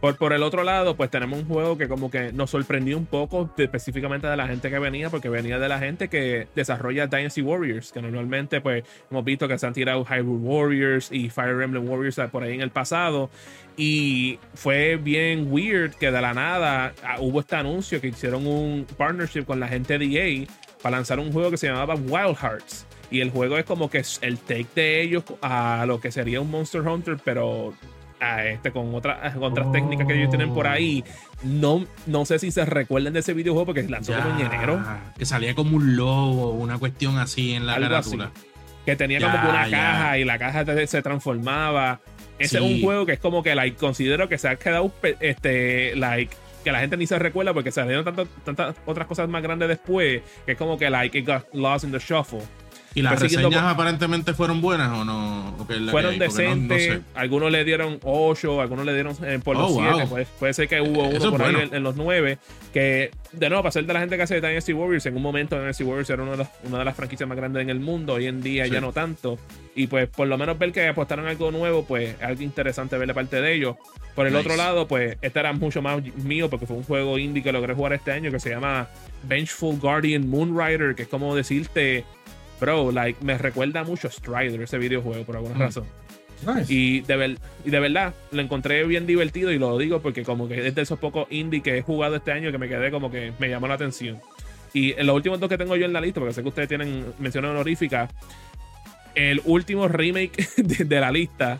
Por, 0.00 0.16
por 0.16 0.32
el 0.32 0.44
otro 0.44 0.62
lado, 0.62 0.96
pues 0.96 1.10
tenemos 1.10 1.40
un 1.40 1.46
juego 1.46 1.76
que 1.76 1.88
como 1.88 2.08
que 2.08 2.32
nos 2.32 2.50
sorprendió 2.50 2.96
un 2.96 3.06
poco 3.06 3.50
específicamente 3.58 4.28
de 4.28 4.36
la 4.36 4.46
gente 4.46 4.70
que 4.70 4.78
venía, 4.78 5.10
porque 5.10 5.28
venía 5.28 5.58
de 5.58 5.68
la 5.68 5.80
gente 5.80 6.08
que 6.08 6.46
desarrolla 6.54 7.08
Dynasty 7.08 7.42
Warriors, 7.42 7.90
que 7.90 8.00
normalmente 8.00 8.60
pues 8.60 8.84
hemos 9.10 9.24
visto 9.24 9.48
que 9.48 9.58
se 9.58 9.66
han 9.66 9.72
tirado 9.72 10.04
Hyrule 10.04 10.38
Warriors 10.38 11.10
y 11.10 11.30
Fire 11.30 11.60
Emblem 11.60 11.88
Warriors 11.88 12.20
por 12.30 12.44
ahí 12.44 12.54
en 12.54 12.60
el 12.60 12.70
pasado. 12.70 13.28
Y 13.76 14.38
fue 14.54 14.96
bien 14.96 15.52
weird 15.52 15.94
que 15.94 16.10
de 16.10 16.20
la 16.20 16.32
nada 16.32 16.94
ah, 17.04 17.16
hubo 17.20 17.40
este 17.40 17.56
anuncio 17.56 18.00
que 18.00 18.08
hicieron 18.08 18.46
un 18.46 18.86
partnership 18.96 19.44
con 19.44 19.58
la 19.58 19.68
gente 19.68 19.98
de 19.98 20.04
EA 20.04 20.46
para 20.82 20.96
lanzar 20.96 21.18
un 21.18 21.32
juego 21.32 21.50
que 21.50 21.56
se 21.56 21.68
llamaba 21.68 21.94
Wild 21.94 22.36
Hearts. 22.36 22.86
Y 23.10 23.20
el 23.20 23.30
juego 23.30 23.56
es 23.56 23.64
como 23.64 23.88
que 23.88 23.98
es 23.98 24.18
el 24.22 24.38
take 24.38 24.66
de 24.74 25.02
ellos 25.02 25.24
a 25.40 25.84
lo 25.86 26.00
que 26.00 26.12
sería 26.12 26.40
un 26.40 26.50
Monster 26.50 26.82
Hunter, 26.82 27.16
pero 27.24 27.72
a 28.20 28.44
este 28.46 28.72
con, 28.72 28.94
otra, 28.94 29.32
con 29.34 29.44
otras 29.44 29.66
Oh. 29.68 29.72
técnicas 29.72 30.06
que 30.06 30.14
ellos 30.18 30.28
tienen 30.30 30.52
por 30.54 30.66
ahí. 30.66 31.04
No, 31.42 31.84
no 32.06 32.24
sé 32.24 32.38
si 32.38 32.50
se 32.50 32.64
recuerden 32.64 33.12
de 33.12 33.20
ese 33.20 33.32
videojuego 33.34 33.66
porque 33.66 33.82
lanzó 33.88 34.12
como 34.14 34.38
en 34.40 34.46
enero. 34.46 34.84
Que 35.16 35.24
salía 35.26 35.54
como 35.54 35.76
un 35.76 35.96
lobo, 35.96 36.50
una 36.52 36.78
cuestión 36.78 37.18
así 37.18 37.52
en 37.54 37.66
la 37.66 37.74
Algo 37.74 37.88
carátula. 37.88 38.30
Que 38.84 38.96
tenía 38.96 39.18
Ya, 39.20 39.30
como 39.30 39.42
que 39.44 39.50
una 39.50 39.68
ya. 39.68 39.76
caja 39.78 40.18
y 40.18 40.24
la 40.24 40.38
caja 40.38 40.64
se 40.86 41.02
transformaba. 41.02 42.00
Ese 42.38 42.58
Sí. 42.58 42.64
es 42.64 42.72
un 42.76 42.80
juego 42.82 43.04
que 43.06 43.12
es 43.12 43.18
como 43.20 43.42
que 43.42 43.54
like, 43.54 43.76
considero 43.76 44.28
que 44.28 44.38
se 44.38 44.48
ha 44.48 44.56
quedado 44.56 44.92
este, 45.20 45.94
like, 45.96 46.34
que 46.64 46.72
la 46.72 46.80
gente 46.80 46.96
ni 46.96 47.06
se 47.06 47.18
recuerda 47.18 47.52
porque 47.52 47.70
salieron 47.72 48.04
tantas, 48.04 48.28
tantas 48.44 48.76
otras 48.86 49.06
cosas 49.06 49.28
más 49.28 49.42
grandes 49.42 49.68
después 49.68 50.22
que 50.46 50.52
es 50.52 50.58
como 50.58 50.78
que 50.78 50.88
like 50.90 51.18
it 51.18 51.26
got 51.26 51.44
lost 51.52 51.84
in 51.84 51.92
the 51.92 51.98
shuffle. 51.98 52.40
¿Y 52.98 53.02
las 53.02 53.20
reseñas 53.20 53.44
con- 53.44 53.54
aparentemente 53.54 54.34
fueron 54.34 54.60
buenas 54.60 54.90
o 54.96 55.04
no? 55.04 55.56
¿O 55.58 55.66
la- 55.72 55.90
Fueron 55.92 56.12
no- 56.12 56.18
no 56.18 56.24
decentes, 56.24 56.82
sé. 56.84 57.00
algunos 57.14 57.50
le 57.50 57.64
dieron 57.64 57.98
8, 58.02 58.60
algunos 58.60 58.84
le 58.86 58.94
dieron 58.94 59.16
eh, 59.24 59.38
por 59.42 59.56
los 59.56 59.70
Oh, 59.72 59.74
7. 59.80 59.90
wow. 59.92 60.08
Puede, 60.08 60.26
puede 60.38 60.54
ser 60.54 60.68
que 60.68 60.80
hubo 60.80 61.04
Eh, 61.06 61.18
uno 61.20 61.30
por 61.30 61.42
ahí 61.42 61.54
en, 61.54 61.74
en 61.74 61.82
los 61.82 61.96
9. 61.96 62.38
Que, 62.72 63.10
de 63.32 63.48
nuevo, 63.48 63.62
para 63.62 63.72
ser 63.72 63.86
de 63.86 63.92
la 63.92 64.00
gente 64.00 64.16
que 64.16 64.22
hace 64.22 64.40
Dynasty 64.40 64.72
Warriors, 64.72 65.06
en 65.06 65.16
un 65.16 65.22
momento 65.22 65.58
Dynasty 65.58 65.84
Warriors 65.84 66.10
era 66.10 66.22
una 66.22 66.32
de, 66.32 66.38
las, 66.38 66.50
una 66.64 66.78
de 66.78 66.84
las 66.84 66.94
franquicias 66.96 67.28
más 67.28 67.36
grandes 67.36 67.62
en 67.62 67.70
el 67.70 67.80
mundo. 67.80 68.14
Hoy 68.14 68.26
en 68.26 68.42
día 68.42 68.64
Sí. 68.66 68.70
ya 68.72 68.80
no 68.80 68.92
tanto. 68.92 69.38
Y 69.74 69.86
pues, 69.86 70.08
por 70.08 70.26
lo 70.28 70.36
menos 70.36 70.58
ver 70.58 70.72
que 70.72 70.86
apostaron 70.88 71.26
algo 71.26 71.50
nuevo, 71.50 71.84
pues 71.84 72.14
es 72.16 72.22
algo 72.22 72.42
interesante 72.42 72.98
ver 72.98 73.08
de 73.08 73.14
parte 73.14 73.40
de 73.40 73.54
ellos. 73.54 73.76
Por 74.14 74.26
el 74.26 74.32
Nice. 74.32 74.46
otro 74.46 74.56
lado, 74.56 74.88
pues 74.88 75.16
este 75.22 75.38
era 75.38 75.52
mucho 75.52 75.80
más 75.80 76.02
mío 76.16 76.50
porque 76.50 76.66
fue 76.66 76.76
un 76.76 76.82
juego 76.82 77.18
indie 77.18 77.42
que 77.42 77.52
logré 77.52 77.74
jugar 77.74 77.92
este 77.92 78.10
año 78.10 78.30
que 78.32 78.40
se 78.40 78.50
llama 78.50 78.88
Vengeful 79.22 79.78
Guardian 79.78 80.28
Moonrider, 80.28 80.94
que 80.94 81.02
es 81.02 81.08
como 81.08 81.34
decirte. 81.36 82.04
Bro, 82.60 82.92
like, 82.92 83.22
me 83.24 83.38
recuerda 83.38 83.84
mucho 83.84 84.08
a 84.08 84.10
Strider 84.10 84.60
ese 84.62 84.78
videojuego 84.78 85.24
por 85.24 85.36
alguna 85.36 85.54
Mm. 85.54 85.60
razón. 85.60 85.84
Nice. 86.46 86.72
Y 86.72 87.00
de, 87.00 87.16
ver- 87.16 87.38
y 87.64 87.70
de 87.70 87.80
verdad, 87.80 88.14
lo 88.30 88.40
encontré 88.42 88.84
bien 88.84 89.06
divertido 89.06 89.50
y 89.52 89.58
lo 89.58 89.76
digo 89.76 90.00
porque 90.00 90.22
como 90.22 90.46
que 90.48 90.68
es 90.68 90.74
de 90.74 90.82
esos 90.82 90.98
pocos 90.98 91.26
indie 91.30 91.62
que 91.62 91.76
he 91.78 91.82
jugado 91.82 92.14
este 92.16 92.30
año 92.32 92.52
que 92.52 92.58
me 92.58 92.68
quedé 92.68 92.90
como 92.92 93.10
que 93.10 93.32
me 93.40 93.48
llamó 93.48 93.66
la 93.66 93.74
atención. 93.74 94.20
Y 94.72 94.92
en 94.92 95.06
los 95.06 95.16
últimos 95.16 95.40
dos 95.40 95.48
que 95.48 95.58
tengo 95.58 95.74
yo 95.76 95.86
en 95.86 95.92
la 95.92 96.00
lista, 96.00 96.20
porque 96.20 96.34
sé 96.34 96.42
que 96.42 96.48
ustedes 96.48 96.68
tienen 96.68 97.06
mención 97.18 97.44
honorífica, 97.44 98.08
el 99.14 99.40
último 99.46 99.88
remake 99.88 100.48
de, 100.56 100.84
de 100.84 101.00
la 101.00 101.10
lista, 101.10 101.58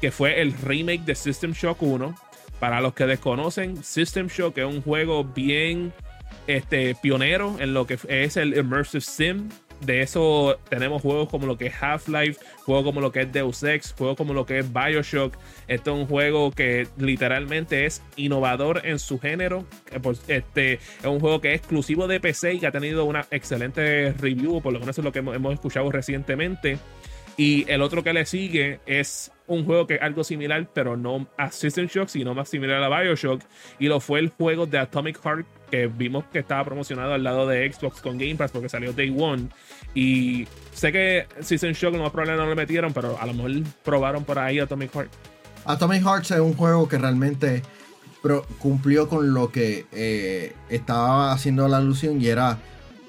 que 0.00 0.10
fue 0.10 0.40
el 0.40 0.52
remake 0.54 1.02
de 1.04 1.14
System 1.14 1.52
Shock 1.52 1.82
1. 1.82 2.14
Para 2.58 2.80
los 2.80 2.94
que 2.94 3.04
desconocen, 3.06 3.82
System 3.84 4.28
Shock 4.28 4.56
es 4.58 4.64
un 4.64 4.80
juego 4.82 5.22
bien 5.24 5.92
este, 6.46 6.94
pionero 6.94 7.56
en 7.60 7.74
lo 7.74 7.86
que 7.86 7.98
es 8.08 8.36
el 8.38 8.56
Immersive 8.56 9.02
Sim. 9.02 9.50
De 9.80 10.00
eso 10.00 10.58
tenemos 10.68 11.02
juegos 11.02 11.28
como 11.28 11.46
lo 11.46 11.58
que 11.58 11.66
es 11.66 11.74
Half-Life, 11.80 12.40
juegos 12.64 12.84
como 12.84 13.00
lo 13.00 13.12
que 13.12 13.22
es 13.22 13.32
Deus 13.32 13.62
Ex, 13.62 13.92
juegos 13.92 14.16
como 14.16 14.32
lo 14.32 14.46
que 14.46 14.58
es 14.58 14.72
Bioshock. 14.72 15.36
Esto 15.68 15.94
es 15.94 16.00
un 16.00 16.06
juego 16.06 16.50
que 16.50 16.88
literalmente 16.96 17.84
es 17.84 18.02
innovador 18.16 18.82
en 18.84 18.98
su 18.98 19.18
género. 19.18 19.66
Eh, 19.90 20.00
Este, 20.28 20.74
es 20.74 21.04
un 21.04 21.20
juego 21.20 21.40
que 21.40 21.52
es 21.52 21.60
exclusivo 21.60 22.08
de 22.08 22.20
PC 22.20 22.54
y 22.54 22.60
que 22.60 22.66
ha 22.66 22.72
tenido 22.72 23.04
una 23.04 23.26
excelente 23.30 24.12
review, 24.12 24.60
por 24.60 24.72
lo 24.72 24.80
menos 24.80 24.96
es 24.98 25.04
lo 25.04 25.12
que 25.12 25.18
hemos 25.18 25.52
escuchado 25.52 25.90
recientemente. 25.92 26.78
Y 27.36 27.70
el 27.70 27.82
otro 27.82 28.02
que 28.02 28.14
le 28.14 28.24
sigue 28.24 28.80
es 28.86 29.30
un 29.46 29.64
juego 29.64 29.86
que 29.86 29.94
es 29.94 30.02
algo 30.02 30.24
similar, 30.24 30.68
pero 30.72 30.96
no 30.96 31.26
a 31.36 31.50
System 31.50 31.86
Shock, 31.86 32.08
sino 32.08 32.34
más 32.34 32.48
similar 32.48 32.82
a 32.82 33.00
Bioshock. 33.00 33.42
Y 33.78 33.86
lo 33.86 34.00
fue 34.00 34.20
el 34.20 34.30
juego 34.30 34.66
de 34.66 34.78
Atomic 34.78 35.20
Heart, 35.22 35.46
que 35.70 35.86
vimos 35.86 36.24
que 36.32 36.40
estaba 36.40 36.64
promocionado 36.64 37.14
al 37.14 37.22
lado 37.22 37.46
de 37.46 37.72
Xbox 37.72 38.00
con 38.00 38.18
Game 38.18 38.36
Pass 38.36 38.50
porque 38.50 38.68
salió 38.68 38.92
Day 38.92 39.14
One. 39.16 39.48
Y 39.94 40.46
sé 40.72 40.92
que 40.92 41.26
System 41.40 41.72
Shock 41.72 41.94
lo 41.94 42.02
más 42.02 42.10
probable 42.10 42.36
no 42.36 42.46
lo 42.46 42.56
metieron, 42.56 42.92
pero 42.92 43.18
a 43.20 43.26
lo 43.26 43.34
mejor 43.34 43.52
probaron 43.84 44.24
por 44.24 44.38
ahí 44.38 44.58
Atomic 44.58 44.92
Heart. 44.92 45.10
Atomic 45.64 46.02
Hearts 46.02 46.30
es 46.30 46.40
un 46.40 46.54
juego 46.54 46.88
que 46.88 46.98
realmente 46.98 47.62
cumplió 48.58 49.08
con 49.08 49.32
lo 49.32 49.50
que 49.50 49.86
eh, 49.92 50.54
estaba 50.68 51.32
haciendo 51.32 51.68
la 51.68 51.78
alusión 51.78 52.20
y 52.20 52.26
era, 52.26 52.58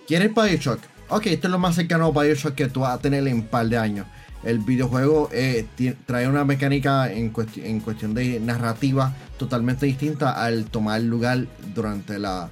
¿quieres 0.07 0.31
Bioshock? 0.33 0.79
Ok, 1.09 1.27
esto 1.27 1.47
es 1.47 1.51
lo 1.51 1.59
más 1.59 1.75
cercano 1.75 2.05
a 2.05 2.21
Bioshock 2.21 2.53
que 2.53 2.67
tú 2.67 2.81
vas 2.81 2.93
a 2.93 3.01
tener 3.01 3.25
en 3.27 3.35
un 3.35 3.47
par 3.47 3.67
de 3.67 3.77
años. 3.77 4.05
El 4.43 4.59
videojuego 4.59 5.29
eh, 5.33 5.65
trae 6.05 6.27
una 6.27 6.45
mecánica 6.45 7.11
en, 7.11 7.33
cuesti- 7.33 7.63
en 7.63 7.79
cuestión 7.79 8.13
de 8.13 8.39
narrativa 8.39 9.13
totalmente 9.37 9.85
distinta 9.85 10.43
al 10.43 10.65
tomar 10.65 11.01
lugar 11.01 11.45
durante 11.73 12.19
la, 12.19 12.49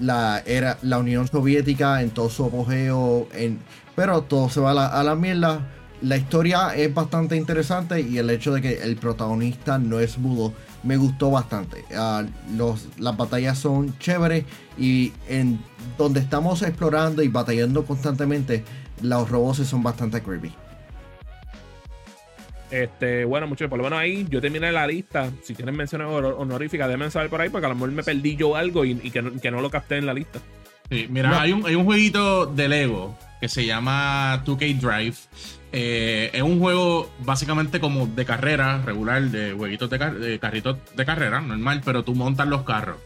la 0.00 0.42
era 0.44 0.78
la 0.82 0.98
Unión 0.98 1.26
Soviética 1.28 2.02
en 2.02 2.10
todo 2.10 2.28
su 2.30 2.44
apogeo 2.44 3.28
pero 3.96 4.22
todo 4.22 4.48
se 4.48 4.60
va 4.60 4.72
a 4.72 4.74
la, 4.74 4.86
a 4.86 5.02
la 5.02 5.14
mierda. 5.14 5.66
La 6.00 6.16
historia 6.16 6.76
es 6.76 6.94
bastante 6.94 7.34
interesante 7.34 8.00
y 8.00 8.18
el 8.18 8.30
hecho 8.30 8.52
de 8.54 8.62
que 8.62 8.82
el 8.82 8.96
protagonista 8.96 9.78
no 9.78 9.98
es 9.98 10.16
mudo 10.18 10.52
me 10.84 10.96
gustó 10.96 11.32
bastante. 11.32 11.84
Ah, 11.96 12.24
las 12.98 13.16
batallas 13.16 13.58
son 13.58 13.98
chéveres 13.98 14.44
y 14.78 15.12
en 15.28 15.58
donde 15.96 16.20
estamos 16.20 16.62
explorando 16.62 17.22
y 17.22 17.28
batallando 17.28 17.84
constantemente 17.84 18.62
los 19.02 19.28
robots 19.28 19.66
son 19.66 19.82
bastante 19.82 20.22
creepy 20.22 20.52
Este, 22.70 23.24
bueno, 23.24 23.46
muchachos, 23.46 23.70
por 23.70 23.78
lo 23.78 23.84
menos 23.84 23.98
ahí 23.98 24.26
yo 24.28 24.40
terminé 24.40 24.70
la 24.72 24.86
lista. 24.86 25.30
Si 25.42 25.54
tienen 25.54 25.76
menciones 25.76 26.06
honor- 26.08 26.36
honoríficas, 26.38 26.86
déjenme 26.88 27.10
saber 27.10 27.30
por 27.30 27.40
ahí, 27.40 27.48
porque 27.48 27.66
a 27.66 27.68
lo 27.70 27.74
mejor 27.74 27.92
me 27.92 28.02
perdí 28.02 28.36
yo 28.36 28.56
algo 28.56 28.84
y, 28.84 28.92
y 29.02 29.10
que, 29.10 29.22
no, 29.22 29.40
que 29.40 29.50
no 29.50 29.60
lo 29.60 29.70
capté 29.70 29.96
en 29.96 30.06
la 30.06 30.14
lista. 30.14 30.38
Sí, 30.90 31.06
mira, 31.10 31.30
No. 31.30 31.38
hay, 31.40 31.52
un, 31.52 31.66
hay 31.66 31.74
un 31.74 31.84
jueguito 31.84 32.46
de 32.46 32.68
Lego 32.68 33.18
que 33.40 33.48
se 33.48 33.64
llama 33.66 34.42
2K 34.44 34.78
Drive. 34.80 35.16
Eh, 35.70 36.30
es 36.32 36.40
un 36.42 36.58
juego 36.60 37.10
básicamente 37.20 37.78
como 37.78 38.06
de 38.06 38.24
carrera 38.24 38.80
regular, 38.86 39.22
de 39.24 39.52
jueguitos 39.52 39.90
de, 39.90 39.98
car- 39.98 40.14
de 40.18 40.38
carritos 40.38 40.78
de 40.96 41.04
carrera, 41.04 41.42
normal, 41.42 41.82
pero 41.84 42.02
tú 42.04 42.14
montas 42.14 42.48
los 42.48 42.62
carros. 42.62 42.96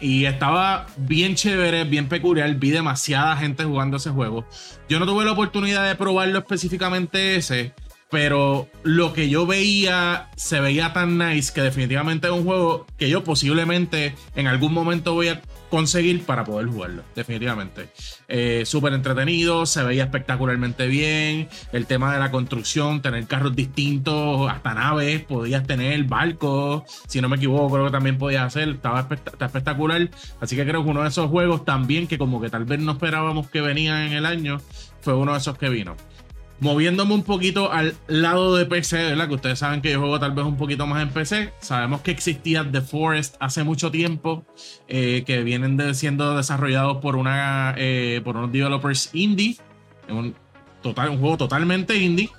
Y 0.00 0.24
estaba 0.24 0.86
bien 0.96 1.36
chévere, 1.36 1.84
bien 1.84 2.08
peculiar. 2.08 2.52
Vi 2.56 2.70
demasiada 2.70 3.36
gente 3.36 3.62
jugando 3.64 3.98
ese 3.98 4.10
juego. 4.10 4.44
Yo 4.88 4.98
no 4.98 5.06
tuve 5.06 5.24
la 5.24 5.32
oportunidad 5.32 5.86
de 5.86 5.94
probarlo 5.94 6.40
específicamente 6.40 7.36
ese, 7.36 7.72
pero 8.10 8.68
lo 8.82 9.12
que 9.12 9.28
yo 9.28 9.46
veía 9.46 10.28
se 10.36 10.60
veía 10.60 10.92
tan 10.92 11.18
nice 11.18 11.52
que 11.52 11.60
definitivamente 11.60 12.26
es 12.28 12.32
un 12.32 12.44
juego 12.44 12.86
que 12.96 13.08
yo 13.10 13.24
posiblemente 13.24 14.14
en 14.34 14.46
algún 14.46 14.72
momento 14.72 15.14
voy 15.14 15.28
a 15.28 15.40
conseguir 15.68 16.24
para 16.24 16.44
poder 16.44 16.66
jugarlo, 16.66 17.02
definitivamente. 17.14 17.90
Eh, 18.26 18.62
Súper 18.64 18.94
entretenido, 18.94 19.66
se 19.66 19.82
veía 19.82 20.04
espectacularmente 20.04 20.86
bien, 20.86 21.50
el 21.74 21.84
tema 21.84 22.10
de 22.14 22.18
la 22.18 22.30
construcción, 22.30 23.02
tener 23.02 23.26
carros 23.26 23.54
distintos, 23.54 24.50
hasta 24.50 24.72
naves, 24.72 25.22
podías 25.24 25.66
tener 25.66 26.02
barcos, 26.04 26.84
si 27.06 27.20
no 27.20 27.28
me 27.28 27.36
equivoco, 27.36 27.74
creo 27.74 27.84
que 27.84 27.92
también 27.92 28.16
podías 28.16 28.44
hacer, 28.44 28.70
estaba 28.70 29.06
espect- 29.06 29.44
espectacular, 29.44 30.08
así 30.40 30.56
que 30.56 30.64
creo 30.64 30.82
que 30.84 30.90
uno 30.90 31.02
de 31.02 31.08
esos 31.08 31.28
juegos 31.28 31.66
también 31.66 32.06
que 32.06 32.16
como 32.16 32.40
que 32.40 32.48
tal 32.48 32.64
vez 32.64 32.78
no 32.80 32.92
esperábamos 32.92 33.50
que 33.50 33.60
venían 33.60 34.04
en 34.06 34.12
el 34.14 34.24
año, 34.24 34.62
fue 35.02 35.14
uno 35.14 35.32
de 35.32 35.38
esos 35.38 35.58
que 35.58 35.68
vino. 35.68 35.96
Moviéndome 36.60 37.14
un 37.14 37.22
poquito 37.22 37.70
al 37.70 37.94
lado 38.08 38.56
de 38.56 38.66
PC, 38.66 38.96
¿verdad? 38.96 39.28
Que 39.28 39.34
ustedes 39.34 39.60
saben 39.60 39.80
que 39.80 39.92
yo 39.92 40.00
juego 40.00 40.18
tal 40.18 40.32
vez 40.32 40.44
un 40.44 40.56
poquito 40.56 40.88
más 40.88 41.00
en 41.02 41.10
PC. 41.10 41.52
Sabemos 41.60 42.00
que 42.00 42.10
existía 42.10 42.68
The 42.68 42.80
Forest 42.80 43.36
hace 43.38 43.62
mucho 43.62 43.92
tiempo, 43.92 44.44
eh, 44.88 45.22
que 45.24 45.44
vienen 45.44 45.94
siendo 45.94 46.36
desarrollados 46.36 46.96
por, 46.96 47.14
una, 47.14 47.74
eh, 47.76 48.20
por 48.24 48.36
unos 48.36 48.50
developers 48.50 49.10
indie. 49.12 49.56
Un, 50.08 50.34
un 50.82 51.18
juego 51.18 51.36
totalmente 51.36 51.96
indie. 51.96 52.30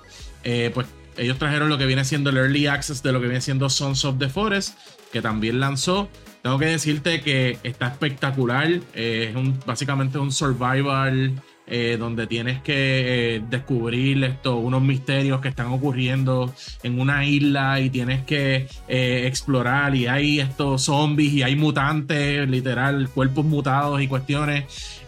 Eh, 0.44 0.70
pues 0.74 0.86
ellos 1.16 1.38
trajeron 1.38 1.70
lo 1.70 1.78
que 1.78 1.86
viene 1.86 2.04
siendo 2.04 2.28
el 2.28 2.36
early 2.36 2.66
access 2.66 3.02
de 3.02 3.12
lo 3.12 3.22
que 3.22 3.26
viene 3.26 3.40
siendo 3.40 3.70
Sons 3.70 4.04
of 4.04 4.18
the 4.18 4.28
Forest, 4.28 4.76
que 5.12 5.22
también 5.22 5.60
lanzó. 5.60 6.10
Tengo 6.42 6.58
que 6.58 6.66
decirte 6.66 7.22
que 7.22 7.58
está 7.62 7.88
espectacular. 7.88 8.80
es 8.92 9.34
un, 9.34 9.58
básicamente 9.64 10.18
un 10.18 10.30
survival 10.30 11.32
eh, 11.72 11.96
donde 11.96 12.26
tienes 12.26 12.60
que 12.62 13.36
eh, 13.36 13.42
descubrir 13.48 14.24
esto, 14.24 14.56
unos 14.56 14.82
misterios 14.82 15.40
que 15.40 15.46
están 15.46 15.68
ocurriendo 15.68 16.52
en 16.82 16.98
una 16.98 17.24
isla 17.24 17.78
y 17.78 17.90
tienes 17.90 18.24
que 18.24 18.66
eh, 18.88 19.22
explorar 19.28 19.94
y 19.94 20.08
hay 20.08 20.40
estos 20.40 20.82
zombies 20.82 21.32
y 21.32 21.44
hay 21.44 21.54
mutantes, 21.54 22.48
literal, 22.48 23.08
cuerpos 23.10 23.44
mutados 23.44 24.02
y 24.02 24.08
cuestiones. 24.08 24.64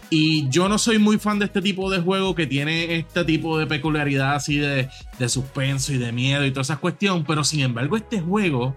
Y 0.09 0.47
yo 0.47 0.69
no 0.69 0.77
soy 0.77 0.99
muy 0.99 1.17
fan 1.17 1.37
de 1.37 1.45
este 1.45 1.61
tipo 1.61 1.91
de 1.91 1.99
juego 1.99 2.33
que 2.33 2.47
tiene 2.47 2.95
este 2.95 3.25
tipo 3.25 3.59
de 3.59 3.67
peculiaridad 3.67 4.35
así 4.35 4.55
de, 4.57 4.87
de 5.19 5.27
suspenso 5.27 5.91
y 5.91 5.97
de 5.97 6.13
miedo 6.13 6.45
y 6.45 6.51
toda 6.51 6.61
esa 6.61 6.77
cuestión, 6.77 7.25
pero 7.25 7.43
sin 7.43 7.59
embargo 7.59 7.97
este 7.97 8.21
juego 8.21 8.73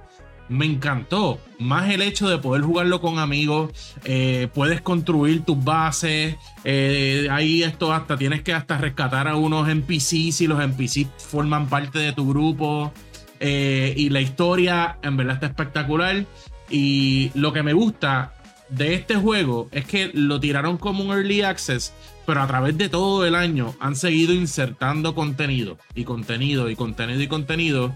me 0.49 0.67
encantó. 0.67 1.39
Más 1.59 1.91
el 1.91 2.03
hecho 2.03 2.29
de 2.29 2.39
poder 2.39 2.63
jugarlo 2.63 3.01
con 3.01 3.19
amigos, 3.19 3.71
eh, 4.05 4.49
puedes 4.55 4.81
construir 4.81 5.45
tus 5.45 5.63
bases, 5.63 6.37
eh, 6.65 7.29
ahí 7.31 7.63
esto 7.63 7.93
hasta 7.93 8.17
tienes 8.17 8.43
que 8.43 8.53
hasta 8.53 8.79
rescatar 8.79 9.29
a 9.29 9.37
unos 9.37 9.69
NPCs 9.69 10.41
y 10.43 10.47
los 10.47 10.61
NPCs 10.63 11.09
forman 11.19 11.69
parte 11.69 11.99
de 11.99 12.13
tu 12.13 12.29
grupo. 12.29 12.93
Eh, 13.39 13.95
y 13.97 14.09
la 14.09 14.21
historia 14.21 14.99
en 15.03 15.17
verdad 15.17 15.35
está 15.35 15.47
espectacular. 15.47 16.25
Y 16.69 17.31
lo 17.35 17.53
que 17.53 17.63
me 17.63 17.73
gusta 17.73 18.33
de 18.69 18.95
este 18.95 19.17
juego 19.17 19.69
es 19.71 19.85
que 19.85 20.11
lo 20.13 20.41
tiraron 20.41 20.77
como 20.79 21.05
un 21.05 21.11
early 21.11 21.43
access, 21.43 21.93
pero 22.27 22.43
a 22.43 22.47
través 22.47 22.77
de 22.77 22.89
todo 22.89 23.25
el 23.25 23.35
año 23.35 23.75
han 23.79 23.95
seguido 23.95 24.35
insertando 24.35 25.15
contenido 25.15 25.79
y 25.95 26.05
contenido 26.05 26.69
y 26.69 26.77
contenido 26.77 27.23
y 27.23 27.29
contenido 27.29 27.95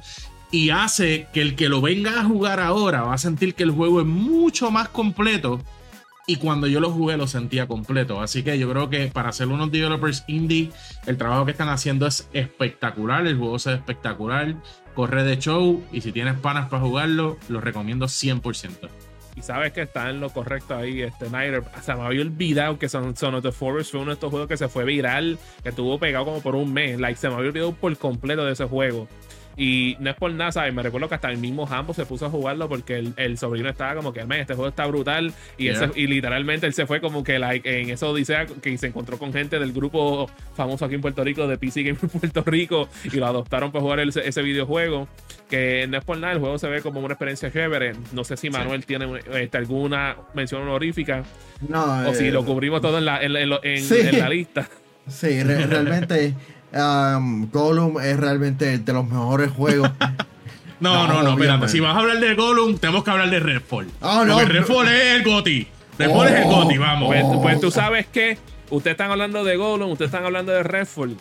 y 0.50 0.70
hace 0.70 1.28
que 1.32 1.42
el 1.42 1.54
que 1.54 1.68
lo 1.68 1.80
venga 1.80 2.20
a 2.20 2.24
jugar 2.24 2.60
ahora 2.60 3.02
va 3.02 3.14
a 3.14 3.18
sentir 3.18 3.54
que 3.54 3.62
el 3.62 3.70
juego 3.70 4.00
es 4.00 4.06
mucho 4.06 4.70
más 4.70 4.88
completo. 4.88 5.60
Y 6.26 6.36
cuando 6.36 6.66
yo 6.66 6.80
lo 6.80 6.90
jugué 6.90 7.16
lo 7.16 7.26
sentía 7.26 7.66
completo. 7.66 8.20
Así 8.20 8.42
que 8.42 8.58
yo 8.58 8.70
creo 8.70 8.88
que 8.88 9.08
para 9.08 9.32
ser 9.32 9.48
unos 9.48 9.72
developers 9.72 10.24
indie, 10.28 10.70
el 11.06 11.16
trabajo 11.16 11.44
que 11.44 11.52
están 11.52 11.68
haciendo 11.68 12.06
es 12.06 12.28
espectacular. 12.32 13.26
El 13.26 13.36
juego 13.36 13.56
es 13.56 13.66
espectacular. 13.66 14.54
Corre 14.94 15.24
de 15.24 15.38
show. 15.38 15.82
Y 15.90 16.02
si 16.02 16.12
tienes 16.12 16.38
panas 16.38 16.68
para 16.68 16.82
jugarlo, 16.82 17.36
lo 17.48 17.60
recomiendo 17.60 18.06
100%. 18.06 18.88
Y 19.36 19.42
sabes 19.42 19.72
que 19.72 19.82
está 19.82 20.10
en 20.10 20.20
lo 20.20 20.30
correcto 20.30 20.76
ahí, 20.76 21.02
este 21.02 21.26
Snyder. 21.26 21.64
Se 21.82 21.94
me 21.94 22.02
había 22.02 22.20
olvidado 22.20 22.78
que 22.78 22.88
Son, 22.88 23.16
Son 23.16 23.34
of 23.34 23.42
the 23.42 23.52
Forest 23.52 23.92
fue 23.92 24.00
uno 24.00 24.10
de 24.10 24.14
estos 24.14 24.30
juegos 24.30 24.48
que 24.48 24.56
se 24.56 24.68
fue 24.68 24.84
viral, 24.84 25.38
que 25.62 25.70
estuvo 25.70 25.98
pegado 25.98 26.26
como 26.26 26.42
por 26.42 26.54
un 26.54 26.72
mes. 26.72 27.00
Like, 27.00 27.18
se 27.18 27.28
me 27.28 27.34
había 27.34 27.48
olvidado 27.48 27.72
por 27.72 27.96
completo 27.96 28.44
de 28.44 28.52
ese 28.52 28.66
juego. 28.66 29.08
Y 29.56 29.96
no 30.00 30.10
es 30.10 30.16
por 30.16 30.32
nada, 30.32 30.52
¿sabes? 30.52 30.72
Me 30.72 30.82
recuerdo 30.82 31.08
que 31.08 31.14
hasta 31.14 31.30
el 31.30 31.38
mismo 31.38 31.66
Hambo 31.70 31.92
se 31.92 32.06
puso 32.06 32.26
a 32.26 32.30
jugarlo 32.30 32.68
porque 32.68 33.12
el, 33.16 33.38
sobrino 33.38 33.68
estaba 33.68 33.94
como 33.94 34.12
que, 34.12 34.20
este 34.20 34.54
juego 34.54 34.68
está 34.68 34.86
brutal. 34.86 35.32
Y, 35.58 35.68
y 35.68 36.06
literalmente 36.06 36.66
él 36.66 36.72
se 36.72 36.86
fue 36.86 37.00
como 37.00 37.24
que 37.24 37.38
like, 37.38 37.80
en 37.80 37.90
esa 37.90 38.06
odisea 38.06 38.46
que 38.46 38.76
se 38.78 38.86
encontró 38.86 39.18
con 39.18 39.32
gente 39.32 39.58
del 39.58 39.72
grupo 39.72 40.30
famoso 40.54 40.84
aquí 40.84 40.94
en 40.94 41.00
Puerto 41.00 41.24
Rico, 41.24 41.46
de 41.46 41.58
PC 41.58 41.82
Game 41.82 41.98
Puerto 42.20 42.42
Rico, 42.46 42.88
y 43.04 43.16
lo 43.16 43.26
adoptaron 43.26 43.72
para 43.72 43.82
jugar 43.82 44.00
ese 44.00 44.42
videojuego. 44.42 45.08
Que 45.48 45.86
no 45.88 45.98
es 45.98 46.04
por 46.04 46.16
nada, 46.16 46.32
el 46.32 46.38
juego 46.38 46.58
se 46.58 46.68
ve 46.68 46.80
como 46.80 47.00
una 47.00 47.14
experiencia 47.14 47.50
chévere. 47.50 47.94
No 48.12 48.24
sé 48.24 48.36
si 48.36 48.50
Manuel 48.50 48.86
tiene 48.86 49.06
este, 49.34 49.58
alguna 49.58 50.16
mención 50.32 50.62
honorífica. 50.62 51.24
No, 51.68 52.08
o 52.08 52.14
si 52.14 52.28
eh, 52.28 52.30
lo 52.30 52.44
cubrimos 52.44 52.80
todo 52.80 52.98
en 52.98 53.04
la, 53.04 53.20
en, 53.20 53.36
en 53.36 54.18
la 54.18 54.28
lista. 54.28 54.68
Sí, 55.08 55.42
realmente 55.42 56.34
um, 56.72 57.50
Gollum 57.50 58.00
es 58.00 58.18
realmente 58.18 58.78
de 58.78 58.92
los 58.92 59.06
mejores 59.06 59.50
juegos. 59.50 59.90
no, 60.80 61.06
no, 61.06 61.22
no, 61.22 61.30
espérate. 61.30 61.68
Si 61.68 61.80
vas 61.80 61.96
a 61.96 62.00
hablar 62.00 62.18
de 62.20 62.34
Gollum, 62.34 62.78
tenemos 62.78 63.04
que 63.04 63.10
hablar 63.10 63.30
de 63.30 63.40
Redfall. 63.40 63.88
Oh, 64.00 64.24
no, 64.24 64.34
Porque 64.38 64.52
Redfall 64.52 64.88
es 64.88 65.16
el 65.16 65.22
Goti. 65.24 65.66
Redfall 65.98 66.28
es 66.28 66.34
el 66.34 66.44
oh. 66.44 66.62
Goti, 66.62 66.78
vamos. 66.78 67.08
Pues, 67.08 67.24
pues, 67.42 67.60
tú 67.60 67.70
sabes 67.70 68.06
que 68.06 68.38
ustedes 68.70 68.94
están 68.94 69.10
hablando 69.10 69.44
de 69.44 69.56
Gollum, 69.56 69.90
ustedes 69.90 70.08
están 70.10 70.24
hablando 70.24 70.52
de 70.52 70.62
Redfall. 70.62 71.16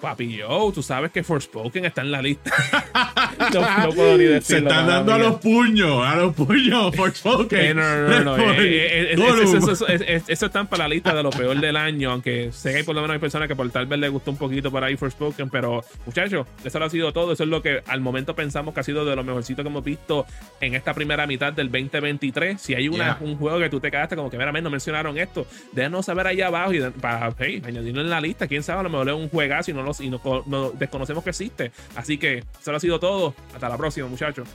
Papi, 0.00 0.36
yo, 0.36 0.70
tú 0.72 0.82
sabes 0.82 1.10
que 1.10 1.24
Forspoken 1.24 1.84
está 1.84 2.02
en 2.02 2.12
la 2.12 2.22
lista. 2.22 2.52
no, 3.52 3.92
puedo 3.92 4.16
ni 4.16 4.24
decirlo. 4.24 4.40
Se 4.40 4.58
están 4.58 4.86
dando 4.86 5.14
a 5.14 5.18
los 5.18 5.40
puños, 5.40 6.06
a 6.06 6.16
los 6.16 6.34
puños, 6.34 6.94
Forspoken. 6.94 7.58
Eh, 7.58 7.74
no, 7.74 8.08
no, 8.08 8.36
no. 8.36 8.52
Eh, 8.52 9.14
eh, 9.14 10.22
eso 10.28 10.46
está 10.46 10.64
para 10.64 10.84
la 10.84 10.94
lista 10.94 11.12
de 11.14 11.22
lo 11.22 11.30
peor 11.30 11.58
del 11.60 11.76
año, 11.76 12.12
aunque 12.12 12.52
sé 12.52 12.74
que 12.74 12.84
por 12.84 12.94
lo 12.94 13.00
menos 13.02 13.14
hay 13.14 13.20
personas 13.20 13.48
que 13.48 13.56
por 13.56 13.68
tal 13.70 13.86
vez 13.86 13.98
les 13.98 14.10
gustó 14.10 14.30
un 14.30 14.36
poquito 14.36 14.70
por 14.70 14.84
ahí 14.84 14.96
Forspoken, 14.96 15.50
pero 15.50 15.84
muchachos, 16.06 16.46
eso 16.64 16.82
ha 16.82 16.90
sido 16.90 17.12
todo. 17.12 17.32
Eso 17.32 17.42
es 17.42 17.48
lo 17.48 17.60
que 17.60 17.82
al 17.86 18.00
momento 18.00 18.36
pensamos 18.36 18.74
que 18.74 18.80
ha 18.80 18.84
sido 18.84 19.04
de 19.04 19.16
lo 19.16 19.24
mejorcito 19.24 19.62
que 19.62 19.68
hemos 19.68 19.84
visto 19.84 20.26
en 20.60 20.76
esta 20.76 20.94
primera 20.94 21.26
mitad 21.26 21.52
del 21.52 21.72
2023. 21.72 22.60
Si 22.60 22.74
hay 22.74 22.88
una, 22.88 23.18
un 23.20 23.36
juego 23.36 23.58
que 23.58 23.68
tú 23.68 23.80
te 23.80 23.90
quedaste 23.90 24.14
como 24.14 24.30
que, 24.30 24.38
mira, 24.38 24.52
no 24.52 24.70
mencionaron 24.70 25.18
esto, 25.18 25.46
déjanos 25.72 26.06
saber 26.06 26.26
ahí 26.28 26.40
abajo 26.40 26.72
y 26.72 26.80
para 27.00 27.32
hey, 27.38 27.62
añadirlo 27.64 28.00
en 28.00 28.10
la 28.10 28.20
lista. 28.20 28.46
Quién 28.46 28.62
sabe, 28.62 28.80
a 28.80 28.82
lo 28.84 28.90
mejor 28.90 29.08
es 29.08 29.14
un 29.14 29.28
juegazo 29.28 29.70
y 29.70 29.74
no 29.74 29.87
y 30.00 30.10
no, 30.10 30.20
no 30.46 30.70
desconocemos 30.70 31.24
que 31.24 31.30
existe. 31.30 31.72
Así 31.96 32.18
que 32.18 32.44
eso 32.60 32.74
ha 32.74 32.80
sido 32.80 32.98
todo. 32.98 33.34
Hasta 33.54 33.68
la 33.68 33.76
próxima, 33.76 34.06
muchachos. 34.08 34.48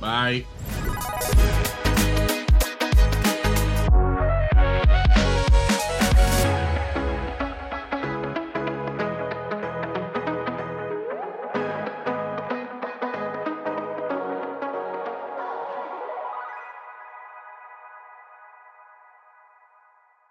Bye. 0.00 0.44